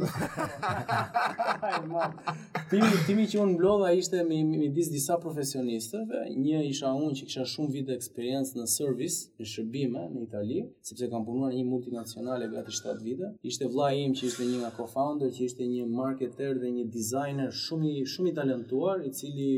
Timi, 2.70 2.92
timi 3.08 3.24
që 3.32 3.40
unë 3.42 3.56
blodha 3.58 3.90
ishte 3.98 4.22
midis 4.28 4.92
disa 4.94 5.16
profesionistëve, 5.20 6.28
një 6.38 6.60
isha 6.70 6.92
unë 6.94 7.18
që 7.18 7.26
kisha 7.26 7.46
shumë 7.56 7.74
vite 7.80 7.96
eksperiencë 7.98 8.60
në 8.60 8.68
sër 8.70 8.91
service 8.92 9.30
në 9.40 9.46
shërbime 9.48 10.02
në 10.12 10.22
Itali, 10.26 10.58
sepse 10.84 11.08
kam 11.12 11.24
punuar 11.24 11.52
në 11.52 11.58
një 11.58 11.66
multinacionale 11.68 12.48
gati 12.52 12.72
7 12.76 13.00
vite. 13.06 13.30
Ishte 13.50 13.68
vlla 13.72 13.90
im 13.96 14.14
që 14.16 14.26
ishte 14.28 14.44
një 14.50 14.60
nga 14.62 14.70
co-founder, 14.76 15.32
që 15.36 15.44
ishte 15.48 15.66
një 15.70 15.86
marketer 15.94 16.58
dhe 16.60 16.70
një 16.76 16.84
designer 16.96 17.52
shumë 17.64 17.92
i 18.02 18.06
shumë 18.14 18.30
i 18.32 18.36
talentuar, 18.36 19.02
i 19.04 19.10
cili 19.12 19.52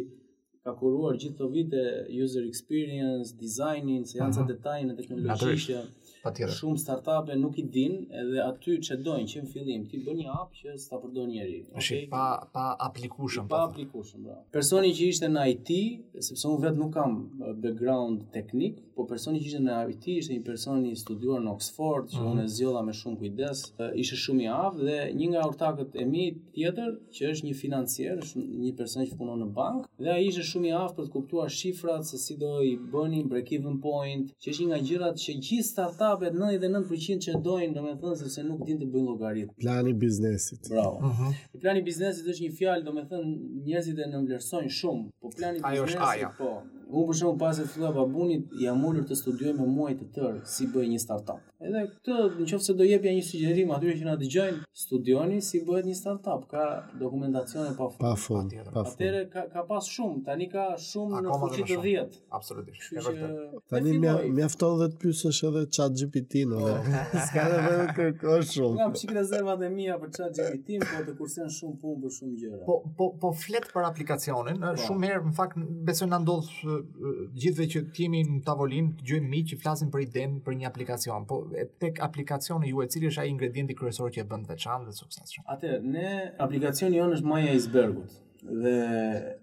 ka 0.64 0.72
kuruar 0.80 1.18
gjithë 1.20 1.34
këto 1.36 1.48
vite 1.52 1.82
user 2.24 2.46
experience, 2.48 3.34
designin, 3.44 4.06
seancat 4.08 4.48
e 4.48 4.54
detajit 4.54 4.88
në 4.88 4.98
teknologji 5.02 5.58
që 5.66 5.82
Patjetër. 6.24 6.54
Shumë 6.56 6.78
startupe 6.80 7.34
nuk 7.36 7.58
i 7.60 7.66
din 7.68 7.96
edhe 8.20 8.40
aty 8.48 8.78
që 8.86 8.96
dojnë 9.04 9.28
që 9.28 9.42
në 9.44 9.50
fillim 9.50 9.82
ti 9.90 10.00
bën 10.06 10.22
një 10.22 10.30
app 10.32 10.54
që 10.56 10.76
s'ta 10.80 10.96
përdor 11.02 11.26
njerëj. 11.28 11.58
Okay? 11.76 12.06
pa 12.10 12.22
pa 12.54 12.64
aplikushëm. 12.88 13.48
Pa 13.52 13.60
aplikueshëm, 13.68 14.22
bra. 14.24 14.38
Personi 14.54 14.94
që 14.96 15.10
ishte 15.12 15.28
në 15.28 15.42
IT, 15.52 15.68
sepse 16.24 16.48
unë 16.48 16.64
vetë 16.64 16.80
nuk 16.80 16.92
kam 16.94 17.18
background 17.60 18.22
teknik, 18.32 18.80
po 18.96 19.04
personi 19.10 19.42
që 19.42 19.50
ishte 19.50 19.62
në 19.66 19.76
IT 19.92 20.08
ishte 20.14 20.36
një 20.38 20.44
person 20.46 20.80
i 20.88 20.94
studiuar 20.96 21.42
në 21.44 21.52
Oxford, 21.58 22.08
që 22.14 22.16
mm 22.16 22.24
-hmm. 22.24 22.40
unë 22.40 22.56
zgjodha 22.56 22.82
me 22.86 22.94
shumë 23.00 23.18
kujdes, 23.20 23.64
ishte 24.02 24.16
shumë 24.24 24.42
i 24.46 24.48
aft 24.64 24.78
dhe 24.86 24.98
një 25.18 25.26
nga 25.34 25.40
ortakët 25.50 25.90
e 26.00 26.04
mi 26.12 26.24
tjetër, 26.56 26.90
që 27.14 27.22
është 27.32 27.44
një 27.48 27.54
financier, 27.64 28.14
është 28.24 28.38
një 28.64 28.72
person 28.80 29.04
që 29.08 29.18
punon 29.20 29.38
në 29.42 29.50
bank, 29.60 29.80
dhe 30.02 30.10
ai 30.16 30.24
ishte 30.30 30.42
shumë 30.50 30.68
i 30.72 30.74
aft 30.82 30.94
për 30.96 31.04
të 31.04 31.12
kuptuar 31.16 31.48
shifrat 31.58 32.02
se 32.06 32.16
si 32.24 32.34
do 32.44 32.52
i 32.62 32.78
bënin 32.94 33.28
break 33.30 33.48
even 33.52 33.76
point, 33.88 34.24
që 34.42 34.46
është 34.50 34.60
një 34.62 34.68
nga 34.70 34.80
gjërat 34.90 35.16
që 35.24 35.30
gjithë 35.46 35.68
startup 35.74 36.13
hapet 36.14 36.34
99% 36.34 37.26
që 37.26 37.32
dojnë, 37.46 37.72
do 37.76 37.82
me 37.84 37.94
thënë, 37.98 38.18
sepse 38.22 38.44
nuk 38.46 38.64
din 38.68 38.78
të 38.80 38.88
bëjnë 38.92 39.08
logaritë. 39.10 39.56
Plani 39.62 39.94
biznesit. 40.04 40.68
Bravo. 40.70 40.98
Uh 40.98 41.06
mhm. 41.10 41.30
-huh. 41.34 41.60
Plani 41.64 41.82
biznesit 41.88 42.26
është 42.32 42.46
një 42.48 42.52
fjalë, 42.58 42.84
do 42.88 42.92
me 42.98 43.04
thënë, 43.10 43.36
njerëzit 43.68 43.98
e 43.98 44.06
nëmblerësojnë 44.14 44.72
shumë, 44.80 45.04
po 45.22 45.28
plani 45.36 45.58
Ajo 45.70 45.84
biznesit, 45.88 46.30
po, 46.38 46.50
U 46.94 47.04
për 47.08 47.16
shembull 47.18 47.38
pas 47.40 47.58
e 47.58 47.64
filloj 47.66 47.92
babunit, 47.96 48.52
jam 48.62 48.84
ulur 48.86 49.04
të 49.08 49.16
studioj 49.18 49.54
me 49.58 49.66
muaj 49.66 49.96
të 49.98 50.06
tërë 50.14 50.44
si 50.46 50.68
bëj 50.70 50.88
një 50.94 51.00
startup. 51.02 51.42
Edhe 51.64 51.80
këtë, 51.88 52.16
nëse 52.42 52.74
do 52.76 52.84
jepja 52.86 53.12
një 53.16 53.22
sugjerim 53.24 53.70
atyre 53.74 53.94
që 53.98 54.06
na 54.10 54.14
dëgjojnë, 54.20 54.66
studioni 54.76 55.38
si 55.42 55.62
bëhet 55.64 55.86
një 55.88 55.94
startup, 55.98 56.42
ka 56.50 56.66
dokumentacione 57.00 57.72
pa 57.78 57.88
fund. 57.90 58.02
Pa 58.02 58.14
fund. 58.20 58.54
Atyre 58.82 59.22
ka 59.32 59.46
ka 59.54 59.64
pas 59.70 59.88
shumë, 59.90 60.20
tani 60.28 60.48
ka 60.52 60.66
shumë 60.78 61.22
në 61.24 61.38
fuqi 61.40 61.66
të 61.68 61.78
10. 61.86 62.18
Absolutisht. 62.38 63.08
Tani 63.72 63.96
mjafton 64.36 64.78
dhe 64.84 64.90
të 64.94 65.02
pyesësh 65.06 65.42
edhe 65.50 65.64
ChatGPT 65.74 66.44
në. 66.50 66.60
Po. 66.60 66.84
S'ka 67.24 67.46
nevojë 67.54 67.88
të 67.88 67.96
kërkosh 67.98 68.54
shumë. 68.58 68.78
Kam 68.82 68.96
shik 69.00 69.14
rezervat 69.18 69.64
e 69.64 69.72
mia 69.74 69.96
për 70.04 70.12
ChatGPT, 70.20 70.78
po 70.92 71.02
të 71.08 71.16
kursen 71.18 71.50
shumë 71.58 71.78
punë 71.82 72.02
për 72.06 72.16
shumë 72.20 72.38
gjëra. 72.44 72.62
Po 72.68 72.78
po 73.00 73.10
po 73.24 73.34
flet 73.46 73.70
për 73.72 73.88
aplikacionin, 73.90 74.60
po. 74.62 74.74
shumë 74.84 75.12
herë 75.14 75.24
në 75.30 75.34
fakt 75.40 75.64
besoj 75.90 76.12
na 76.12 76.20
ndodh 76.20 76.52
gjithve 77.42 77.64
që 77.74 77.82
kemi 77.96 78.20
në 78.28 78.40
tavolinë 78.46 78.92
dëgjojmë 79.00 79.30
mi 79.34 79.40
që 79.50 79.58
flasin 79.62 79.90
për 79.94 80.04
iden 80.06 80.34
për 80.48 80.56
një 80.60 80.68
aplikacion, 80.70 81.26
po 81.30 81.38
tek 81.84 82.00
aplikacioni 82.08 82.72
ju 82.72 82.84
e 82.84 82.88
cili 82.94 83.10
është 83.12 83.24
ai 83.24 83.30
ingredienti 83.32 83.76
kryesor 83.78 84.12
që 84.14 84.24
e 84.24 84.28
bën 84.32 84.44
të 84.48 84.52
veçantë 84.56 84.90
dhe 84.90 84.96
suksesshëm. 85.00 85.48
Atë 85.56 85.74
ne 85.94 86.10
aplikacioni 86.48 87.00
jonë 87.00 87.20
është 87.20 87.32
maja 87.34 87.52
e 87.52 87.58
icebergut 87.60 88.20
dhe 88.44 88.78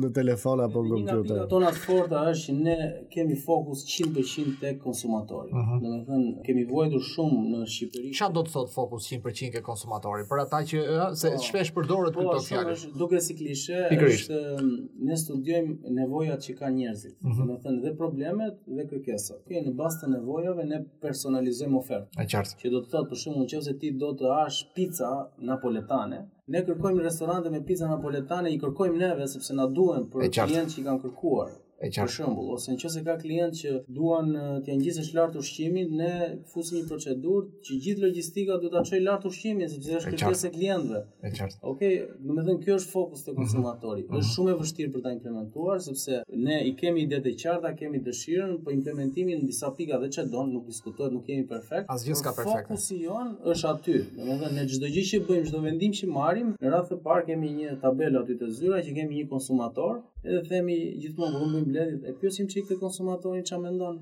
në 0.01 0.07
telefon 0.19 0.57
apo 0.65 0.79
në 0.83 0.89
kompjuter. 0.93 1.37
Ato 1.45 1.59
na 1.63 1.71
forta 1.85 2.17
është 2.31 2.53
ne 2.65 2.75
kemi 3.13 3.35
fokus 3.47 3.79
100% 3.87 4.55
tek 4.63 4.75
konsumatori. 4.87 5.51
Mm 5.53 5.61
-hmm. 5.65 5.79
Domethënë 5.83 6.29
kemi 6.47 6.63
vuajtur 6.71 7.01
shumë 7.13 7.41
në 7.51 7.59
Shqipëri 7.73 8.00
zyri. 8.09 8.33
do 8.33 8.41
të 8.45 8.51
thotë 8.55 8.71
fokus 8.75 9.05
100% 9.13 9.51
ke 9.55 9.61
konsumatori 9.67 10.23
për 10.29 10.41
ata 10.43 10.59
që 10.69 10.79
se 11.21 11.31
po, 11.35 11.43
shpesh 11.47 11.71
përdoret 11.75 12.13
po, 12.15 12.25
këto 12.25 12.41
po, 12.41 12.47
fjalë. 12.47 12.75
Po, 12.75 12.97
duke 12.99 13.19
si 13.25 13.35
klishe, 13.39 13.79
Pikrish. 13.91 14.21
është 14.27 14.65
ne 15.07 15.15
studiojm 15.23 15.67
nevojat 15.99 16.39
që 16.45 16.51
kanë 16.61 16.79
njerëzit. 16.81 17.15
Mm 17.21 17.25
-hmm. 17.25 17.37
Domethënë 17.39 17.79
dhe 17.85 17.91
problemet 18.01 18.53
dhe 18.75 18.83
kërkesat. 18.91 19.39
Okej, 19.39 19.57
okay, 19.57 19.67
në 19.67 19.73
bazë 19.81 19.97
të 20.01 20.07
nevojave 20.15 20.61
ne 20.71 20.77
personalizojmë 21.05 21.77
ofertën. 21.81 22.13
Është 22.21 22.31
qartë. 22.33 22.55
Që 22.61 22.67
do 22.73 22.79
të 22.83 22.89
thotë 22.93 23.07
për 23.11 23.17
shembull 23.21 23.45
nëse 23.51 23.73
ti 23.79 23.87
do 24.03 24.09
të 24.17 24.25
hash 24.37 24.59
pica 24.75 25.09
napoletane, 25.49 26.19
ne 26.51 26.59
kërkojmë 26.67 27.01
restorante 27.07 27.47
me 27.55 27.59
pica 27.69 27.85
napoletane, 27.93 28.47
i 28.55 28.59
kërkojmë 28.63 28.97
neve 29.03 29.23
sepse 29.33 29.51
na 29.59 29.65
duhen 29.77 30.03
për 30.11 30.19
klientët 30.35 30.69
që 30.73 30.77
i 30.79 30.83
kanë 30.87 31.01
kërkuar. 31.05 31.51
E 31.81 31.89
qartë. 31.89 32.05
Për 32.05 32.13
shembull, 32.15 32.49
ose 32.55 32.73
nëse 32.75 33.01
ka 33.05 33.13
klient 33.21 33.57
që 33.57 33.71
duan 33.95 34.27
të 34.65 34.69
ja 34.69 34.75
ngjitesh 34.77 35.07
lart 35.17 35.37
ushqimin, 35.41 35.87
ne 35.99 36.09
fusim 36.51 36.77
një 36.77 36.83
procedurë 36.91 37.63
që 37.67 37.77
gjithë 37.85 38.03
logjistika 38.05 38.57
do 38.61 38.69
ta 38.75 38.83
çojë 38.89 39.01
lart 39.07 39.25
ushqimin, 39.29 39.69
sepse 39.73 39.95
është 40.01 40.13
kërkesë 40.13 40.49
e 40.49 40.51
klientëve. 40.57 41.01
E 41.25 41.31
qartë. 41.39 41.59
Okej, 41.71 41.95
okay, 42.05 42.45
do 42.45 42.57
kjo 42.65 42.77
është 42.81 42.93
fokus 42.93 43.25
te 43.25 43.33
mhm. 43.33 43.41
konsumatori. 43.41 44.03
Mhm. 44.03 44.13
Është 44.13 44.13
mm 44.13 44.21
-hmm. 44.21 44.33
shumë 44.33 44.51
e 44.55 44.59
vështirë 44.61 44.93
për 44.95 45.03
ta 45.07 45.15
implementuar 45.17 45.81
sepse 45.87 46.21
ne 46.45 46.57
i 46.69 46.75
kemi 46.83 47.05
idetë 47.07 47.25
të 47.25 47.33
qarta, 47.43 47.73
kemi 47.81 48.03
dëshirën, 48.09 48.51
po 48.63 48.69
implementimin 48.77 49.41
në 49.41 49.47
disa 49.51 49.73
pika 49.77 49.95
dhe 50.01 50.07
çe 50.15 50.21
don 50.33 50.53
nuk 50.53 50.63
diskutohet, 50.71 51.11
nuk 51.15 51.25
jemi 51.29 51.45
perfekt. 51.53 51.85
Asgjë 51.95 52.15
s'ka 52.21 52.31
perfekt. 52.39 52.67
Fokusi 52.69 52.95
jon 53.07 53.27
është 53.51 53.67
aty. 53.73 53.97
Domethënë 54.19 54.53
ne 54.59 54.63
çdo 54.71 54.87
gjë 54.95 55.05
që 55.09 55.17
bëjmë, 55.27 55.45
çdo 55.49 55.59
vendim 55.67 55.91
që 55.99 56.05
marrim, 56.17 56.47
në 56.61 56.67
radhë 56.73 56.87
të 56.91 56.95
parë 57.05 57.23
kemi 57.29 57.47
një 57.59 57.69
tabelë 57.83 58.17
aty 58.21 58.33
të 58.41 58.45
zyra 58.57 58.77
që 58.85 58.91
kemi 58.97 59.11
një 59.21 59.25
konsumator, 59.33 59.93
edhe 60.29 60.41
themi 60.49 60.73
gjithmonë 61.03 61.39
humbim 61.43 61.65
bletit 61.71 62.05
e 62.09 62.13
pyesim 62.21 62.51
çikë 62.53 62.79
konsumatorin 62.83 63.45
çfarë 63.49 63.65
mendon 63.67 63.99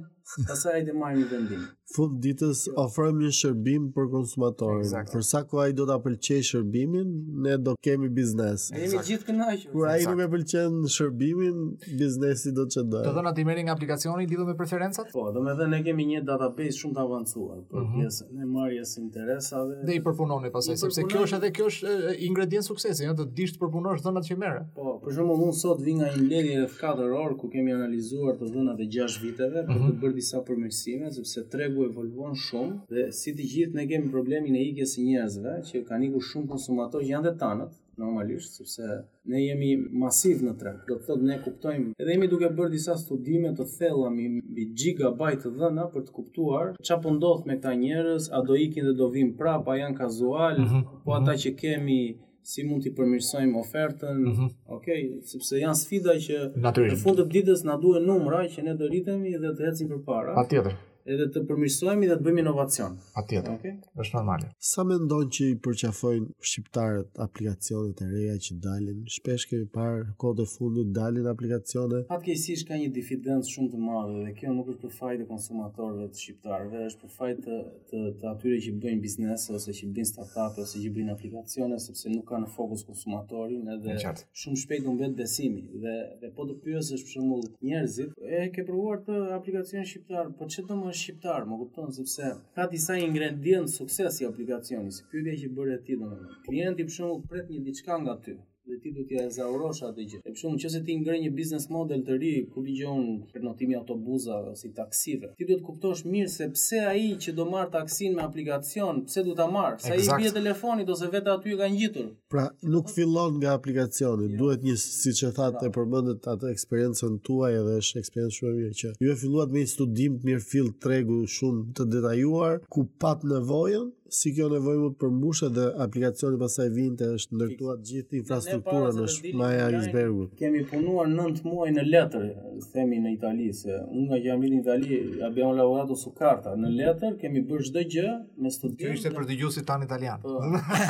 Pasaj 0.48 0.74
ai 0.78 0.84
të 0.86 0.94
marr 0.94 1.18
një 1.18 1.28
vendim. 1.32 1.62
Fund 1.90 2.20
ditës 2.22 2.68
jo. 2.68 2.74
ofrojmë 2.84 3.22
një 3.24 3.30
shërbim 3.34 3.86
për 3.96 4.10
konsumatorin. 4.12 4.84
Exactly. 4.84 5.14
Për 5.16 5.24
sa 5.26 5.40
kohë 5.50 5.62
ai 5.64 5.72
do 5.74 5.86
ta 5.90 5.96
pëlqejë 6.04 6.44
shërbimin, 6.52 7.14
ne 7.46 7.56
do 7.66 7.74
kemi 7.88 8.12
biznes. 8.14 8.68
Ne 8.76 8.84
jemi 8.84 9.00
gjithë 9.08 9.26
kënaqur. 9.32 9.72
Kur 9.74 9.88
ai 9.90 10.04
nuk 10.06 10.22
e 10.22 10.28
pëlqen 10.36 10.76
shërbimin, 10.96 11.58
biznesi 11.98 12.54
do 12.54 12.68
të 12.70 12.76
çdo. 12.76 12.86
Do 12.92 13.02
të 13.08 13.14
thonë 13.18 13.34
ti 13.40 13.46
merrni 13.48 13.66
nga 13.66 13.74
aplikacioni 13.78 14.28
lidhur 14.30 14.46
me 14.52 14.56
preferencat? 14.60 15.10
Po, 15.16 15.26
domethënë 15.34 15.70
ne 15.74 15.80
kemi 15.88 16.06
një 16.12 16.22
database 16.30 16.78
shumë 16.84 17.00
të 17.00 17.04
avancuar 17.08 17.64
për 17.74 17.82
mhm. 17.82 17.96
pjesën 17.98 18.30
e 18.46 18.50
marrjes 18.54 18.94
interesave. 19.02 19.80
Dhe 19.90 19.98
i 19.98 20.04
përpunoni 20.10 20.54
pasaj, 20.54 20.78
sepse 20.84 21.08
kjo 21.10 21.26
është 21.26 21.40
edhe 21.42 21.52
kjo 21.58 21.72
është 21.74 22.14
ingredient 22.30 22.70
suksesi, 22.70 23.10
ëh, 23.10 23.18
të 23.24 23.28
dish 23.42 23.58
të 23.58 23.64
përpunosh 23.64 24.06
dhënat 24.06 24.30
që 24.30 24.40
merr. 24.46 24.62
Po, 24.78 25.00
për 25.08 25.18
shembull, 25.18 25.42
unë 25.48 25.58
sot 25.64 25.82
vi 25.90 25.98
nga 26.04 26.14
një 26.14 26.30
lëndë 26.30 26.70
4 26.78 27.10
orë 27.24 27.40
ku 27.42 27.50
kemi 27.56 27.74
analizuar 27.80 28.38
të 28.38 28.54
dhënat 28.54 28.86
e 28.86 28.90
6 29.02 29.22
viteve 29.26 29.66
për 29.66 29.74
të 29.74 29.86
mhm. 29.90 30.00
bërë 30.06 30.18
disa 30.20 30.40
përmirësime 30.48 31.10
sepse 31.16 31.42
tregu 31.54 31.86
evoluon 31.90 32.34
shumë 32.46 32.96
dhe 32.96 33.04
si 33.18 33.32
të 33.36 33.46
gjithë 33.54 33.78
ne 33.80 33.86
kemi 33.92 34.10
problemin 34.16 34.58
e 34.58 34.64
ikjes 34.72 34.96
së 34.96 35.06
njerëzve 35.10 35.54
që 35.70 35.82
kanë 35.92 36.10
ikur 36.10 36.26
shumë 36.32 36.50
konsumatorë 36.54 37.08
janë 37.12 37.30
dhe 37.30 37.38
tanët 37.44 37.78
normalisht 38.02 38.56
sepse 38.62 38.90
ne 39.32 39.40
jemi 39.44 39.70
masiv 40.04 40.44
në 40.48 40.54
treg. 40.62 40.78
Do 40.90 40.96
të 41.00 41.08
thotë 41.08 41.26
ne 41.30 41.38
kuptojmë 41.46 41.90
edhe 42.04 42.14
jemi 42.16 42.30
duke 42.34 42.52
bërë 42.60 42.72
disa 42.76 42.96
studime 43.04 43.52
të 43.60 43.68
thella 43.78 44.12
mbi 44.18 44.68
gigabajt 44.84 45.44
të 45.46 45.54
dhëna 45.60 45.88
për 45.96 46.06
të 46.10 46.18
kuptuar 46.20 46.72
çfarë 46.84 47.04
po 47.08 47.16
ndodh 47.18 47.48
me 47.52 47.58
këta 47.60 47.74
njerëz, 47.84 48.30
a 48.36 48.40
do 48.48 48.60
ikin 48.68 48.90
dhe 48.90 48.96
do 49.02 49.10
vinë 49.16 49.36
prapa, 49.42 49.80
janë 49.82 49.98
kazual, 50.04 50.60
mm 50.64 50.66
-hmm. 50.70 50.84
po 51.06 51.10
ata 51.20 51.32
mhm. 51.34 51.40
që 51.44 51.50
kemi 51.62 52.02
si 52.48 52.62
mund 52.68 52.84
t'i 52.84 52.92
përmirësojmë 52.98 53.58
ofertën, 53.62 54.20
mm 54.24 54.36
-hmm. 54.38 54.54
ok, 54.78 54.88
sepse 55.32 55.60
janë 55.64 55.80
sfida 55.82 56.16
që 56.28 56.40
në 56.58 57.00
fundë 57.04 57.26
të 57.26 57.32
ditës 57.38 57.66
na 57.72 57.78
duhen 57.86 58.06
numra 58.14 58.46
që 58.56 58.64
ne 58.70 58.76
do 58.84 58.88
rritemi 58.92 59.36
dhe 59.46 59.56
të 59.60 59.70
hecim 59.72 59.92
për 59.96 60.04
para. 60.12 60.38
tjetër 60.50 60.78
edhe 61.08 61.28
të 61.34 61.42
përmirësohemi 61.50 62.08
dhe 62.10 62.18
të 62.20 62.26
bëjmë 62.26 62.42
inovacion. 62.44 62.96
Patjetër. 63.16 63.56
Okay? 63.60 63.76
Është 64.04 64.18
normale. 64.18 64.50
Sa 64.72 64.84
mendon 64.88 65.30
që 65.36 65.48
i 65.54 65.58
përqafojnë 65.64 66.48
shqiptarët 66.52 67.20
aplikacionet 67.24 68.02
e 68.06 68.10
reja 68.12 68.36
që 68.48 68.58
dalin? 68.64 69.02
Shpesh 69.16 69.48
kemi 69.52 69.68
parë 69.76 70.06
kohë 70.22 70.46
fundit 70.54 70.92
dalin 70.96 71.28
aplikacione. 71.32 72.04
Fatkeqësisht 72.12 72.68
ka 72.70 72.80
një 72.82 72.90
dividend 72.96 73.48
shumë 73.50 73.74
të 73.76 73.82
madhe 73.86 74.26
dhe 74.28 74.34
kjo 74.40 74.54
nuk 74.58 74.72
është 74.74 74.82
për 74.88 74.96
fajin 75.00 75.24
të 75.24 75.30
konsumatorëve 75.34 76.10
të 76.14 76.22
shqiptarëve, 76.24 76.84
është 76.90 77.06
për 77.06 77.16
fajin 77.16 77.42
të, 77.48 77.60
të, 77.92 78.04
të 78.22 78.30
atyre 78.34 78.60
që 78.68 78.76
bëjnë 78.84 79.04
biznes 79.08 79.48
ose 79.60 79.76
që 79.80 79.92
bëjnë 79.96 80.10
startup 80.14 80.62
ose 80.66 80.84
që 80.84 80.94
bëjnë 80.98 81.16
aplikacione 81.16 81.80
sepse 81.86 82.14
nuk 82.14 82.28
kanë 82.34 82.52
fokus 82.56 82.84
konsumatorin 82.88 83.74
edhe 83.78 83.98
shumë 84.00 84.64
shpejt 84.66 84.88
humbet 84.90 85.16
besimi 85.20 85.66
dhe 85.84 85.96
dhe 86.22 86.32
po 86.36 86.46
të 86.50 86.58
pyesësh 86.64 87.04
për 87.06 87.14
shembull 87.16 87.46
njerëzit, 87.70 88.12
e 88.20 88.40
ke 88.56 88.64
provuar 88.68 89.00
të 89.06 89.20
aplikacion 89.36 89.86
shqiptar, 89.88 90.32
po 90.40 90.48
çfarë 90.50 90.76
më 90.80 90.92
shqiptar, 91.02 91.42
më 91.50 91.56
kupton 91.62 91.90
sepse 91.98 92.28
ka 92.58 92.64
disa 92.74 92.94
ingredientë 93.08 93.74
suksesi 93.80 94.22
aplikacioni, 94.32 94.90
si 94.96 95.04
pyetja 95.12 95.36
që 95.42 95.48
bëre 95.58 95.78
ti 95.88 96.00
domethënë. 96.02 96.40
Klienti 96.50 96.88
për 96.88 96.98
shembull 96.98 97.24
pret 97.32 97.54
një 97.56 97.64
diçka 97.70 97.94
nga 98.04 98.16
ty 98.26 98.36
ti 98.82 98.92
duhet 98.94 99.10
t'ja 99.12 99.24
ezaurosh 99.30 99.84
atë 99.88 100.06
gjë. 100.10 100.20
Për 100.26 100.36
shkakun 100.40 100.60
nëse 100.60 100.82
ti 100.88 100.96
ngre 101.02 101.18
një 101.24 101.32
business 101.38 101.70
model 101.74 102.04
të 102.08 102.18
ri, 102.22 102.32
ku 102.52 102.64
ligjon 102.66 102.80
gjon 102.80 103.20
prenotimi 103.34 103.76
autobuzave 103.78 104.54
ose 104.56 104.72
taksive, 104.78 105.34
ti 105.38 105.48
duhet 105.50 105.62
të 105.62 105.68
kuptosh 105.68 106.06
mirë 106.10 106.32
se 106.34 106.48
pse 106.56 106.80
ai 106.94 107.04
që 107.24 107.34
do 107.40 107.46
marr 107.52 107.70
taksin 107.74 108.16
me 108.18 108.24
aplikacion, 108.24 109.04
pse 109.10 109.24
duhet 109.28 109.40
ta 109.42 109.50
marr? 109.56 109.78
Sa 109.84 109.98
i 110.00 110.08
bie 110.22 110.32
telefoni 110.36 110.88
ose 110.96 111.12
vetë 111.14 111.36
aty 111.36 111.58
ka 111.60 111.68
ngjitur. 111.74 112.10
Pra, 112.32 112.48
nuk 112.76 112.90
fillon 112.96 113.38
nga 113.42 113.56
aplikacioni, 113.60 114.30
ja. 114.30 114.34
Jo. 114.34 114.42
duhet 114.44 114.64
një 114.66 114.76
siç 114.80 115.24
e 115.30 115.34
thatë 115.38 115.60
pra. 115.60 115.68
ja. 115.70 115.76
përmendet 115.80 116.26
atë 116.28 116.50
eksperiencën 116.52 117.20
tuaj 117.28 117.54
edhe 117.62 117.76
është 117.82 118.00
eksperiencë 118.02 118.36
shumë 118.38 118.50
e 118.50 118.56
mirë 118.64 118.78
që 118.82 118.90
ju 119.04 119.12
e 119.14 119.18
filluat 119.22 119.54
me 119.54 119.62
një 119.64 119.70
studim 119.76 120.16
mirë 120.28 120.42
fill 120.50 120.70
tregu 120.84 121.20
shumë 121.38 121.68
të 121.78 121.86
detajuar 121.94 122.58
ku 122.74 122.84
pat 123.00 123.24
nevojën 123.30 123.86
si 124.14 124.32
kjo 124.36 124.50
nevojë 124.52 124.80
mund 124.84 124.96
të 124.96 125.02
përmbushet 125.04 125.54
dhe 125.56 125.66
aplikacioni 125.86 126.40
pastaj 126.42 126.68
vinte 126.74 127.08
është 127.18 127.38
ndërtuar 127.38 127.76
të 127.80 127.88
gjithë 127.90 128.18
infrastruktura 128.20 128.90
në 128.96 129.06
shmaja 129.16 129.68
icebergu. 129.80 130.26
Kemi 130.40 130.64
punuar 130.70 131.10
9 131.12 131.42
muaj 131.46 131.68
në 131.76 131.84
letër, 131.88 132.26
themi 132.74 133.00
në 133.04 133.12
Itali 133.18 133.50
se 133.60 133.74
unë 133.84 134.06
nga 134.10 134.20
jam 134.24 134.42
në 134.46 134.52
Itali, 134.62 135.00
abbiamo 135.28 135.54
lavorato 135.58 135.96
su 136.00 136.14
carta, 136.18 136.56
në 136.58 136.72
letër 136.80 137.18
kemi 137.22 137.44
bërë 137.50 137.68
çdo 137.70 137.84
gjë 137.96 138.16
me 138.46 138.52
studim. 138.54 138.80
Kjo 138.84 138.94
ishte 138.98 139.12
për 139.18 139.28
dëgjuesit 139.30 139.68
tan 139.70 139.86
italian. 139.86 140.22
Po. 140.24 140.42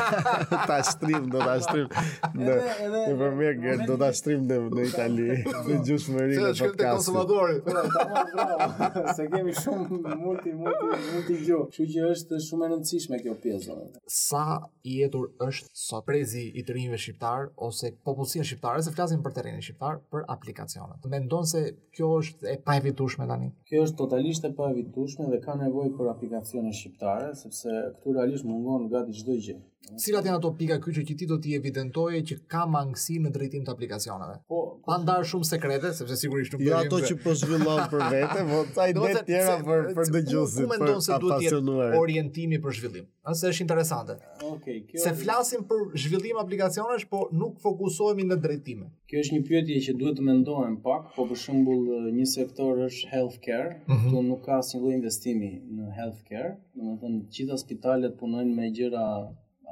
ta 0.70 0.80
shtrim 0.90 1.28
do 1.34 1.44
ta 1.46 1.58
shtrim. 1.64 1.92
Në 2.40 2.58
në 2.96 3.20
përmjet 3.22 3.86
do 3.90 4.00
ta 4.02 4.12
shtrim 4.20 4.48
në 4.50 4.62
në 4.78 4.88
Itali. 4.92 5.28
Në 5.70 5.80
gjysmëri 5.86 6.38
të 6.38 6.50
podcast. 6.50 6.60
Se 6.60 6.68
është 6.70 6.88
konsumatori. 6.88 7.60
Po, 7.66 9.10
se 9.18 9.26
kemi 9.32 9.54
shumë 9.60 10.02
multi 10.22 10.54
multi 10.56 10.98
multi 11.10 11.40
gjë. 11.46 11.60
Kështu 11.70 11.88
që 11.94 12.08
është 12.14 12.40
shumë 12.44 12.66
e 12.68 12.72
rëndësishme 12.74 13.09
rëndësishme 13.10 13.22
kjo 13.22 13.34
pjesë. 13.42 13.74
Sa 14.08 14.70
i 14.84 14.98
jetur 15.02 15.30
është 15.40 15.70
sot 15.76 16.06
prezi 16.06 16.44
i 16.60 16.64
të 16.64 16.76
rinjve 16.76 16.98
shqiptar 17.00 17.50
ose 17.58 17.92
popullsia 18.06 18.44
shqiptare 18.46 18.82
se 18.86 18.92
flasim 18.96 19.24
për 19.24 19.34
terrenin 19.38 19.62
shqiptar 19.66 20.00
për 20.12 20.26
aplikacionet. 20.36 21.04
Mendon 21.10 21.46
se 21.52 21.64
kjo 21.96 22.12
është 22.20 22.54
e 22.54 22.58
paevitueshme 22.70 23.28
tani? 23.28 23.52
Kjo 23.70 23.84
është 23.88 23.98
totalisht 24.04 24.46
e 24.46 24.54
paevitueshme 24.60 25.30
dhe 25.32 25.42
ka 25.48 25.56
nevojë 25.62 25.96
për 26.00 26.12
aplikacione 26.14 26.72
shqiptare 26.82 27.34
sepse 27.42 27.70
këtu 27.98 28.14
realisht 28.20 28.46
mungon 28.48 28.90
gati 28.94 29.14
çdo 29.22 29.34
gjë. 29.46 29.60
Cilat 30.00 30.26
janë 30.28 30.38
ato 30.38 30.50
pika 30.60 30.76
kryqe 30.84 31.02
që 31.08 31.12
ti 31.20 31.26
do 31.30 31.36
t'i 31.44 31.54
evidentoje 31.58 32.20
që 32.30 32.36
ka 32.54 32.64
mangësi 32.72 33.16
në 33.26 33.30
drejtim 33.38 33.62
të 33.68 33.72
aplikacioneve? 33.74 34.34
Po, 34.52 34.58
po. 34.60 34.84
pa 34.88 34.98
ndar 35.02 35.24
shumë 35.32 35.48
sekrete, 35.50 35.90
sepse 36.00 36.18
sigurisht 36.24 36.54
nuk 36.58 36.62
do 36.62 36.68
të. 36.68 36.70
Jo 36.70 36.82
ato 36.82 37.00
që 37.10 37.16
po 37.24 37.34
zhvillohen 37.42 37.88
për 37.94 38.04
vete, 38.16 38.44
po 38.52 38.60
ta 38.76 38.86
i 38.92 38.96
det 38.98 39.14
tjera 39.30 39.56
për 39.70 39.88
për 39.98 40.12
dëgjuesit. 40.18 40.62
Ku 40.68 40.70
mendon 40.74 41.02
se 41.08 41.18
duhet 41.24 41.42
të 41.46 41.48
jetë 41.48 41.90
orientimi 42.02 42.60
për 42.68 42.78
zhvillim? 42.82 43.08
Ase 43.34 43.50
është 43.54 43.66
interesante. 43.66 44.18
Okej, 44.52 44.78
kjo 44.92 45.02
Se 45.08 45.14
flasim 45.24 45.66
për 45.72 45.82
zhvillim 46.06 46.42
aplikacionesh, 46.44 47.08
po 47.16 47.24
nuk 47.42 47.58
fokusohemi 47.66 48.28
në 48.30 48.40
drejtime. 48.46 48.92
Kjo 49.10 49.24
është 49.26 49.38
një 49.40 49.44
pyetje 49.50 49.82
që 49.90 49.98
duhet 50.04 50.20
të 50.22 50.28
mendohen 50.30 50.78
pak, 50.86 51.10
po 51.18 51.26
për 51.32 51.42
shembull 51.48 52.10
një 52.20 52.30
sektor 52.38 52.86
është 52.92 53.14
healthcare, 53.16 53.74
mhm. 53.88 54.12
ku 54.12 54.26
nuk 54.32 54.46
ka 54.46 54.60
asnjë 54.62 54.84
lloj 54.86 54.96
investimi 55.02 55.54
në 55.80 55.90
healthcare, 56.02 56.54
domethënë 56.78 57.22
të 57.26 57.38
gjitha 57.40 57.62
spitalet 57.68 58.20
punojnë 58.22 58.52
me 58.62 58.70
gjëra 58.80 59.08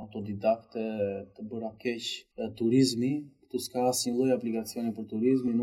autodidakte 0.02 0.82
të 1.38 1.45
bëra 1.50 1.72
keq 1.82 2.54
turizmi, 2.60 3.12
këtu 3.48 3.62
s'ka 3.64 3.84
asnjë 3.89 4.12
lloj 4.16 4.32
aplikacioni 4.36 4.89
për 4.95 5.06
turizmi, 5.08 5.54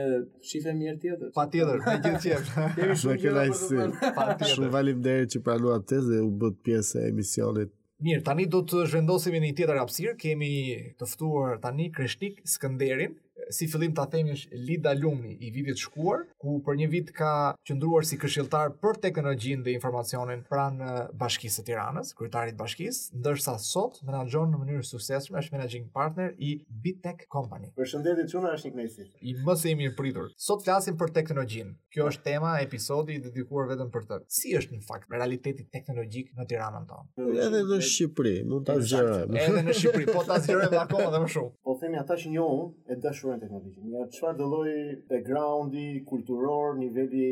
shifem 0.52 0.80
mirë 0.86 1.02
tjetër. 1.04 1.36
Patjetër, 1.42 1.84
me 1.90 1.98
gjithë 2.00 2.26
qejf. 2.26 2.52
Kemi 2.80 3.00
shumë 3.04 3.20
kënaqësi. 3.28 3.88
Patjetër. 4.08 4.52
Shumë 4.58 4.74
faleminderit 4.78 5.36
që 5.36 5.44
pranuat 5.50 5.88
tezë 5.92 6.12
dhe 6.16 6.24
u 6.26 6.32
bë 6.46 6.52
pjesë 6.68 7.00
e 7.04 7.12
emisionit 7.14 7.72
Mirë, 8.04 8.20
tani 8.28 8.46
do 8.54 8.60
të 8.68 8.82
zhvendosim 8.92 9.36
në 9.38 9.46
një 9.46 9.54
tjetër 9.60 9.78
hapësirë. 9.82 10.14
Kemi 10.24 10.50
të 11.00 11.08
ftuar 11.14 11.60
tani 11.68 11.86
Kreshnik 11.96 12.42
Skënderin 12.56 13.16
si 13.50 13.68
fillim 13.68 13.94
ta 13.96 14.06
themi 14.10 14.34
është 14.36 14.60
Lida 14.66 14.94
Lumni 14.98 15.36
i 15.44 15.52
vitit 15.54 15.80
shkuar, 15.82 16.26
ku 16.42 16.60
për 16.66 16.78
një 16.82 16.88
vit 16.92 17.12
ka 17.16 17.54
qëndruar 17.68 18.06
si 18.08 18.18
këshilltar 18.22 18.74
për 18.84 19.00
teknologjinë 19.04 19.66
dhe 19.68 19.74
informacionin 19.76 20.44
pranë 20.50 20.94
Bashkisë 21.20 21.56
së 21.60 21.66
Tiranës, 21.68 22.14
kryetarit 22.18 22.58
bashkisë, 22.60 23.18
ndërsa 23.20 23.58
sot 23.64 24.00
menaxhon 24.08 24.52
në 24.54 24.62
mënyrë 24.64 24.88
suksesshme 24.88 25.40
as 25.42 25.50
managing 25.54 25.88
partner 25.94 26.34
i 26.38 26.54
Bitec 26.84 27.26
Company. 27.32 27.72
Përshëndetje 27.78 28.28
çuna 28.34 28.54
është 28.58 28.70
një 28.76 28.76
kënaqësi. 28.76 29.08
I 29.32 29.36
më 29.46 29.58
së 29.62 29.76
miri 29.80 29.94
pritur. 29.98 30.30
Sot 30.40 30.64
flasim 30.66 30.98
për 31.00 31.14
teknologjinë. 31.18 31.76
Kjo 31.94 32.08
është 32.10 32.24
tema 32.26 32.56
e 32.58 32.66
episodit 32.68 33.22
dedikuar 33.28 33.68
vetëm 33.70 33.92
për 33.94 34.08
të. 34.10 34.20
Si 34.34 34.54
është 34.58 34.80
në 34.80 34.86
fakt 34.88 35.12
realiteti 35.14 35.68
teknologjik 35.74 36.32
në 36.38 36.48
Tiranën 36.50 36.88
tonë? 36.90 37.30
Edhe 37.30 37.64
në 37.70 37.80
Shqipëri, 37.86 38.36
mund 38.50 38.66
ta 38.68 38.78
zgjerojmë. 38.82 39.38
Edhe 39.44 39.64
në 39.68 39.78
Shqipëri, 39.78 40.08
po 40.10 40.24
ta 40.28 40.40
zgjerojmë 40.42 40.80
akoma 40.82 41.12
dhe 41.14 41.22
më 41.26 41.32
shumë. 41.36 41.54
Po 41.64 41.78
themi 41.82 42.00
ata 42.02 42.18
që 42.18 42.32
njohun 42.34 42.74
e 42.94 42.98
dashur 43.04 43.33
ja 43.96 44.02
çfarë 44.14 44.38
do 44.40 44.46
lloj 44.54 44.70
e 45.16 45.18
groundi 45.30 45.86
kulturor 46.10 46.68
niveli 46.82 47.28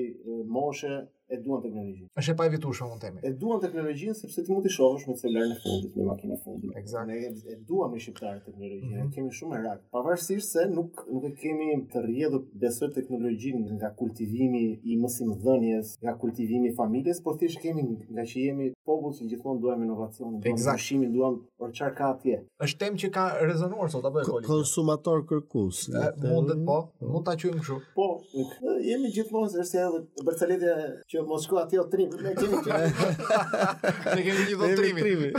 moshe 0.55 0.93
e 1.31 1.39
duan 1.45 1.63
teknologjinë. 1.63 2.09
Është 2.19 2.33
e 2.33 2.37
pavetueshme 2.39 2.87
mund 2.91 3.03
temi. 3.03 3.21
E 3.23 3.31
duan 3.41 3.61
teknologjinë 3.63 4.15
sepse 4.19 4.43
ti 4.43 4.51
mund 4.53 4.65
të 4.67 4.73
shohësh 4.75 5.05
me 5.09 5.15
celular 5.19 5.47
në 5.53 5.57
fundit, 5.63 5.95
me 5.97 6.07
makinë 6.09 6.33
në 6.35 6.39
fundit. 6.43 6.75
Eksakt. 6.75 7.07
Ne 7.07 7.19
e 7.51 7.55
duam 7.69 7.95
në 7.95 8.01
shqiptar 8.05 8.41
teknologjinë, 8.45 8.91
mm 8.91 8.99
-hmm. 8.99 9.11
kemi 9.15 9.35
shumë 9.39 9.61
rak. 9.65 9.85
Pavarësisht 9.95 10.49
se 10.57 10.65
nuk 10.75 11.05
nuk 11.13 11.25
e 11.29 11.33
kemi 11.41 11.69
të 11.93 11.97
rrjedhur 12.05 12.43
besoj 12.63 12.89
teknologjinë 12.97 13.77
nga 13.79 13.89
kultivimi 14.01 14.65
i 14.83 14.93
mosimdhënies, 15.03 15.87
nga 16.03 16.13
kultivimi 16.23 16.67
i 16.69 16.75
familjes, 16.81 17.17
por 17.23 17.33
thjesht 17.39 17.59
kemi 17.63 17.81
nga 18.15 18.23
që 18.29 18.37
jemi 18.47 18.65
popull 18.85 19.13
që 19.17 19.23
gjithmonë 19.31 19.61
duam 19.63 19.79
inovacionin, 19.85 20.39
duam 20.43 20.55
ndryshimin, 20.59 21.11
duam 21.17 21.33
për 21.59 21.69
çfarë 21.77 21.95
ka 21.97 22.05
atje. 22.13 22.35
Është 22.65 22.77
temë 22.81 22.97
që 23.01 23.07
ka 23.17 23.23
rezonuar 23.49 23.87
sot 23.93 24.05
apo 24.07 24.19
e 24.21 24.27
koli? 24.27 24.45
Konsumator 24.51 25.17
kërkues. 25.31 25.77
Mundet 26.33 26.59
po, 26.67 26.77
mund 27.13 27.25
ta 27.25 27.33
quajmë 27.41 27.61
kështu. 27.63 27.77
Po, 27.97 28.05
jemi 28.89 29.07
gjithmonë 29.17 29.49
është 29.61 29.79
edhe 29.85 29.99
Bercaletja 30.25 30.71
që 31.11 31.17
Jo, 31.21 31.27
mos 31.27 31.43
shku 31.43 31.55
atje 31.57 31.79
o 31.79 31.83
trimi, 31.83 32.15
ne 32.23 32.31
kemi 32.35 32.59
që. 32.65 32.71
Ne 34.15 34.21
kemi 34.25 34.43
që 34.49 34.55
do 34.61 34.67
trimi. 34.77 35.31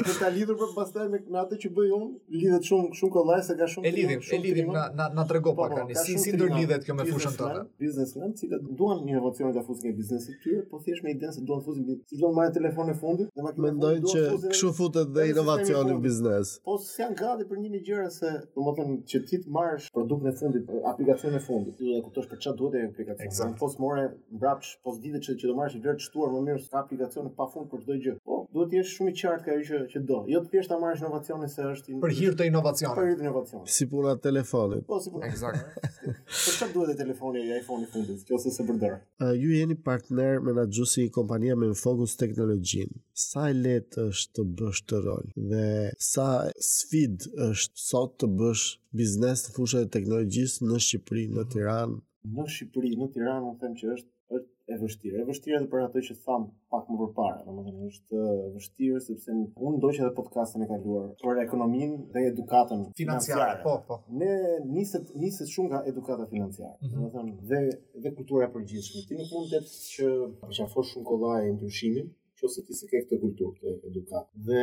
Në 0.00 0.14
ta 0.20 0.28
lidhur 0.34 0.56
për 0.60 0.70
pastaj 0.76 1.06
me 1.12 1.20
atë 1.42 1.58
që 1.64 1.70
bëj 1.76 1.88
unë, 1.96 2.08
lidhet 2.36 2.68
shumë 2.68 2.94
shumë 2.98 3.12
kollaj 3.16 3.38
se 3.48 3.56
ka 3.58 3.68
shumë. 3.74 3.88
E 3.90 3.92
lidhim, 3.94 4.22
e 4.22 4.38
lidhim 4.44 4.70
na 4.74 4.84
na 5.00 5.06
na 5.20 5.24
trego 5.32 5.52
pak 5.58 5.74
tani. 5.76 5.92
Po, 5.92 5.98
po, 5.98 6.04
si 6.06 6.16
si 6.24 6.32
ndër 6.36 6.52
lidhet 6.56 6.86
kjo 6.86 6.96
me 6.98 7.06
fushën 7.08 7.36
tonë? 7.38 7.64
Biznesmen, 7.84 8.32
cilët 8.38 8.64
duan 8.80 9.02
një 9.08 9.18
evolucion 9.20 9.52
të 9.56 9.64
fuzën 9.68 9.90
e 9.90 9.94
biznesit 9.98 10.38
të 10.38 10.42
tyre, 10.46 10.64
po 10.70 10.80
thjesht 10.84 11.04
me 11.06 11.14
idenë 11.14 11.36
se 11.36 11.44
duan 11.48 11.60
fuzën, 11.66 11.90
si 12.10 12.20
duan 12.22 12.34
marrë 12.38 12.54
telefonin 12.56 12.94
e 12.96 13.00
fundit, 13.00 13.30
dhe 13.36 13.46
më 13.48 13.52
mendoj 13.66 13.94
që 14.14 14.24
kështu 14.46 14.72
futet 14.78 15.12
dhe 15.16 15.26
inovacioni 15.34 15.96
në 15.98 16.04
biznes. 16.06 16.54
Po 16.64 16.78
si 16.84 17.02
janë 17.04 17.18
gati 17.20 17.48
për 17.50 17.62
një 17.66 17.82
gjëra 17.90 18.08
se, 18.18 18.32
domethënë 18.56 18.98
që 19.12 19.22
ti 19.30 19.42
të 19.44 19.54
marrësh 19.58 19.90
produktin 19.96 20.32
e 20.32 20.36
fundit, 20.42 20.72
aplikacionin 20.94 21.40
e 21.40 21.44
fundit, 21.46 21.78
ti 21.78 21.90
do 21.90 21.96
të 22.00 22.04
kuptosh 22.08 22.30
për 22.32 22.42
çfarë 22.46 22.60
duhet 22.62 22.80
e 22.84 22.90
aplikacioni. 22.92 23.56
Po 23.64 23.68
s'more 23.74 24.08
mbrapsh 24.30 24.76
pozitive 24.86 25.18
që 25.24 25.34
që 25.40 25.48
do 25.50 25.54
marrësh 25.58 25.78
vlerë 25.82 25.98
të 26.00 26.04
shtuar 26.06 26.30
më 26.34 26.40
mirë 26.46 26.62
se 26.64 26.74
aplikacione 26.78 27.32
pafund 27.36 27.66
për 27.72 27.82
çdo 27.84 27.94
gjë. 28.04 28.12
Po, 28.28 28.36
duhet 28.54 28.70
të 28.72 28.78
jesh 28.78 28.90
shumë 28.98 29.10
i 29.10 29.14
qartë 29.20 29.46
kjo 29.46 29.62
që 29.68 29.80
që 29.94 30.02
do. 30.10 30.18
Jo 30.30 30.42
të 30.44 30.52
thjesht 30.52 30.70
ta 30.72 30.76
marrësh 30.82 31.02
inovacionin 31.02 31.50
se 31.50 31.66
është 31.72 31.90
i 31.94 31.98
për 32.04 32.14
hir 32.18 32.36
të 32.38 32.46
inovacionit. 32.50 32.98
Për 33.00 33.08
hir 33.10 33.18
të 33.20 33.26
inovacionit. 33.26 33.72
Si 33.76 33.88
puna 33.90 34.14
e 34.16 34.20
telefonit. 34.26 34.84
Po, 34.90 35.00
si 35.04 35.10
puna. 35.14 35.30
Eksakt. 35.30 35.80
për 36.04 36.12
po, 36.12 36.42
çfarë 36.42 36.76
duhet 36.76 36.94
e 36.94 36.98
telefoni 37.00 37.42
i 37.48 37.52
iPhone-i 37.58 37.88
fundit, 37.92 38.22
nëse 38.30 38.54
se 38.54 38.68
përdor? 38.68 38.96
Uh, 39.22 39.32
ju 39.38 39.50
jeni 39.56 39.76
partner 39.90 40.38
menaxhuesi 40.46 41.08
i 41.08 41.12
kompania 41.16 41.58
me 41.58 41.72
fokus 41.80 42.14
teknologjinë. 42.20 43.00
Sa 43.24 43.48
e 43.50 43.56
lehtë 43.58 44.06
është 44.12 44.38
të 44.38 44.46
bësh 44.60 44.84
të 44.90 45.02
rol 45.08 45.26
dhe 45.50 45.66
sa 46.00 46.30
sfid 46.62 47.26
është 47.50 47.84
sot 47.90 48.14
të 48.22 48.30
bësh 48.40 48.68
biznes 48.98 49.42
në 49.48 49.52
fushën 49.56 49.84
e 49.86 49.90
teknologjisë 49.98 50.70
në 50.70 50.80
Shqipëri, 50.86 51.26
në 51.36 51.44
Tiranë? 51.52 51.98
Në 52.36 52.46
Shqipëri, 52.54 52.94
në 53.00 53.10
Tiranë, 53.16 53.44
unë 53.52 53.60
them 53.62 53.76
që 53.80 53.90
është 53.96 54.10
e 54.70 54.76
vështirë. 54.78 55.22
E 55.22 55.28
vështirë 55.28 55.56
edhe 55.58 55.68
për 55.70 55.82
atë 55.88 56.02
që 56.08 56.16
tham 56.24 56.44
pak 56.72 56.90
më 56.92 56.98
përpara, 57.00 57.40
domethënë 57.46 57.88
është 57.90 58.24
vështirë 58.56 59.00
sepse 59.06 59.34
unë 59.38 59.80
do 59.84 59.90
që 59.96 60.04
edhe 60.04 60.12
podcastin 60.18 60.64
e 60.64 60.68
kaluar 60.70 61.08
për 61.24 61.40
ekonominë 61.42 61.98
dhe 62.14 62.24
edukatën 62.30 62.84
financiare. 63.00 63.56
Po, 63.64 63.74
po. 63.88 63.98
Ne 64.08 64.60
niset 64.76 65.10
niset 65.24 65.50
shumë 65.54 65.72
nga 65.74 65.82
edukata 65.92 66.28
financiare. 66.34 66.76
Mm 66.78 66.86
-hmm. 66.86 67.10
Domethënë 67.10 67.36
dhe 67.50 67.60
dhe 68.06 68.14
kultura 68.18 68.46
e 68.48 68.52
përgjithshme. 68.56 69.04
Ti 69.08 69.18
nuk 69.20 69.34
mund 69.34 69.48
të 69.54 69.60
thë 69.66 69.76
që 69.92 70.08
për 70.44 70.56
shkak 70.60 70.84
shumë 70.92 71.06
kollaj 71.12 71.42
ndryshimin, 71.56 72.08
nëse 72.44 72.60
ti 72.66 72.74
se 72.78 72.86
ke 72.90 73.18
kulturë 73.20 73.52
të 73.60 73.72
edukat. 73.90 74.26
Dhe 74.48 74.62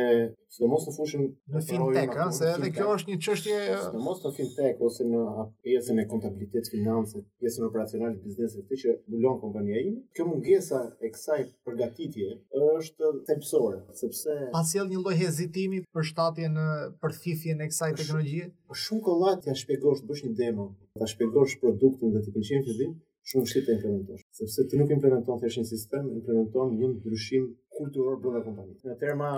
sidomos 0.54 0.86
në 0.88 0.94
fushën 0.96 1.24
në 1.54 1.62
fintech, 1.68 2.16
ëh, 2.22 2.32
se 2.38 2.48
edhe 2.56 2.70
kjo 2.76 2.90
është 2.96 3.10
një 3.12 3.18
çështje 3.26 3.56
sidomos 3.84 4.22
në 4.24 4.32
fintech 4.38 4.82
ose 4.88 5.06
në 5.08 5.22
pjesën 5.66 6.02
e 6.02 6.06
kontabilitetit 6.10 6.70
financiar, 6.74 7.24
pjesën 7.42 7.66
operacionale 7.68 8.18
të 8.18 8.26
biznesit 8.26 8.68
kjo 8.70 8.78
që 8.82 8.94
mbulon 9.08 9.40
kompania 9.44 9.82
ime, 9.84 10.02
kjo 10.16 10.26
mungesa 10.30 10.82
e 11.06 11.12
kësaj 11.14 11.46
përgatitje 11.68 12.36
është 12.74 13.12
thepsore, 13.30 13.82
sepse 14.02 14.38
pa 14.56 14.64
sjell 14.70 14.88
një 14.92 15.02
lloj 15.04 15.16
hezitimi 15.22 15.82
për 15.94 16.08
shtatjen 16.12 16.56
në 16.58 16.68
përthithjen 17.02 17.64
e 17.66 17.70
kësaj 17.72 17.92
teknologjie. 18.00 18.46
po 18.68 18.74
shumë 18.74 19.00
kollaj 19.00 19.34
t'ia 19.44 19.54
shpjegosh, 19.56 20.02
bësh 20.04 20.22
një 20.24 20.34
demo, 20.40 20.64
ta 21.00 21.06
shpjegosh 21.08 21.54
produktin 21.62 22.12
dhe 22.12 22.20
të 22.24 22.30
pëlqen 22.34 22.64
fillim, 22.66 22.90
shumë 23.30 23.44
vështirë 23.46 23.66
të 23.66 23.74
implementosh, 23.76 24.24
sepse 24.40 24.64
ti 24.68 24.76
nuk 24.80 24.90
implementon 24.92 25.40
thjesht 25.40 25.58
një 25.60 25.66
sistem, 25.72 26.04
implementon 26.18 26.68
një 26.78 26.86
ndryshim 26.92 27.44
kulturor 27.78 28.18
brenda 28.20 28.42
kompanisë. 28.46 28.86
Në 28.90 28.94
terma 29.02 29.28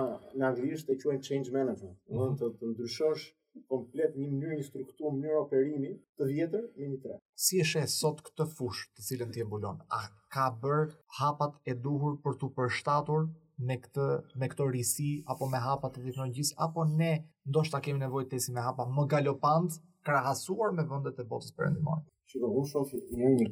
në 0.41 0.47
anglisht 0.51 0.89
e 0.89 0.95
quajnë 1.01 1.23
change 1.27 1.53
management, 1.53 1.97
do 2.07 2.17
mm 2.17 2.23
-hmm. 2.23 2.39
të 2.39 2.51
të 2.59 2.71
ndryshosh 2.73 3.27
komplet 3.71 4.13
një 4.19 4.27
mënyrë 4.33 4.57
një 4.59 4.65
strukturë 4.69 5.13
mënyrë 5.17 5.39
operimi 5.43 5.91
të 6.19 6.27
vjetër 6.31 6.63
me 6.79 6.89
një 6.91 6.99
tre. 7.05 7.17
Si 7.45 7.59
e 7.59 7.65
sheh 7.71 7.87
sot 7.99 8.21
këtë 8.25 8.45
fush 8.57 8.81
të 8.95 9.03
cilën 9.07 9.33
ti 9.33 9.39
e 9.43 9.47
mbulon? 9.47 9.77
A 9.97 9.99
ka 10.33 10.45
bërë 10.63 10.93
hapat 11.19 11.51
e 11.71 11.73
duhur 11.85 12.13
për 12.23 12.33
të 12.39 12.47
përshtatur 12.57 13.21
me 13.67 13.75
këtë 13.83 14.05
me 14.39 14.47
këtë 14.51 14.67
risi 14.75 15.09
apo 15.33 15.45
me 15.53 15.59
hapat 15.67 15.91
e 15.97 16.01
teknologjisë 16.05 16.55
apo 16.65 16.81
ne 17.01 17.11
ndoshta 17.49 17.77
kemi 17.83 17.99
nevojë 18.05 18.27
të 18.29 18.35
ecim 18.39 18.53
me 18.57 18.61
hapa 18.69 18.83
më 18.95 19.03
galopant 19.13 19.71
krahasuar 20.07 20.69
me 20.77 20.83
vendet 20.91 21.19
e 21.23 21.29
botës 21.31 21.51
perëndimore. 21.57 22.01
Shiko, 22.29 22.47
unë 22.59 22.69
shofi 22.71 22.97
një 22.97 23.09
një, 23.27 23.27
një, 23.27 23.35
një, 23.37 23.43
një, 23.43 23.47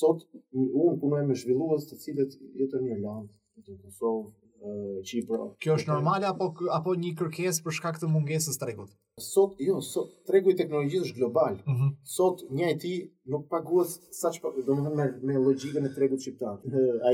Sot, 0.00 0.26
unë 0.62 0.98
punoj 1.04 1.22
me 1.28 1.36
zhvilluës 1.42 1.86
të 1.90 1.98
cilët 2.04 2.34
jetë 2.64 2.82
një 2.88 3.00
landë, 3.04 3.32
në 3.62 3.76
Kosovë, 3.84 4.28
qi. 5.06 5.22
Pra. 5.28 5.38
Kjo 5.60 5.76
është 5.78 5.90
normale 5.92 6.26
apo 6.28 6.48
apo 6.76 6.94
një 7.00 7.12
kërkesë 7.18 7.64
për 7.64 7.76
shkak 7.78 8.00
të 8.02 8.08
mungesës 8.14 8.56
së 8.58 8.62
tregut? 8.64 8.92
Sot 9.20 9.56
jo, 9.60 9.78
sot 9.86 10.12
tregu 10.28 10.52
i 10.54 10.58
teknologjisë 10.58 11.04
është 11.08 11.18
global. 11.20 11.58
Mhm. 11.68 11.90
Sot 12.16 12.44
një 12.58 12.70
IT 12.76 12.86
nuk 13.34 13.46
paguhet 13.54 13.96
saç 14.20 14.40
po, 14.42 14.52
domethënë 14.58 14.96
me 15.02 15.08
me 15.30 15.42
logjikën 15.48 15.86
e 15.90 15.94
tregut 15.96 16.24
shqiptar. 16.24 16.60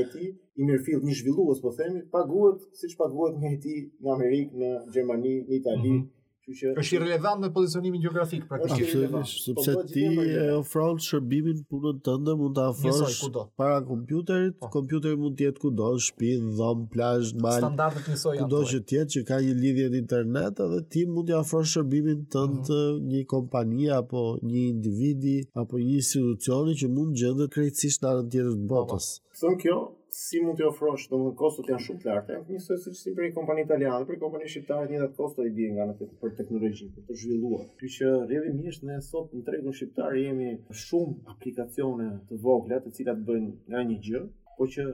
IT, 0.03 0.13
i 0.61 0.67
mirëfill, 0.69 1.03
një 1.09 1.17
zhvillues 1.21 1.63
po 1.65 1.73
themi, 1.79 2.03
paguhet 2.17 2.67
siç 2.81 2.95
paguhet 3.03 3.39
një 3.43 3.53
IT 3.57 3.65
në 4.03 4.13
Amerikë, 4.17 4.57
në 4.63 4.71
Gjermani, 4.95 5.35
në 5.49 5.59
Itali. 5.61 5.91
Mhm. 5.97 6.05
Që 6.47 6.69
është 6.79 6.95
irrelevant 6.95 7.41
me 7.43 7.47
pozicionimin 7.55 7.99
gjeografik 8.05 8.45
praktikisht. 8.47 9.15
Sepse 9.43 9.73
po, 9.75 9.81
ti 9.91 10.05
e 10.05 10.45
ofron 10.55 11.01
shërbimin 11.03 11.57
punën 11.67 11.97
tënde 12.07 12.35
mund 12.39 12.55
ta 12.55 12.69
ofrosh 12.71 13.17
para 13.59 13.81
kompjuterit, 13.89 14.55
po. 14.61 14.69
kompjuteri 14.77 15.19
mund 15.19 15.35
të 15.41 15.47
jetë 15.49 15.61
kudo, 15.65 15.89
në 15.97 16.05
shtëpi, 16.05 16.29
në 16.45 16.53
dhomë, 16.61 16.85
plazh, 16.93 17.33
në 17.35 17.43
mal. 17.47 17.59
Standardet 17.65 18.07
njësoj 18.13 18.35
janë. 18.37 18.45
Kudo 18.47 18.61
që 18.71 18.79
të 18.93 18.95
jetë 18.99 19.15
që 19.17 19.25
ka 19.31 19.41
një 19.43 19.57
lidhje 19.59 19.89
internet 19.99 20.63
edhe 20.67 20.79
ti 20.95 21.03
mund 21.11 21.33
të 21.33 21.37
ofrosh 21.41 21.75
shërbimin 21.75 22.23
tënd 22.37 22.63
mhm. 22.63 23.03
një 23.11 23.25
kompani 23.35 23.91
apo 23.99 24.25
një 24.47 24.63
individi 24.69 25.35
apo 25.51 25.83
një 25.83 25.99
institucioni 25.99 26.79
që 26.79 26.91
mund 26.95 27.19
gjendet 27.23 27.51
krejtësisht 27.57 28.07
në 28.07 28.13
anën 28.13 28.31
tjetër 28.37 28.55
të 28.63 28.71
botës. 28.71 29.11
Thon 29.43 29.57
po, 29.59 29.63
kjo 29.65 29.79
si 30.17 30.39
mund 30.41 30.57
të 30.57 30.65
ofrosh, 30.71 31.03
domethënë 31.11 31.37
kostot 31.39 31.67
janë 31.69 31.83
shumë 31.85 31.99
të 32.03 32.07
larta. 32.09 32.37
Ja, 32.37 32.39
Nisë 32.47 32.77
se 32.83 32.93
si 32.99 33.11
për 33.15 33.27
një 33.27 33.33
kompani 33.35 33.63
italiane, 33.67 34.07
për 34.09 34.17
kompani 34.23 34.47
shqiptare, 34.49 34.87
një 34.89 35.01
datë 35.03 35.17
kosto 35.19 35.45
i 35.45 35.51
bie 35.57 35.67
nga 35.75 35.85
në 35.91 35.97
për 36.21 36.31
teknologji, 36.39 36.87
për 36.95 37.05
të 37.11 37.17
zhvilluar. 37.21 37.67
Kështu 37.79 37.89
që 37.97 38.13
rrjedhim 38.23 38.55
mirë 38.63 38.89
ne 38.89 38.95
sot 39.09 39.35
në 39.37 39.43
tregun 39.51 39.75
shqiptar 39.79 40.17
jemi 40.21 40.49
shumë 40.85 41.35
aplikacione 41.35 42.07
të 42.31 42.39
vogla 42.47 42.79
të 42.87 42.95
cilat 42.97 43.21
bëjnë 43.29 43.53
nga 43.75 43.83
një 43.91 43.99
gjë, 44.07 44.23
por 44.57 44.71
që 44.77 44.87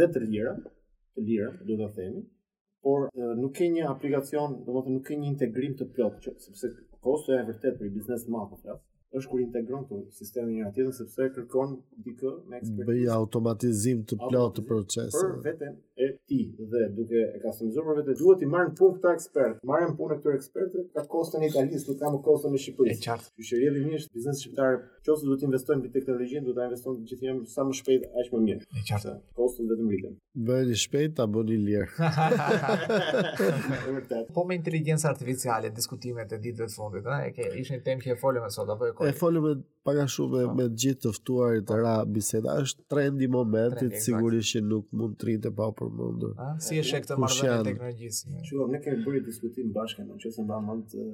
dhe 0.00 0.08
të 0.16 0.24
lira, 0.26 0.56
të 1.14 1.26
lira, 1.30 1.52
do 1.70 1.78
ta 1.84 1.90
themi, 2.00 2.24
por 2.88 3.06
nuk 3.44 3.54
ke 3.60 3.70
një 3.76 3.86
aplikacion, 3.94 4.58
domethënë 4.66 4.98
nuk 4.98 5.06
ke 5.12 5.20
një 5.22 5.30
integrim 5.36 5.78
të 5.78 5.90
plotë, 5.94 6.36
sepse 6.48 6.74
kostoja 7.06 7.44
është 7.44 7.52
vërtet 7.54 7.80
për 7.84 7.94
biznes 8.00 8.26
të 8.26 8.34
madh, 8.34 8.82
është 9.14 9.30
kur 9.30 9.38
integron 9.40 9.84
këto 9.86 9.96
sisteme 10.18 10.52
njëra 10.52 10.70
tjetrën 10.74 10.94
sepse 10.98 11.22
kërkon 11.36 11.70
dikë 12.06 12.30
me 12.50 12.54
ekspertizë. 12.58 12.88
Bëj 12.88 13.02
automatizim 13.14 13.98
të 14.10 14.14
plotë 14.22 14.54
të 14.58 14.62
procesit. 14.66 15.16
Për 15.16 15.28
veten 15.46 15.72
e 15.96 15.98
ti 16.28 16.40
dhe 16.72 16.82
duke 16.96 17.20
e 17.36 17.40
kastomizuar 17.44 17.84
për 17.90 17.94
veten 18.00 18.14
duhet 18.20 18.40
i 18.46 18.52
marrën 18.52 18.72
punë 18.78 18.94
këta 18.98 19.08
ekspertë. 19.16 19.58
Marrën 19.70 19.92
punë 19.98 20.14
këto 20.18 20.28
ekspertë 20.40 20.78
ka 20.96 21.02
kostën 21.12 21.40
e 21.40 21.42
Italisë, 21.52 21.86
nuk 21.86 21.96
ka 22.02 22.08
më 22.16 22.20
kostën 22.26 22.50
e 22.50 22.52
Shqipërisë. 22.64 22.94
Është 22.96 23.06
qartë. 23.06 23.26
Qyshëria 23.40 23.70
dhe 23.76 23.82
mirë, 23.86 24.06
biznesi 24.18 24.40
shqiptar, 24.44 24.72
nëse 25.06 25.24
do 25.30 25.34
të 25.38 25.42
investojnë 25.52 25.80
në 25.84 25.88
teknologjinë, 25.96 26.44
duhet 26.44 26.56
ta 26.58 26.62
investojmë 26.66 26.98
gjithnjëherë 27.06 27.46
sa 27.54 27.60
më 27.62 27.72
shpejt, 27.78 28.02
aq 28.10 28.28
më 28.36 28.40
mirë. 28.44 28.62
E 28.66 28.68
qartë. 28.90 29.10
Kostën 29.38 29.64
vetëm 29.70 29.88
rritën. 29.94 30.12
Bëni 30.50 30.76
shpejt, 30.82 31.10
ta 31.20 31.24
bëni 31.32 31.56
lirë. 31.70 31.90
Po 34.36 34.40
me 34.48 34.54
inteligjencë 34.58 35.06
artificiale, 35.10 35.68
diskutimet 35.76 36.30
e 36.34 36.36
ditëve 36.44 36.68
të 36.68 36.74
fundit, 36.76 37.06
ëh, 37.06 37.10
e 37.28 37.30
ke 37.36 37.44
ishin 37.62 37.80
temë 37.86 38.02
që 38.16 38.28
me 38.46 38.50
sot 38.54 38.70
apo 38.74 38.84
e 39.04 39.12
folim 39.12 39.40
me 39.42 39.54
pak 39.84 39.98
shumë 40.10 40.42
po. 40.48 40.54
me 40.56 40.64
të 40.70 40.74
gjithë 40.82 41.02
të 41.04 41.12
ftuarit 41.18 41.64
të 41.68 41.74
po. 41.74 41.80
ra 41.84 41.94
biseda 42.16 42.54
është 42.62 42.86
trendi 42.90 43.28
momentit 43.34 43.94
sigurisht 44.02 44.52
që 44.54 44.62
nuk 44.70 44.86
mund 44.98 45.16
të 45.20 45.28
rinte 45.28 45.50
pa 45.58 45.68
përmendur. 45.80 46.32
Si 46.66 46.80
është 46.82 47.00
këtë 47.04 47.18
marrëdhënie 47.24 47.64
teknologjisë? 47.70 48.36
Shumë 48.48 48.68
ne 48.72 48.80
kemi 48.84 49.04
bërë 49.06 49.22
diskutim 49.28 49.72
bashkë 49.76 50.06
në 50.08 50.18
çështën 50.24 50.44
e 50.44 50.46
mbarë 50.46 50.92
të 50.92 51.10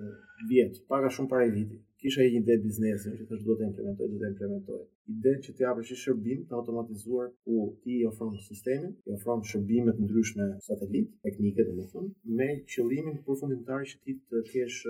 vjet, 0.53 0.81
pak 0.93 1.09
shumë 1.19 1.31
para 1.35 1.49
një 1.49 1.57
viti. 1.59 1.83
Kisha 2.03 2.25
një 2.27 2.39
ide 2.43 2.57
biznesi 2.65 3.13
që 3.19 3.29
të 3.31 3.43
shdo 3.43 3.59
të 3.61 3.67
implementoj, 3.73 4.09
do 4.13 4.23
të 4.23 4.31
implementoj 4.35 4.81
dhe 5.09 5.35
që 5.43 5.53
të 5.57 5.65
japësh 5.67 5.93
shërbim 5.99 6.45
të 6.49 6.55
automatizuar 6.57 7.31
u 7.47 7.57
i 7.85 7.97
ofron 8.07 8.37
sistemin, 8.45 8.93
i 9.07 9.15
ofron 9.17 9.43
shërbime 9.45 9.95
të 9.97 10.05
ndryshme 10.07 10.47
sa 10.63 10.77
të 10.79 10.89
bëj 10.93 11.05
teknike 11.27 11.65
domethënë 11.69 12.11
me 12.39 12.49
qëllimin 12.71 13.19
të 13.19 13.25
përfundimtar 13.27 13.85
që 13.91 13.99
ti 14.05 14.15
të 14.31 14.43
kesh 14.51 14.83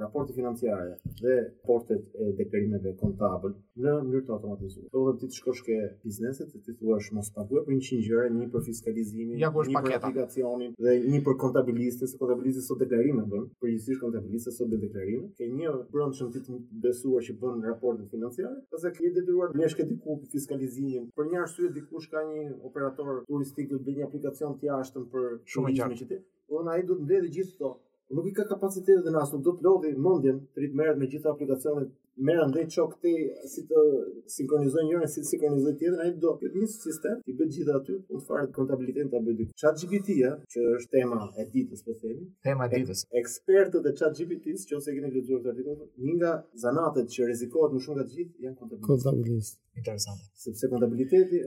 raporte 0.00 0.34
financiare 0.36 0.96
dhe 1.20 1.36
portet 1.66 2.02
e 2.24 2.30
deklarimeve 2.40 2.94
kontabël 3.00 3.54
në 3.82 3.94
mënyrë 4.02 4.26
të 4.28 4.34
automatizuar. 4.36 4.88
Do 4.92 5.04
të 5.12 5.28
thotë 5.28 5.38
shkosh 5.38 5.62
ke 5.68 5.78
bizneset 6.04 6.50
që 6.56 6.62
ti 6.66 6.76
thua 6.80 6.98
është 7.00 7.16
mos 7.20 7.30
paguaj 7.36 7.64
për 7.68 7.76
një 7.76 7.86
çingjëre, 7.88 8.32
një 8.38 8.48
për 8.54 8.64
fiskalizimin, 8.68 9.38
ja, 9.40 9.52
një 9.52 9.84
për 9.86 9.96
aplikacionin 10.00 10.74
dhe 10.86 10.96
një 11.06 11.22
për 11.28 11.38
kontabilistë, 11.44 12.10
sepse 12.12 12.66
sot 12.66 12.80
deklarime 12.82 13.24
bën, 13.32 13.46
për 13.62 13.74
një 13.74 14.42
sot 14.50 14.68
bën 14.68 14.80
Ke 15.38 15.46
një 15.48 15.70
brendshëm 15.92 16.30
ti 16.34 16.40
të 16.46 16.56
besuar 16.84 17.22
që 17.24 17.34
bën 17.40 17.62
raporte 17.68 18.02
financiare, 18.10 18.56
pastaj 18.72 18.90
ke 18.96 19.10
detyruar 19.14 19.51
mleshkë 19.56 19.84
diku 19.88 20.14
për 20.20 20.30
fiskalizimin. 20.34 21.08
Për 21.18 21.28
një 21.32 21.40
arsye 21.44 21.70
dikush 21.76 22.08
ka 22.12 22.22
një 22.28 22.44
operator 22.68 23.22
turistik 23.28 23.70
do 23.72 23.78
të 23.80 23.86
bëjë 23.88 24.00
një 24.02 24.06
aplikacion 24.08 24.56
të 24.62 24.68
jashtëm 24.70 25.06
për 25.14 25.28
shumë 25.54 25.74
gjë 25.78 25.90
që 26.02 26.08
ti. 26.12 26.20
Unë 26.60 26.74
ai 26.76 26.84
do 26.90 26.98
të 27.00 27.06
mbledhë 27.08 27.32
gjithë 27.36 27.56
këto. 27.56 27.72
Nuk 28.12 28.26
i 28.28 28.32
ka 28.36 28.44
kapacitetet 28.52 29.06
dhe 29.06 29.12
nas, 29.14 29.30
nuk 29.32 29.44
do 29.48 29.54
të 29.58 29.64
lodhi 29.66 29.92
mendjen, 30.06 30.40
të 30.56 30.68
merret 30.76 30.98
me 31.00 31.08
gjithë 31.14 31.30
aplikacionet 31.32 31.92
merren 32.16 32.52
drejt 32.52 32.72
çokti 32.76 33.12
si 33.54 33.62
të 33.68 33.80
sinkronizojnë 34.36 34.88
njërin 34.90 35.10
si 35.10 35.22
të 35.22 35.30
sinkronizojnë 35.32 35.78
tjetrin 35.80 36.02
ai 36.04 36.10
do 36.24 36.34
të 36.36 36.48
ketë 36.48 36.68
sistem 36.74 37.22
i 37.24 37.34
bëj 37.38 37.48
gjithë 37.56 37.76
aty 37.78 37.96
u 38.16 38.20
fare 38.26 38.48
kontabilitetin 38.58 39.10
ta 39.14 39.20
bëj 39.24 39.36
diku 39.40 39.54
chat 39.62 39.80
gpt 39.90 40.12
që 40.54 40.64
është 40.76 40.90
tema 40.98 41.20
e 41.40 41.46
ditës 41.54 41.84
po 41.86 41.94
themi 42.02 42.26
tema 42.46 42.68
e 42.68 42.74
ditës 42.76 43.04
ekspertët 43.22 43.88
e 43.90 43.94
chat 44.00 44.16
GPT-s 44.18 44.68
nëse 44.72 44.96
keni 44.96 45.12
lexuar 45.16 45.40
këtë 45.42 45.50
artikull 45.54 45.90
një 46.06 46.16
nga 46.20 46.32
zanatet 46.64 47.08
që 47.16 47.28
rrezikohet 47.28 47.72
më 47.76 47.80
shumë 47.86 47.98
nga 47.98 48.06
të 48.10 48.18
gjithë 48.20 48.48
janë 48.48 48.62
kontabilistët 48.62 49.60
interesant 49.80 50.20
Sepse 50.36 50.68
kontabiliteti 50.68 51.38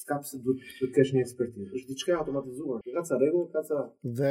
s'ka 0.00 0.16
pse 0.22 0.38
duhet 0.44 0.62
të 0.78 0.86
kesh 0.94 1.10
një 1.12 1.20
ekspertizë. 1.26 1.72
Është 1.76 1.88
diçka 1.90 2.12
e 2.14 2.14
automatizuar. 2.16 2.78
Ka 2.86 3.02
ca 3.10 3.18
rregull, 3.20 3.44
ka 3.52 3.60
ca 3.68 3.80
dhe 4.20 4.30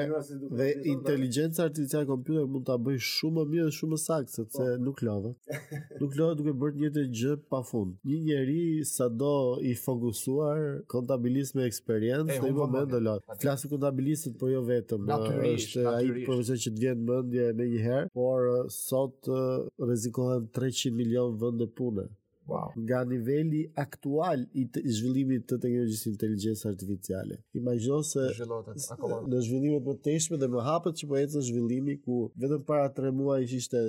dhe 0.58 0.70
inteligjenca 0.96 1.68
artificiale 1.68 2.08
kompjuter 2.10 2.48
mund 2.50 2.66
ta 2.66 2.80
bëj 2.88 2.98
shumë 3.12 3.36
më 3.44 3.46
mirë 3.52 3.68
dhe 3.70 3.76
shumë 3.78 3.94
më 3.98 4.02
saktë 4.08 4.38
sepse 4.40 4.64
po. 4.64 4.80
nuk 4.88 5.04
lodhet. 5.06 5.36
nuk 6.02 6.14
lodhë 6.18 6.38
duke 6.40 6.52
bërë 6.62 6.82
një 6.82 6.90
të 6.96 7.02
gjë 7.20 7.34
pa 7.54 7.60
fund. 7.70 7.98
Një 8.10 8.20
njeri 8.28 8.64
sa 8.90 9.08
do 9.22 9.32
i 9.66 9.74
fokusuar 9.80 10.62
kontabilisë 10.94 11.60
me 11.60 11.66
eksperiencë, 11.70 12.28
në 12.44 12.52
i 12.52 12.56
moment 12.58 12.90
do 12.94 13.02
lodhë. 13.06 13.38
Flasë 13.44 13.70
kontabilisët, 13.74 14.38
por 14.44 14.52
jo 14.54 14.64
vetëm. 14.70 15.06
Naturisht, 15.12 15.74
është 15.74 15.86
aji 15.94 16.26
profesor 16.28 16.60
që 16.66 16.74
të 16.76 16.84
vjenë 16.86 17.08
mëndje 17.12 17.48
një 17.62 17.70
njëherë, 17.76 18.12
por 18.18 18.50
sot 18.80 19.32
rezikohen 19.92 20.50
300 20.60 20.94
milion 21.02 21.38
vënd 21.44 21.66
pune. 21.78 22.10
Wow. 22.48 22.72
Nga 22.78 23.04
niveli 23.08 23.64
aktual 23.76 24.44
i 24.60 24.66
të 24.68 24.82
zhvillimit 24.92 25.46
të 25.48 25.58
teknologjisë 25.64 26.10
inteligjencë 26.12 26.68
artificiale. 26.74 27.38
Imagjino 27.56 28.02
se 28.04 28.26
në 29.32 29.44
zhvillimet 29.46 29.86
më 29.88 29.94
teshme 30.04 30.40
dhe 30.42 30.50
më 30.52 30.66
hapet 30.68 31.00
që 31.00 31.08
po 31.08 31.20
jetë 31.22 31.40
në 31.40 31.44
zhvillimi 31.48 31.96
ku 32.04 32.18
vetëm 32.44 32.66
para 32.68 32.90
3 32.98 33.14
muaj 33.16 33.48
ishte 33.60 33.80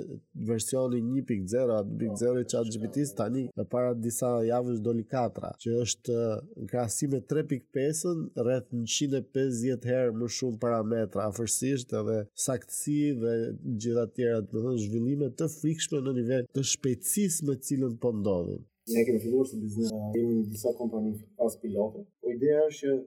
versioni 0.47 1.01
1.0, 1.03 1.79
1.0 1.97 2.43
i 2.43 2.47
qatë 2.53 2.71
gjepitis, 2.77 3.11
tani 3.19 3.45
dhe 3.59 3.65
para 3.75 3.91
disa 3.97 4.31
javës 4.47 4.79
doli 4.85 5.03
4, 5.11 5.51
që 5.65 5.75
është 5.83 6.19
në 6.61 6.69
krasime 6.71 7.21
3.5 7.27 8.39
rrët 8.45 8.71
në 8.71 8.85
150 8.93 9.89
herë 9.91 10.15
më 10.21 10.31
shumë 10.37 10.61
parametra, 10.63 11.27
afërsisht 11.27 11.91
edhe 11.99 12.21
saktësi 12.47 12.97
dhe 13.19 13.35
gjitha 13.75 14.07
tjera 14.15 14.39
të 14.47 14.65
zhvillime 14.85 15.31
të 15.39 15.51
frikshme 15.59 15.99
në 16.07 16.15
nivel 16.21 16.47
të 16.55 16.65
shpejtësisë 16.71 17.49
me 17.49 17.59
cilën 17.59 17.99
pëndod. 18.01 18.43
Po 18.45 18.54
nekih 18.93 19.13
resursa 19.15 19.53
bez 19.61 19.75
njega 19.79 19.99
in 20.21 20.43
vsa 20.53 20.69
kompanija 20.79 21.45
uspela. 21.47 21.85
Po 22.21 22.31
ideji 22.35 22.73
še 22.81 22.97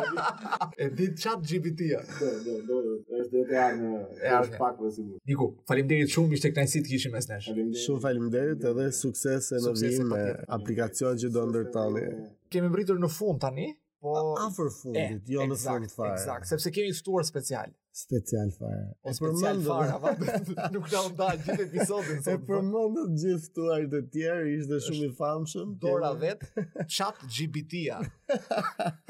E 0.82 0.88
di 0.92 1.06
Chat 1.14 1.42
GPT-a. 1.48 2.02
Do, 2.20 2.32
do, 2.44 2.58
do, 2.68 2.98
është 3.20 3.44
dhe 3.50 3.58
ana 3.62 4.04
e 4.20 4.58
pak 4.58 4.80
vështirë. 4.82 5.48
faleminderit 5.68 6.12
shumë 6.14 6.36
ishte 6.38 6.50
kënaqësi 6.56 6.82
të 6.86 6.92
kishim 6.92 7.16
mes 7.16 7.30
nesh. 7.32 7.50
Shumë 7.86 8.02
faleminderit 8.04 8.66
edhe 8.70 8.88
sukses 9.00 9.50
në 9.66 9.74
vim 9.80 10.14
aplikacion 10.58 11.18
që 11.22 11.32
do 11.34 11.46
Kemi 11.56 12.04
Kemë 12.52 12.68
mbritur 12.72 12.98
në 13.02 13.08
fund 13.16 13.40
tani. 13.42 13.72
Po, 14.04 14.12
afër 14.38 14.68
fundit, 14.74 15.22
eh, 15.22 15.30
jo 15.34 15.46
në 15.48 15.56
fund 15.64 15.88
fare. 15.94 16.18
Eksakt, 16.18 16.48
sepse 16.52 16.70
kemi 16.76 16.92
një 16.92 17.24
special 17.26 17.72
special 17.96 18.50
fare. 18.58 18.94
O 19.02 19.12
special 19.12 19.60
fare, 19.64 19.90
apo 19.90 20.06
nuk 20.74 20.88
na 20.94 21.02
ndal 21.12 21.38
gjithë 21.44 21.64
episodin 21.70 22.20
sonë. 22.20 22.34
E 22.34 22.42
po. 22.44 22.50
përmend 22.58 22.98
të 23.06 23.06
gjithë 23.22 23.52
tuaj 23.56 23.80
të 23.94 24.00
tjerë, 24.14 24.54
ishte 24.58 24.80
shumë 24.86 25.08
i 25.08 25.14
famshëm. 25.18 25.74
Dora 25.84 26.12
vet 26.20 26.44
Chat 26.96 27.22
GPT-a. 27.36 28.00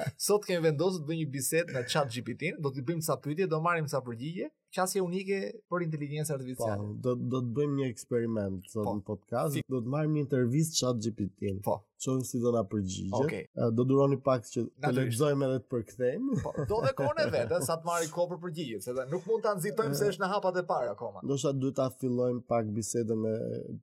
Sot 0.28 0.46
kemi 0.48 0.62
vendosur 0.68 1.02
të 1.02 1.10
bëjmë 1.10 1.24
një 1.24 1.32
bisedë 1.38 1.74
me 1.78 1.82
Chat 1.92 2.14
GPT-n, 2.16 2.62
do 2.62 2.70
t'i 2.76 2.86
bëjmë 2.88 3.04
ca 3.10 3.18
pyetje, 3.26 3.50
do 3.56 3.60
marrim 3.64 3.90
ca 3.90 4.00
përgjigje, 4.06 4.52
qasje 4.76 5.00
unike 5.00 5.36
për 5.72 5.82
inteligjencë 5.86 6.34
artificiale. 6.34 6.86
Po, 6.86 7.00
do 7.06 7.14
do 7.32 7.42
të 7.46 7.52
bëjmë 7.58 7.78
një 7.80 7.90
eksperiment 7.90 8.66
sot 8.70 8.84
po. 8.84 8.94
në 9.00 9.06
podcast, 9.08 9.60
do 9.72 9.80
të 9.82 9.94
marrim 9.96 10.14
një 10.18 10.26
intervistë 10.28 10.78
Chat 10.82 11.02
GPT-n. 11.06 11.62
Po. 11.68 11.80
Çon 12.04 12.20
si 12.28 12.36
do 12.36 12.50
na 12.52 12.60
përgjigje. 12.68 13.22
Okay. 13.24 13.46
Do 13.72 13.84
duroni 13.88 14.18
pak 14.20 14.42
që 14.50 14.66
të 14.84 14.90
lexojmë 14.98 15.46
edhe 15.46 15.62
të 15.62 15.70
përkthejmë. 15.72 16.34
Po, 16.44 16.50
do 16.68 16.82
dhe 16.84 16.90
kohën 16.98 17.22
e 17.24 17.24
vet, 17.32 17.54
sa 17.64 17.78
të 17.80 17.88
marrë 17.88 18.10
kohë 18.12 18.34
për 18.34 18.40
përgjigje 18.42 18.75
shqip, 18.80 18.82
se 18.82 19.08
nuk 19.10 19.22
mund 19.26 19.42
ta 19.42 19.52
nxitojmë 19.58 19.96
se 20.00 20.08
është 20.12 20.22
në 20.22 20.28
hapat 20.32 20.58
e 20.60 20.64
parë 20.68 20.90
akoma. 20.94 21.20
Ndoshta 21.24 21.52
duhet 21.60 21.76
ta 21.76 21.86
fillojmë 21.98 22.42
pak 22.48 22.70
bisedën 22.76 23.18
me 23.22 23.34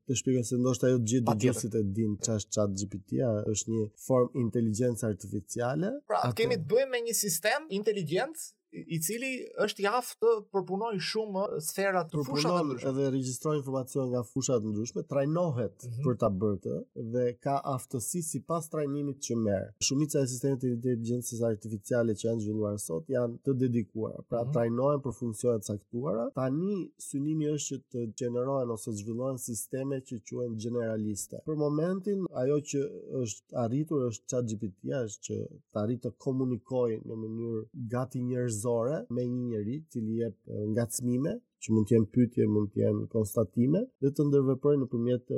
të 0.07 0.17
shpjegojmë 0.19 0.47
se 0.49 0.57
ndoshta 0.61 0.91
jo 0.91 0.97
të 1.01 1.05
gjithë 1.11 1.25
dëgjuesit 1.29 1.75
e 1.75 1.83
dinë 1.97 2.17
ç'është 2.25 2.53
ChatGPT-a, 2.55 3.31
është 3.53 3.73
një 3.75 3.85
formë 4.07 4.43
inteligencë 4.45 5.07
artificiale. 5.09 5.93
Pra, 6.07 6.21
kemi 6.37 6.59
të 6.61 6.67
bëjmë 6.73 6.91
me 6.97 7.03
një 7.09 7.15
sistem 7.21 7.67
inteligencë 7.79 8.51
i 8.73 8.97
cili 9.01 9.29
është 9.61 9.83
i 9.83 9.87
aftë 9.89 10.19
të 10.23 10.31
përpunojë 10.53 11.01
shumë 11.07 11.43
sfera 11.65 12.01
të 12.09 12.23
fushave 12.25 12.59
të 12.61 12.67
ndryshme. 12.69 12.89
Edhe 12.91 13.05
regjistroj 13.13 13.55
informacion 13.59 14.07
nga 14.09 14.21
fusha 14.27 14.55
të 14.63 14.71
ndryshme, 14.71 15.03
trajnohet 15.09 15.75
mm 15.75 15.89
-hmm. 15.89 16.05
për 16.07 16.13
ta 16.21 16.29
bërë 16.41 16.59
këtë 16.63 17.07
dhe 17.13 17.25
ka 17.45 17.55
aftësi 17.73 18.21
sipas 18.29 18.69
trajnimit 18.73 19.17
që 19.25 19.35
merr. 19.45 19.67
Shumica 19.87 20.17
e 20.19 20.23
asistentëve 20.27 20.63
të 20.71 20.75
inteligjencës 20.77 21.41
artificiale 21.51 22.11
që 22.19 22.23
janë 22.27 22.41
zhvilluar 22.45 22.75
sot 22.87 23.03
janë 23.15 23.35
të 23.45 23.51
dedikuara, 23.63 24.19
pra 24.29 24.39
mm 24.41 24.45
-hmm. 24.47 24.53
trajnohen 24.57 24.99
për 25.05 25.13
funksione 25.21 25.57
të 25.63 25.67
caktuara. 25.73 26.23
Tani 26.39 26.73
synimi 27.09 27.45
është 27.53 27.79
që 27.91 27.97
të 27.97 28.07
gjenerohen 28.19 28.69
ose 28.77 28.89
zhvillohen 28.99 29.37
sisteme 29.39 29.95
që 30.07 30.15
quhen 30.27 30.53
generaliste. 30.65 31.35
Për 31.49 31.57
momentin 31.65 32.19
ajo 32.41 32.57
që 32.69 32.79
është 33.21 33.43
arritur 33.65 33.99
është 34.09 34.25
ChatGPT-a, 34.31 34.97
është 35.07 35.21
që 35.27 35.35
të 35.73 35.77
arritë 35.83 36.01
të 36.09 36.23
komunikojë 36.25 36.97
në 37.07 37.13
mënyrë 37.23 37.61
gati 37.93 38.19
njerëz 38.31 38.61
kufizore 38.63 39.05
me 39.09 39.25
një 39.25 39.45
njeri 39.49 39.73
i 39.75 39.83
cili 39.89 40.15
jep 40.21 40.35
ngacmime, 40.71 41.33
që 41.63 41.71
mund 41.71 41.87
të 41.89 41.93
jenë 41.95 42.09
pyetje, 42.11 42.45
mund 42.51 42.71
të 42.75 42.79
jenë 42.83 43.03
konstatime, 43.11 43.81
dhe 44.03 44.09
të 44.15 44.23
ndërveprojnë 44.27 44.83
nëpërmjet 44.83 45.31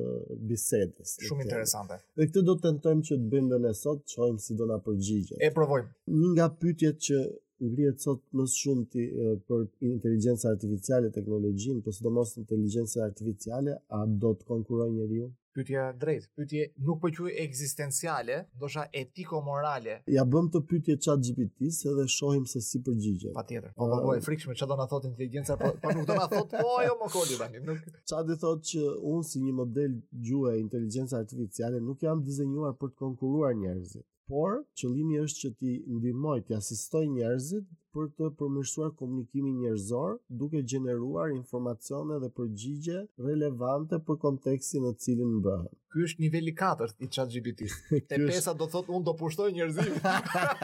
bisedës. 0.50 1.12
Shumë 1.28 1.46
interesante. 1.46 2.00
Dhe 2.18 2.28
këtë 2.32 2.44
do 2.48 2.56
të 2.58 2.64
tentojmë 2.68 3.06
që 3.12 3.18
të 3.24 3.30
bëjmë 3.34 3.58
edhe 3.60 3.74
sot, 3.82 4.02
çojmë 4.16 4.42
si 4.46 4.58
do 4.62 4.66
na 4.72 4.80
përgjigje. 4.88 5.38
E 5.48 5.52
provojmë. 5.60 5.92
Një 6.22 6.32
nga 6.34 6.50
pyetjet 6.64 7.04
që 7.08 7.22
i 7.64 7.70
lihet 7.76 8.02
sot 8.04 8.20
më 8.36 8.46
shumë 8.52 9.06
për 9.50 9.62
inteligjencën 9.96 10.50
artificiale, 10.52 11.12
teknologjinë, 11.18 11.82
por 11.86 11.96
sidomos 11.96 12.34
inteligjencën 12.42 13.04
artificiale, 13.06 13.78
a 13.94 14.02
do 14.24 14.34
të 14.42 14.48
konkurrojë 14.50 14.96
njeriu? 14.98 15.30
Pyetja 15.56 15.86
e 15.94 15.96
drejtë, 16.02 16.28
pyetje 16.36 16.64
nuk 16.88 17.00
po 17.00 17.08
quhet 17.16 17.38
ekzistenciale, 17.46 18.42
ndoshta 18.60 18.84
etiko-morale. 19.02 19.96
Ja 20.12 20.26
bëm 20.28 20.50
të 20.52 20.60
pyetje 20.68 20.96
ChatGPT-s 21.06 21.86
edhe 21.94 22.04
shohim 22.12 22.44
se 22.52 22.60
si 22.68 22.82
përgjigjet. 22.90 23.32
Patjetër. 23.38 23.72
Po 23.78 23.88
vallë, 23.88 24.02
uh, 24.04 24.10
po, 24.10 24.18
po, 24.20 24.26
frikshme 24.28 24.56
çfarë 24.60 24.72
do 24.74 24.78
na 24.82 24.88
thotë 24.92 25.10
inteligjenca, 25.14 25.56
po 25.62 25.70
pa 25.78 25.88
po 25.94 25.96
nuk 25.96 26.10
do 26.12 26.18
na 26.20 26.26
thotë 26.36 26.66
po 26.66 26.74
jo, 26.90 26.98
më 27.04 27.08
koli 27.16 27.40
tani. 27.40 27.64
Nuk... 27.70 27.86
Çfarë 28.12 28.38
thotë 28.44 28.72
që 28.74 28.84
unë 29.14 29.30
si 29.32 29.46
një 29.46 29.56
model 29.62 29.96
gjuhë 30.28 30.58
inteligjenca 30.60 31.24
artificiale 31.24 31.80
nuk 31.88 32.04
jam 32.04 32.26
dizenjuar 32.28 32.76
për 32.82 32.92
të 32.92 33.00
konkurruar 33.06 33.56
njerëzit 33.64 34.04
por 34.30 34.62
qëllimi 34.80 35.18
është 35.22 35.40
që 35.44 35.50
ti 35.60 35.72
ndihmoj, 35.96 36.40
ti 36.48 36.56
asistoj 36.58 37.04
njerëzit 37.14 37.68
për 37.96 38.08
të 38.20 38.30
përmirësuar 38.40 38.90
komunikimin 39.02 39.60
njerëzor, 39.64 40.16
duke 40.42 40.62
gjeneruar 40.74 41.30
informacione 41.36 42.18
dhe 42.24 42.30
përgjigje 42.40 43.04
relevante 43.28 44.00
për 44.08 44.18
kontekstin 44.26 44.84
në 44.88 44.92
cilin 45.06 45.38
ndahet. 45.40 45.78
Ky 45.94 46.04
është 46.10 46.24
niveli 46.26 46.54
4 46.62 46.90
i 47.00 47.08
ChatGPT-s. 47.16 47.78
Te 48.10 48.20
pesa 48.26 48.54
do 48.62 48.68
thotë 48.74 48.92
unë 48.98 49.06
do 49.10 49.14
pushtoj 49.22 49.48
njerëzit. 49.56 50.10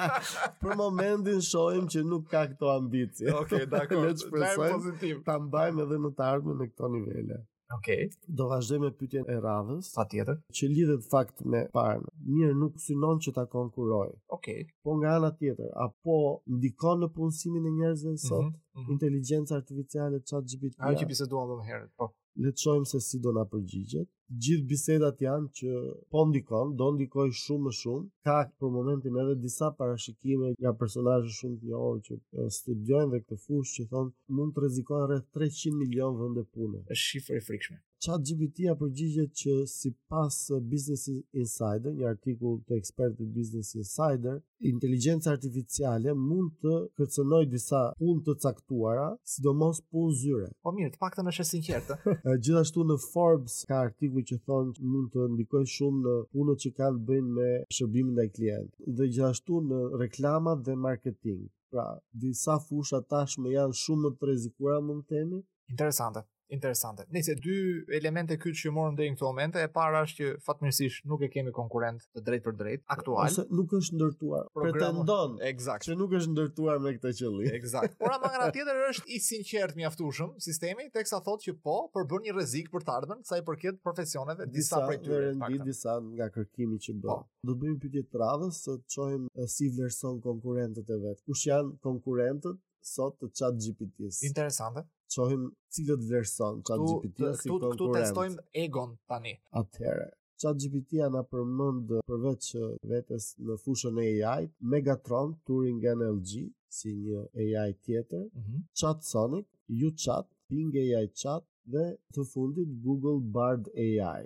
për 0.65 0.75
momentin 0.81 1.39
shohim 1.53 1.87
që 1.93 2.03
nuk 2.09 2.27
ka 2.33 2.43
këto 2.51 2.73
ambicie. 2.73 3.29
Okej, 3.31 3.63
okay, 3.63 3.69
dakor. 3.77 4.11
Ne 4.43 4.51
pozitiv. 4.73 5.23
Ta 5.29 5.37
mbajmë 5.39 5.87
edhe 5.87 6.01
në 6.07 6.13
të 6.19 6.29
ardhmen 6.33 6.59
në 6.65 6.71
këto 6.73 6.91
nivele. 6.97 7.43
Okej. 7.77 8.05
Okay. 8.05 8.35
Do 8.35 8.47
vazhdoj 8.49 8.79
me 8.83 8.91
pyetjen 8.99 9.27
e 9.29 9.35
radhës. 9.45 9.91
Patjetër. 9.95 10.39
Që 10.59 10.69
lidhet 10.75 11.05
fakt 11.13 11.43
me 11.53 11.61
parën. 11.77 12.03
Mirë, 12.35 12.55
nuk 12.63 12.79
synon 12.85 13.21
që 13.25 13.33
ta 13.37 13.45
konkurroj. 13.55 14.07
Okej. 14.37 14.61
Okay. 14.63 14.69
Po 14.87 14.97
nga 14.99 15.15
ana 15.19 15.29
tjetër, 15.41 15.71
apo 15.85 16.17
ndikon 16.57 17.05
në 17.05 17.11
punësimin 17.17 17.69
e 17.71 17.75
njerëzve 17.77 18.15
sot 18.25 18.43
mm 18.43 18.51
-hmm. 18.55 18.89
inteligjenca 18.95 19.55
artificiale 19.61 20.23
ChatGPT? 20.31 20.75
Ajo 20.89 20.99
që 21.03 21.07
biseduam 21.13 21.49
më 21.59 21.67
herët, 21.69 21.91
po 21.99 22.13
le 22.43 22.51
të 22.55 22.61
shohim 22.63 22.83
se 22.89 22.99
si 23.05 23.17
do 23.23 23.31
na 23.37 23.41
përgjigjet. 23.53 24.07
Gjithë 24.45 24.67
bisedat 24.69 25.23
janë 25.25 25.49
që 25.59 25.73
po 26.15 26.21
ndikon, 26.29 26.69
do 26.81 26.87
ndikoj 26.95 27.25
shumë 27.41 27.65
më 27.65 27.73
shumë. 27.79 28.07
Ka 28.29 28.37
për 28.63 28.71
momentin 28.77 29.19
edhe 29.25 29.35
disa 29.47 29.71
parashikime 29.81 30.53
nga 30.59 30.73
personazhe 30.83 31.35
shumë 31.41 31.59
të 31.59 31.69
njohur 31.73 31.99
që 32.07 32.19
studiojnë 32.61 33.13
dhe 33.15 33.23
këtë 33.25 33.41
fushë 33.45 33.75
që 33.77 33.87
thonë 33.95 34.35
mund 34.39 34.55
të 34.57 34.65
rrezikojnë 34.65 35.11
rreth 35.13 35.29
300 35.41 35.77
milion 35.83 36.19
vende 36.23 36.47
pune. 36.55 36.85
Është 36.95 37.07
shifër 37.09 37.41
e 37.41 37.45
frikshme. 37.51 37.81
Qatë 38.03 38.23
GPT-a 38.31 38.73
përgjigjet 38.81 39.33
që 39.43 39.51
si 39.71 39.89
pas 40.11 40.35
uh, 40.53 40.59
Business 40.71 41.03
Insider, 41.41 41.91
një 41.97 42.07
artikull 42.11 42.55
të 42.69 42.79
ekspertit 42.81 43.27
Business 43.35 43.75
Insider, 43.77 44.39
inteligencë 44.69 45.29
artificiale 45.31 46.15
mund 46.21 46.55
të 46.65 46.79
kërcënoj 46.97 47.41
disa 47.51 47.83
pun 47.99 48.23
të 48.25 48.35
caktuara, 48.47 49.03
sidomos 49.35 49.83
pun 49.93 50.09
zyre. 50.23 50.49
Po 50.65 50.73
mirë, 50.79 50.95
të 50.95 51.01
pak 51.05 51.19
të 51.19 51.27
nëshe 51.27 51.45
sinqerte. 51.51 51.99
Gjithashtu 52.41 52.87
në 52.89 52.97
Forbes 53.05 53.59
ka 53.69 53.83
artikull 53.91 54.25
që 54.31 54.39
thonë 54.49 54.75
që 54.79 54.89
mund 54.95 55.13
të 55.13 55.29
ndikoj 55.35 55.63
shumë 55.77 56.01
në 56.07 56.17
punët 56.33 56.65
që 56.65 56.73
kanë 56.81 57.03
bëjnë 57.11 57.31
me 57.37 57.47
shërbimin 57.77 58.17
dhe 58.17 58.27
klientë. 58.33 58.85
Dhe 58.97 59.11
gjithashtu 59.13 59.61
në 59.69 59.83
reklamat 60.07 60.65
dhe 60.65 60.79
marketing. 60.89 61.45
Pra, 61.71 61.85
disa 62.11 62.57
fusha 62.65 63.03
tashme 63.13 63.53
janë 63.53 63.77
shumë 63.85 64.15
të 64.17 64.33
rezikura, 64.33 64.81
mund 64.89 65.05
të 65.05 65.19
temi. 65.19 65.45
Interesante 65.71 66.25
interesante. 66.51 67.05
Nëse 67.15 67.37
dy 67.41 67.55
elemente 67.97 68.35
këtu 68.39 68.59
që 68.65 68.73
morëm 68.75 68.97
deri 68.99 69.13
në 69.13 69.17
këto 69.17 69.29
momente, 69.31 69.61
e 69.63 69.69
para 69.71 70.01
është 70.05 70.19
që 70.23 70.31
fatmirësisht 70.45 71.07
nuk 71.09 71.23
e 71.23 71.29
kemi 71.31 71.53
konkurrent 71.55 72.03
të 72.15 72.23
drejtë 72.27 72.45
për 72.49 72.55
drejtë 72.59 72.85
aktual. 72.95 73.27
Ose 73.29 73.45
nuk 73.49 73.73
është 73.79 73.97
ndërtuar. 73.99 74.49
Pretendon. 74.57 75.37
Eksakt. 75.47 75.87
Që 75.87 75.95
nuk 76.01 76.15
është 76.19 76.33
ndërtuar 76.35 76.81
me 76.83 76.93
këtë 76.97 77.13
qëllim. 77.21 77.55
Eksakt. 77.57 77.95
Por 78.01 78.11
ama 78.17 78.31
nga 78.35 78.49
tjetër 78.55 78.81
është 78.89 79.15
i 79.17 79.21
sinqert 79.29 79.77
mjaftueshëm 79.79 80.33
sistemi, 80.47 80.87
teksa 80.93 81.21
thotë 81.25 81.47
që 81.47 81.55
po, 81.65 81.77
për 81.95 82.07
bën 82.11 82.27
një 82.27 82.35
rrezik 82.35 82.71
për 82.75 82.85
të 82.89 82.97
ardhmen 82.99 83.23
sa 83.31 83.39
i 83.39 83.45
përket 83.47 83.79
profesioneve 83.85 84.49
disa, 84.51 84.81
disa 84.81 84.81
prej 84.89 84.99
tyre. 85.05 85.21
Disa 85.29 85.47
rendi 85.47 85.69
disa 85.71 85.95
nga 86.09 86.29
kërkimi 86.35 86.79
që 86.81 86.97
bën. 86.97 87.07
Po. 87.07 87.21
Do 87.45 87.55
të 87.55 87.63
bëjmë 87.63 87.81
pyetje 87.85 88.05
të 88.11 88.21
radhës 88.25 88.63
të 88.67 88.77
çojmë 88.97 89.47
si 89.55 89.69
vlerëson 89.77 90.19
konkurrentët 90.25 90.91
e 90.91 90.99
vet. 91.05 91.23
Kush 91.27 91.47
janë 91.47 91.77
konkurrentët 91.85 92.59
sot 92.85 93.19
të 93.21 93.29
chat 93.37 93.61
GPT-s. 93.61 94.23
Interesante 94.25 94.83
shohim 95.15 95.43
cilët 95.75 96.05
version 96.11 96.61
Chat 96.69 96.81
GPT-a 96.91 97.31
si 97.41 97.49
këtu, 97.49 97.53
konkurent. 97.53 97.77
Këtu 97.77 97.91
testojmë 97.97 98.41
egon 98.63 98.93
tani. 99.11 99.33
Atëherë, 99.61 100.05
Chat 100.41 100.59
GPT-a 100.63 101.09
na 101.15 101.23
përmend 101.33 101.93
përveç 102.09 102.49
vetes 102.91 103.27
në 103.47 103.57
fushën 103.63 103.99
e 104.01 104.07
AI, 104.25 104.47
Megatron 104.73 105.35
Turing 105.47 105.83
NLG 105.95 106.45
si 106.77 106.95
një 106.95 107.25
AI 107.45 107.75
tjetër, 107.85 108.25
mm 108.27 108.43
-hmm. 108.45 108.63
Chat 108.81 109.03
Sonic, 109.11 109.47
YouChat, 109.81 110.27
ping 110.51 110.71
AI 110.85 111.07
Chat 111.21 111.45
dhe 111.73 111.85
të 112.15 112.27
fundit 112.33 112.71
Google 112.87 113.19
Bard 113.37 113.67
AI. 113.87 114.21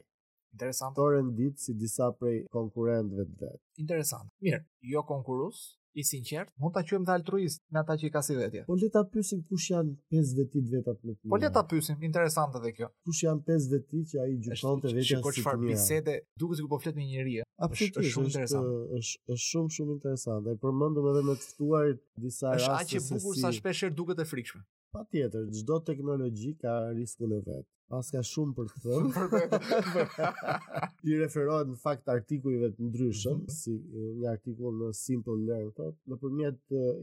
Interesant. 0.56 0.96
Të 0.98 1.06
rendit 1.12 1.60
si 1.60 1.74
disa 1.74 2.12
prej 2.20 2.38
konkurentëve 2.58 3.24
të 3.30 3.36
vetë. 3.40 3.60
Interesant. 3.84 4.30
Mirë, 4.42 4.64
jo 4.94 5.02
konkurus, 5.04 5.58
i 5.96 6.04
sinqert, 6.04 6.52
mund 6.60 6.74
ta 6.76 6.84
quajmë 6.84 7.06
dhe 7.08 7.14
altruist 7.16 7.62
me 7.72 7.80
ata 7.80 7.96
që 8.00 8.08
i 8.10 8.12
ka 8.12 8.22
si 8.28 8.36
vetja. 8.36 8.66
Po 8.68 8.76
le 8.76 8.90
ta 8.92 9.04
pyesim 9.14 9.44
kush 9.52 9.70
janë 9.72 9.94
pesë 10.12 10.38
veti 10.42 10.64
të 10.66 10.72
vetat 10.74 11.00
më 11.08 11.16
të 11.16 11.32
Po 11.34 11.40
le 11.40 11.50
ta 11.58 11.64
pyesim, 11.72 12.04
interesante 12.08 12.60
dhe 12.66 12.74
kjo. 12.78 12.90
Kush 13.08 13.22
janë 13.24 13.44
pesë 13.48 13.72
veti 13.76 14.02
që 14.12 14.22
ai 14.26 14.30
gjykon 14.44 14.84
të 14.84 14.92
vetja 14.92 15.06
si. 15.06 15.10
Shikoj 15.14 15.36
çfarë 15.40 15.62
bisede, 15.70 16.18
duket 16.44 16.60
sikur 16.60 16.74
po 16.76 16.82
flet 16.84 17.00
me 17.00 17.08
njerëj. 17.14 17.44
Absolutisht, 17.68 18.02
është 18.04 18.16
shumë 18.18 18.32
interesante. 18.34 18.80
Është 19.00 19.36
është 19.38 19.50
shumë 19.54 19.76
shumë 19.80 19.98
interesante. 20.00 20.56
E 20.58 20.64
përmendëm 20.66 21.12
edhe 21.14 21.24
me 21.30 21.38
të 21.40 21.52
ftuarit 21.54 22.02
disa 22.28 22.58
raste. 22.58 22.66
Është 22.66 22.80
aq 22.82 22.92
e 22.92 23.06
bukur 23.16 23.42
sa 23.46 23.54
shpeshherë 23.62 24.00
duket 24.02 24.26
e 24.26 24.28
frikshme. 24.34 24.66
Pa 24.96 25.04
tjetër, 25.12 25.48
gjdo 25.60 25.78
teknologji 25.88 26.54
ka 26.64 26.74
riskun 26.96 27.32
e 27.36 27.40
vetë. 27.44 27.68
Pas 27.92 28.08
ka 28.10 28.22
shumë 28.26 28.54
për 28.58 28.70
të 28.72 28.84
thënë. 28.84 29.60
I 31.12 31.18
referohet 31.20 31.70
në 31.70 31.76
fakt 31.82 32.08
artikujve 32.14 32.70
të 32.78 32.88
ndryshëm, 32.90 33.42
mm 33.42 33.42
-hmm. 33.42 33.56
si 33.58 33.76
një 34.22 34.32
artikull 34.32 34.80
në 34.82 34.90
Simple 35.02 35.36
Learn 35.44 35.68
në 35.84 35.90
nëpërmjet 36.14 36.62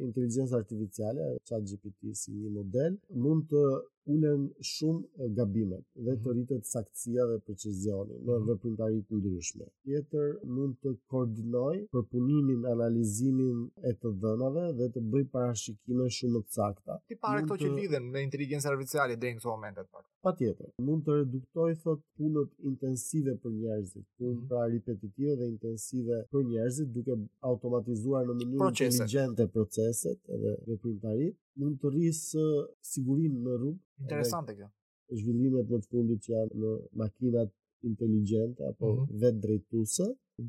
inteligjencës 0.09 0.57
artificiale, 0.63 1.29
ChatGPT 1.51 2.17
si 2.25 2.35
një 2.41 2.55
model, 2.57 2.99
mund 3.27 3.51
të 3.53 3.65
ulen 4.11 4.49
shumë 4.71 5.29
gabimet 5.37 5.85
dhe 5.95 6.15
të 6.17 6.19
mhm. 6.19 6.37
rritet 6.37 6.69
saktësia 6.69 7.27
dhe 7.31 7.37
precizioni 7.49 8.17
në 8.19 8.33
mhm. 8.33 8.47
veprimtari 8.51 9.01
të 9.11 9.19
ndryshme. 9.19 9.69
Tjetër 9.87 10.33
mund 10.57 10.79
të 10.87 10.95
koordinoj 11.13 11.75
për 11.95 12.07
punimin, 12.13 12.65
analizimin 12.73 13.61
e 13.91 13.95
të 14.03 14.15
dhënave 14.25 14.67
dhe 14.81 14.89
të 14.97 15.05
bëj 15.13 15.27
parashikime 15.37 16.09
shumë 16.19 16.43
të 16.47 16.57
sakta. 16.59 16.99
Ti 17.11 17.19
pare 17.25 17.45
këto 17.47 17.61
që 17.63 17.73
lidhen 17.77 18.09
me 18.15 18.25
inteligjencën 18.29 18.73
artificiale 18.75 19.19
deri 19.23 19.37
në 19.39 19.43
këtë 19.43 19.53
moment 19.53 19.85
Pa 20.23 20.31
tjetër, 20.39 20.69
mund 20.87 21.03
të 21.09 21.15
reduktoj 21.19 21.71
thot 21.83 22.03
punët 22.19 22.53
intensive 22.71 23.33
për 23.43 23.55
njerëzit, 23.57 24.05
punë 24.21 24.37
mhm. 24.37 24.47
pra 24.51 24.67
repetitive 24.71 25.35
dhe 25.41 25.49
intensive 25.51 26.19
për 26.35 26.45
njerëzit 26.53 26.93
duke 26.95 27.17
automatizuar 27.53 28.27
në 28.31 28.37
mënyrë 28.39 28.85
inteligjente 28.87 29.47
proceset 29.55 30.21
edhe 30.37 30.55
veprimtarit 30.71 31.35
mund 31.61 31.79
të 31.83 31.91
rrisë 31.93 32.43
uh, 32.43 32.61
sigurinë 32.93 33.41
në 33.47 33.57
rrugë. 33.59 33.81
Interesante 34.07 34.55
kjo. 34.59 34.69
Zhvillimet 35.13 35.69
në 35.75 35.81
të 35.85 35.91
fundit 35.93 36.23
që 36.25 36.33
janë 36.35 36.61
në 36.63 36.75
makinat 37.03 37.51
inteligjente 37.89 38.63
apo 38.69 38.93
mm 38.93 38.97
-hmm. 38.97 39.23
vetë 39.25 39.41
drejtuese 39.45 40.05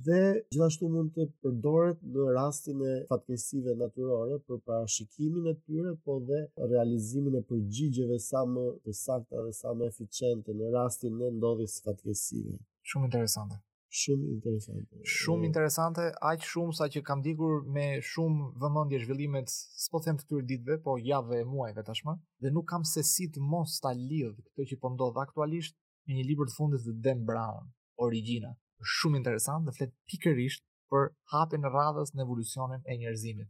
dhe 0.08 0.20
gjithashtu 0.54 0.90
mund 0.94 1.16
të 1.18 1.26
përdoret 1.44 2.04
në 2.14 2.28
rastin 2.38 2.84
e 2.86 2.92
fatkesive 3.10 3.74
natyrore 3.82 4.38
për 4.48 4.62
parashikimin 4.70 5.48
e 5.52 5.56
tyre, 5.66 5.92
po 6.06 6.20
dhe 6.30 6.40
realizimin 6.76 7.36
e 7.40 7.44
përgjigjeve 7.52 8.20
sa 8.30 8.42
më 8.54 8.66
të 8.86 8.94
sakta 9.02 9.44
dhe 9.48 9.52
sa 9.62 9.74
më 9.80 9.90
eficiente 9.94 10.56
në 10.60 10.72
rastin 10.78 11.20
e 11.28 11.34
ndodhjes 11.38 11.82
fatkesive. 11.88 12.56
Shumë 12.90 13.10
interesante 13.10 13.60
shumë 13.96 14.28
interesante. 14.34 14.96
Shumë 15.16 15.48
interesante, 15.48 16.06
aq 16.30 16.44
shumë 16.52 16.74
sa 16.78 16.88
që 16.94 17.02
kam 17.10 17.22
digur 17.26 17.60
me 17.76 17.84
shumë 18.12 18.48
vëmendje 18.64 19.00
zhvillimet, 19.04 19.52
s'po 19.86 20.02
them 20.06 20.18
të 20.20 20.26
këtyre 20.26 20.46
ditëve, 20.52 20.78
po 20.88 20.96
javëve 21.06 21.42
e 21.44 21.48
muajve 21.52 21.84
tashmë, 21.90 22.16
dhe 22.44 22.52
nuk 22.56 22.68
kam 22.72 22.86
se 22.94 23.04
si 23.14 23.28
të 23.36 23.42
mos 23.52 23.76
ta 23.86 23.92
lidh 24.00 24.40
këtë 24.48 24.66
që 24.72 24.80
po 24.82 24.94
ndodh 24.96 25.20
aktualisht 25.26 25.78
me 26.08 26.18
një 26.18 26.26
libër 26.32 26.50
të 26.50 26.56
fundit 26.58 26.86
të 26.88 26.96
Dan 27.06 27.22
Brown, 27.30 27.70
Origina. 28.08 28.56
Shumë 28.96 29.22
interesant, 29.22 29.68
dhe 29.70 29.76
flet 29.78 29.94
pikërisht 30.10 30.66
për 30.94 31.12
hapin 31.34 31.70
radhës 31.76 32.16
në 32.16 32.26
evolucionin 32.26 32.82
e 32.90 32.98
njerëzimit. 33.02 33.50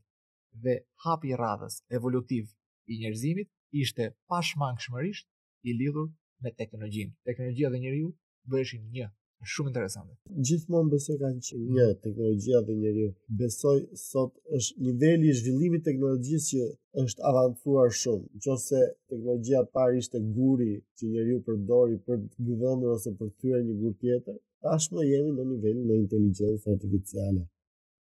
Dhe 0.66 0.76
hapi 1.06 1.32
i 1.34 1.40
radhës 1.44 1.80
evolutiv 2.00 2.52
i 2.92 3.00
njerëzimit 3.02 3.50
ishte 3.84 4.12
pashmangshmërisht 4.30 5.26
i 5.70 5.74
lidhur 5.80 6.12
me 6.44 6.52
teknologjinë. 6.60 7.16
Teknologjia 7.30 7.72
dhe 7.74 7.80
njeriu 7.86 8.12
bëheshin 8.52 8.86
një 8.98 9.08
shumë 9.52 9.70
interesante. 9.72 10.16
Gjithmonë 10.48 10.92
besoj 10.94 11.16
kanë 11.20 11.42
që 11.48 11.58
një 11.76 11.88
teknologjia 12.06 12.62
dhe 12.68 12.76
njeriu. 12.80 13.10
Besoj 13.42 13.76
sot 14.00 14.36
është 14.58 14.86
niveli 14.88 15.30
i 15.30 15.36
zhvillimit 15.40 15.84
të 15.84 15.90
teknologjisë 15.90 16.48
që 16.52 16.68
është 17.04 17.26
avancuar 17.32 17.94
shumë. 18.02 18.30
Nëse 18.40 18.84
teknologjia 19.12 19.64
parë 19.78 20.00
ishte 20.04 20.24
guri 20.40 20.72
që 21.00 21.12
njeriu 21.16 21.42
përdori 21.50 22.00
për 22.08 22.22
të 22.28 22.48
gëvendur 22.50 22.96
ose 22.98 23.16
për 23.20 23.32
të 23.32 23.40
thyer 23.40 23.66
një 23.68 23.78
gur 23.84 23.98
tjetër, 24.04 24.38
tashmë 24.68 25.08
jemi 25.10 25.34
në 25.40 25.48
nivelin 25.54 25.92
e 25.92 26.00
inteligjencës 26.06 26.72
artificiale. 26.76 27.48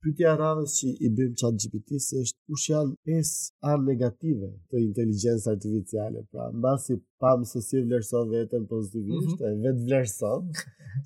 Pytja 0.04 0.34
radhës 0.36 0.74
që 0.82 0.90
i 1.08 1.10
bëjmë 1.16 1.36
qatë 1.42 1.62
gjipitisë 1.64 2.18
është 2.26 2.40
kush 2.52 2.64
janë 2.72 2.90
pes 3.08 3.30
arë 3.72 3.84
negative 3.86 4.50
të 4.74 4.82
inteligencë 4.86 5.48
artificiale. 5.54 6.24
Pra, 6.34 6.50
në 6.52 6.64
basi 6.66 6.98
pam 7.24 7.46
se 7.48 7.62
si 7.68 7.80
vlerëson 7.86 8.34
vetën 8.34 8.66
pozitivisht, 8.74 9.38
mm 9.38 9.38
-hmm. 9.46 9.62
e 9.62 9.64
vetë 9.64 9.88
vlerëson, 9.88 10.52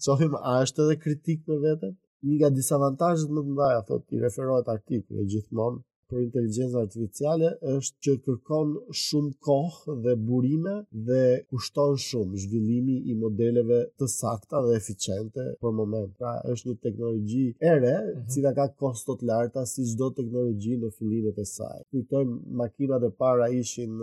qohim 0.05 0.33
a 0.51 0.55
është 0.63 0.83
edhe 0.85 0.97
kritik 1.05 1.45
për 1.51 1.61
vetën. 1.67 1.93
Një 2.27 2.39
nga 2.39 2.49
disavantajët 2.57 3.29
më 3.35 3.41
të 3.43 3.51
mdaja, 3.53 3.79
thot, 3.91 4.05
i 4.15 4.23
referohet 4.25 4.73
artikë, 4.77 5.25
gjithmonë 5.33 5.83
për 6.11 6.19
inteligjenca 6.23 6.77
artificiale 6.85 7.47
është 7.75 7.97
që 8.05 8.11
kërkon 8.27 8.69
shumë 9.01 9.33
kohë 9.47 9.95
dhe 10.05 10.13
burime 10.27 10.75
dhe 11.09 11.21
kushton 11.55 11.97
shumë 12.03 12.41
zhvillimi 12.43 12.95
i 13.13 13.17
modeleve 13.23 13.81
të 14.03 14.09
sakta 14.15 14.61
dhe 14.67 14.77
eficiente 14.81 15.47
për 15.65 15.75
moment. 15.81 16.13
Pra 16.21 16.35
është 16.53 16.71
një 16.71 16.77
teknologji 16.87 17.43
e 17.59 17.73
re, 17.73 17.77
uh 17.77 17.79
mhm. 17.79 18.19
-huh. 18.19 18.27
cila 18.33 18.53
ka 18.61 18.67
kosto 18.85 19.17
të 19.19 19.29
larta 19.33 19.65
si 19.73 19.87
çdo 19.91 20.11
teknologji 20.21 20.77
në 20.85 20.91
fillimet 20.99 21.37
e 21.37 21.45
saj. 21.55 21.81
Kujtojmë 21.91 22.37
makinat 22.63 23.03
e 23.03 23.11
para 23.23 23.49
ishin 23.63 23.99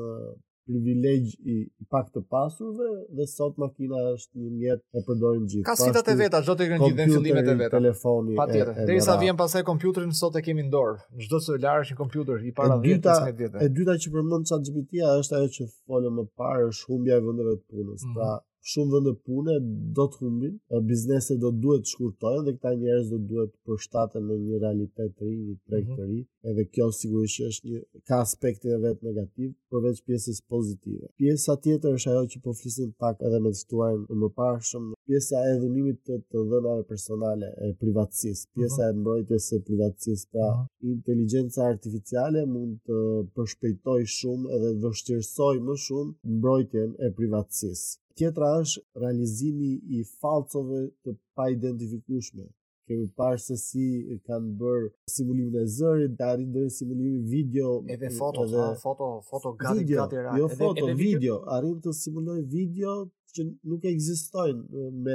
privilegj 0.66 1.30
i 1.52 1.56
pak 1.92 2.08
të 2.14 2.22
pasurve 2.30 2.86
dhe 3.16 3.26
sot 3.30 3.58
makina 3.60 3.98
është 4.14 4.40
një 4.44 4.52
mjet 4.58 4.82
e 4.94 5.02
përdorim 5.06 5.46
gjithë. 5.50 5.64
Ka 5.68 5.76
sfidat 5.78 6.08
e 6.10 6.14
veta, 6.20 6.40
çdo 6.44 6.56
të 6.60 6.68
gjendë 6.70 6.90
dhe 7.00 7.06
fillimet 7.12 7.50
e 7.50 7.56
veta. 7.60 7.72
Telefoni. 7.78 8.38
Patjetër. 8.38 8.80
Derisa 8.88 9.18
vjen 9.20 9.38
pasaj 9.40 9.64
kompjuterin, 9.68 10.14
sot 10.20 10.38
e 10.40 10.44
kemi 10.46 10.66
në 10.68 10.74
dorë. 10.74 10.96
Çdo 11.26 11.42
celular 11.48 11.84
është 11.84 11.94
një 11.96 12.00
kompjuter 12.02 12.46
i 12.50 12.54
para 12.60 12.80
10-15 12.80 13.30
viteve. 13.42 13.60
E 13.68 13.72
dyta 13.76 13.98
që 14.04 14.14
përmend 14.16 14.48
ChatGPT-ja 14.50 15.12
është 15.20 15.38
ajo 15.40 15.52
që 15.58 15.68
folëm 15.84 16.18
më 16.22 16.28
parë, 16.40 16.70
është 16.72 16.90
humbja 16.94 17.20
e 17.20 17.26
vendeve 17.28 17.58
të 17.60 17.64
punës. 17.74 17.94
Mm 17.94 18.04
-hmm. 18.08 18.16
Pra, 18.18 18.30
shumë 18.70 18.92
vende 18.96 19.12
pune 19.28 19.54
do 19.96 20.04
të 20.08 20.16
humbin, 20.22 20.54
biznese 20.90 21.34
do 21.42 21.48
duhet 21.62 21.82
të 21.84 21.90
shkurtojnë 21.92 22.44
dhe 22.46 22.52
këta 22.56 22.70
njerëz 22.82 23.06
do 23.12 23.18
duhet 23.30 23.50
të 23.54 23.58
përshtaten 23.66 24.22
në 24.28 24.36
një 24.44 24.56
realitet 24.64 25.10
të 25.18 25.22
ri, 25.28 25.34
një 25.46 25.56
treg 25.68 25.84
mhm. 25.90 25.96
të 25.98 26.04
ri, 26.10 26.20
edhe 26.52 26.64
kjo 26.72 26.86
sigurisht 27.00 27.40
është 27.48 27.66
një 27.74 27.80
ka 28.08 28.18
aspekte 28.20 28.68
e 28.72 28.78
vetë 28.82 29.06
negativ, 29.06 29.52
përveç 29.72 30.00
pjesës 30.08 30.40
pozitive. 30.52 31.06
Pjesa 31.20 31.54
tjetër 31.66 31.94
është 31.98 32.10
ajo 32.12 32.24
që 32.34 32.40
po 32.44 32.52
flisim 32.58 32.90
pak 33.00 33.22
edhe 33.28 33.38
me 33.44 33.52
situatën 33.60 34.02
më 34.10 34.16
mëparshëm, 34.22 34.90
pjesa 35.08 35.38
e 35.48 35.54
dhënimit 35.62 36.00
të 36.08 36.18
të 36.32 36.42
dhënave 36.50 36.84
personale 36.90 37.48
e 37.64 37.70
privatësisë, 37.82 38.48
pjesa 38.56 38.80
uh 38.80 38.84
mhm. 38.88 38.88
-huh. 38.88 38.96
e 38.96 39.00
mbrojtjes 39.00 39.44
së 39.50 39.58
privatësisë, 39.68 40.26
pra 40.32 40.48
uh 40.48 40.88
mhm. 40.88 41.28
-huh. 41.28 41.68
artificiale 41.72 42.40
mund 42.54 42.74
të 42.88 42.96
përshpejtoj 43.34 44.00
shumë 44.16 44.46
edhe 44.56 44.70
vështirësoj 44.82 45.56
më 45.66 45.74
shumë 45.84 46.12
mbrojtjen 46.36 46.90
e 47.04 47.08
privatësisë. 47.18 47.88
Tjetra 48.18 48.48
është 48.62 48.80
realizimi 49.02 49.72
i 49.96 49.98
falcove 50.20 50.80
të 51.04 51.10
pa 51.36 51.44
identifikushme 51.56 52.44
kemi 52.88 53.08
parë 53.18 53.40
se 53.46 53.56
si 53.64 53.84
kanë 54.28 54.50
bërë 54.60 54.88
simulimin 55.12 55.58
e 55.60 55.66
zërit, 55.78 56.14
të 56.18 56.26
arritë 56.32 56.64
dhe 56.64 56.68
simulimin 56.78 57.22
video. 57.30 57.72
Edhe 57.94 58.10
foto, 58.16 58.44
edhe, 58.48 58.60
ha, 58.60 58.74
foto, 58.82 59.10
foto 59.30 59.52
gati, 59.60 59.84
gati, 59.84 59.98
gati 59.98 60.22
rakë. 60.26 60.40
Jo 60.42 60.48
foto, 60.52 60.72
edhe 60.84 60.96
video, 60.96 61.42
video. 61.42 61.42
arritë 61.58 61.80
të 61.88 61.94
simuloj 62.04 62.38
video 62.54 62.96
që 63.34 63.42
nuk 63.70 63.86
egzistojnë 63.90 64.82
me 65.06 65.14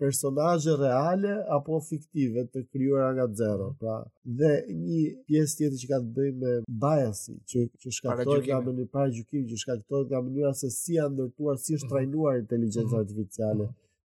personaje 0.00 0.74
reale 0.80 1.30
apo 1.56 1.78
fiktive 1.86 2.42
të 2.52 2.64
kryuara 2.66 3.14
nga 3.16 3.24
zero. 3.40 3.70
Mhm. 3.70 3.78
Pra, 3.80 3.96
dhe 4.40 4.50
një 4.80 5.04
pjesë 5.30 5.56
tjetër 5.60 5.78
që 5.82 5.88
ka 5.92 6.00
të 6.04 6.12
bëjë 6.18 6.34
me 6.42 6.54
biasi, 6.84 7.38
që, 7.50 7.62
që 7.80 7.94
shkaktoj 8.00 8.40
nga 8.48 8.60
mënyrë 8.66 8.90
parë 8.98 9.14
gjukim, 9.16 9.46
që 9.50 9.62
shkaktoj 9.62 10.02
nga 10.10 10.18
mënyrë 10.26 10.52
se 10.60 10.70
si 10.78 10.98
janë 10.98 11.14
ndërtuar, 11.16 11.56
si 11.62 11.78
është 11.78 11.86
mhm. 11.86 11.92
trajnuar 11.94 12.34
mm 12.34 12.36
-hmm. 12.36 12.44
inteligencë 12.44 12.86
mm 12.86 12.92
-hmm. 12.92 13.02
artificiale. 13.04 13.62
Mm 13.64 13.70
-hmm 13.72 13.80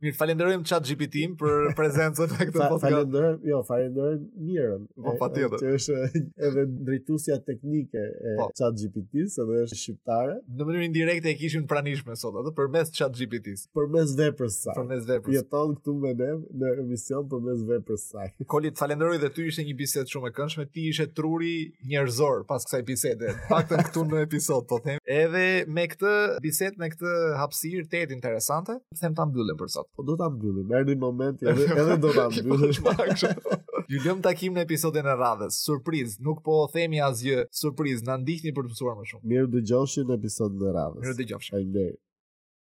Mirë, 0.00 0.14
falenderojmë 0.16 0.64
chat 0.64 0.86
GPT-im 0.88 1.34
për 1.40 1.66
prezencën 1.78 2.24
e 2.24 2.36
këtë 2.38 2.54
podcast. 2.56 2.80
falenderojmë, 2.80 3.48
jo, 3.50 3.58
falenderojmë 3.68 4.28
mirën. 4.46 4.84
Po, 4.96 5.12
pa 5.20 5.28
tjetër. 5.34 5.60
Që 5.60 5.72
është 5.76 6.20
edhe 6.48 6.62
drejtusja 6.88 7.36
teknike 7.44 8.00
e 8.00 8.32
po. 8.38 8.46
chat 8.56 8.78
GPT-së 8.80 9.44
edhe 9.44 9.58
është 9.66 9.78
shqiptare. 9.82 10.38
Në 10.56 10.68
mënyrë 10.70 10.86
indirekte 10.88 11.28
e 11.28 11.34
kishim 11.42 11.66
pranishme 11.68 12.16
sot, 12.16 12.38
edhe 12.40 12.52
përmes 12.56 12.92
chat 12.96 13.12
GPT-së. 13.18 13.68
Përmes 13.76 14.14
veprës 14.22 14.56
saj. 14.64 14.72
Përmes 14.78 15.04
veprës. 15.10 15.36
Jeton 15.40 15.76
këtu 15.82 15.96
me 16.06 16.14
ne 16.22 16.30
në 16.64 16.72
emision 16.86 17.28
përmes 17.34 17.66
veprës 17.68 18.06
saj. 18.14 18.32
Kolit, 18.54 18.80
falenderoj 18.80 19.20
dhe 19.26 19.30
ty 19.36 19.50
ishe 19.52 19.66
një 19.68 19.76
bisedë 19.82 20.14
shumë 20.16 20.32
e 20.32 20.34
këndshme, 20.40 20.68
ti 20.78 20.88
ishe 20.94 21.10
truri 21.20 21.52
njerëzor 21.92 22.46
pas 22.48 22.64
kësaj 22.64 22.82
bisede, 22.88 23.36
pakte 23.52 23.84
këtu 23.90 24.06
në 24.14 24.24
episod, 24.24 24.64
po 24.70 24.80
them. 24.80 24.96
Edhe 25.04 25.44
me 25.68 25.84
këtë 25.92 26.16
bisedë, 26.46 26.80
me 26.80 26.88
këtë 26.94 27.14
hapësirë, 27.42 27.84
të 27.92 28.04
jetë 28.04 28.16
interesante, 28.20 28.78
them 29.00 29.14
ta 29.18 29.28
mbyllim 29.28 29.58
për 29.60 29.74
sot 29.76 29.89
po 29.96 30.02
do 30.02 30.16
ta 30.18 30.28
mbyllim. 30.32 30.68
Merri 30.72 30.94
një 30.94 30.98
moment 31.04 31.42
edhe 31.52 31.66
edhe 31.84 31.96
do 32.04 32.12
ta 32.16 32.28
po 32.30 32.44
mbyllim. 32.46 33.38
Ju 33.90 34.02
lëm 34.04 34.20
takim 34.22 34.54
në 34.54 34.64
episodin 34.68 35.08
e 35.10 35.16
radhës. 35.22 35.58
Surpriz, 35.66 36.18
nuk 36.26 36.42
po 36.46 36.60
themi 36.74 37.00
asgjë. 37.06 37.44
Surpriz, 37.62 38.04
na 38.06 38.18
ndihni 38.22 38.52
për 38.58 38.68
të 38.68 38.74
mësuar 38.76 39.00
më 39.00 39.08
shumë. 39.10 39.24
Mirë 39.32 39.50
dëgjoshi 39.56 40.06
në 40.10 40.20
episodin 40.20 40.68
e 40.70 40.76
radhës. 40.78 41.02
Mirë 41.08 41.20
dëgjofshi. 41.22 41.58
Ai 41.62 41.90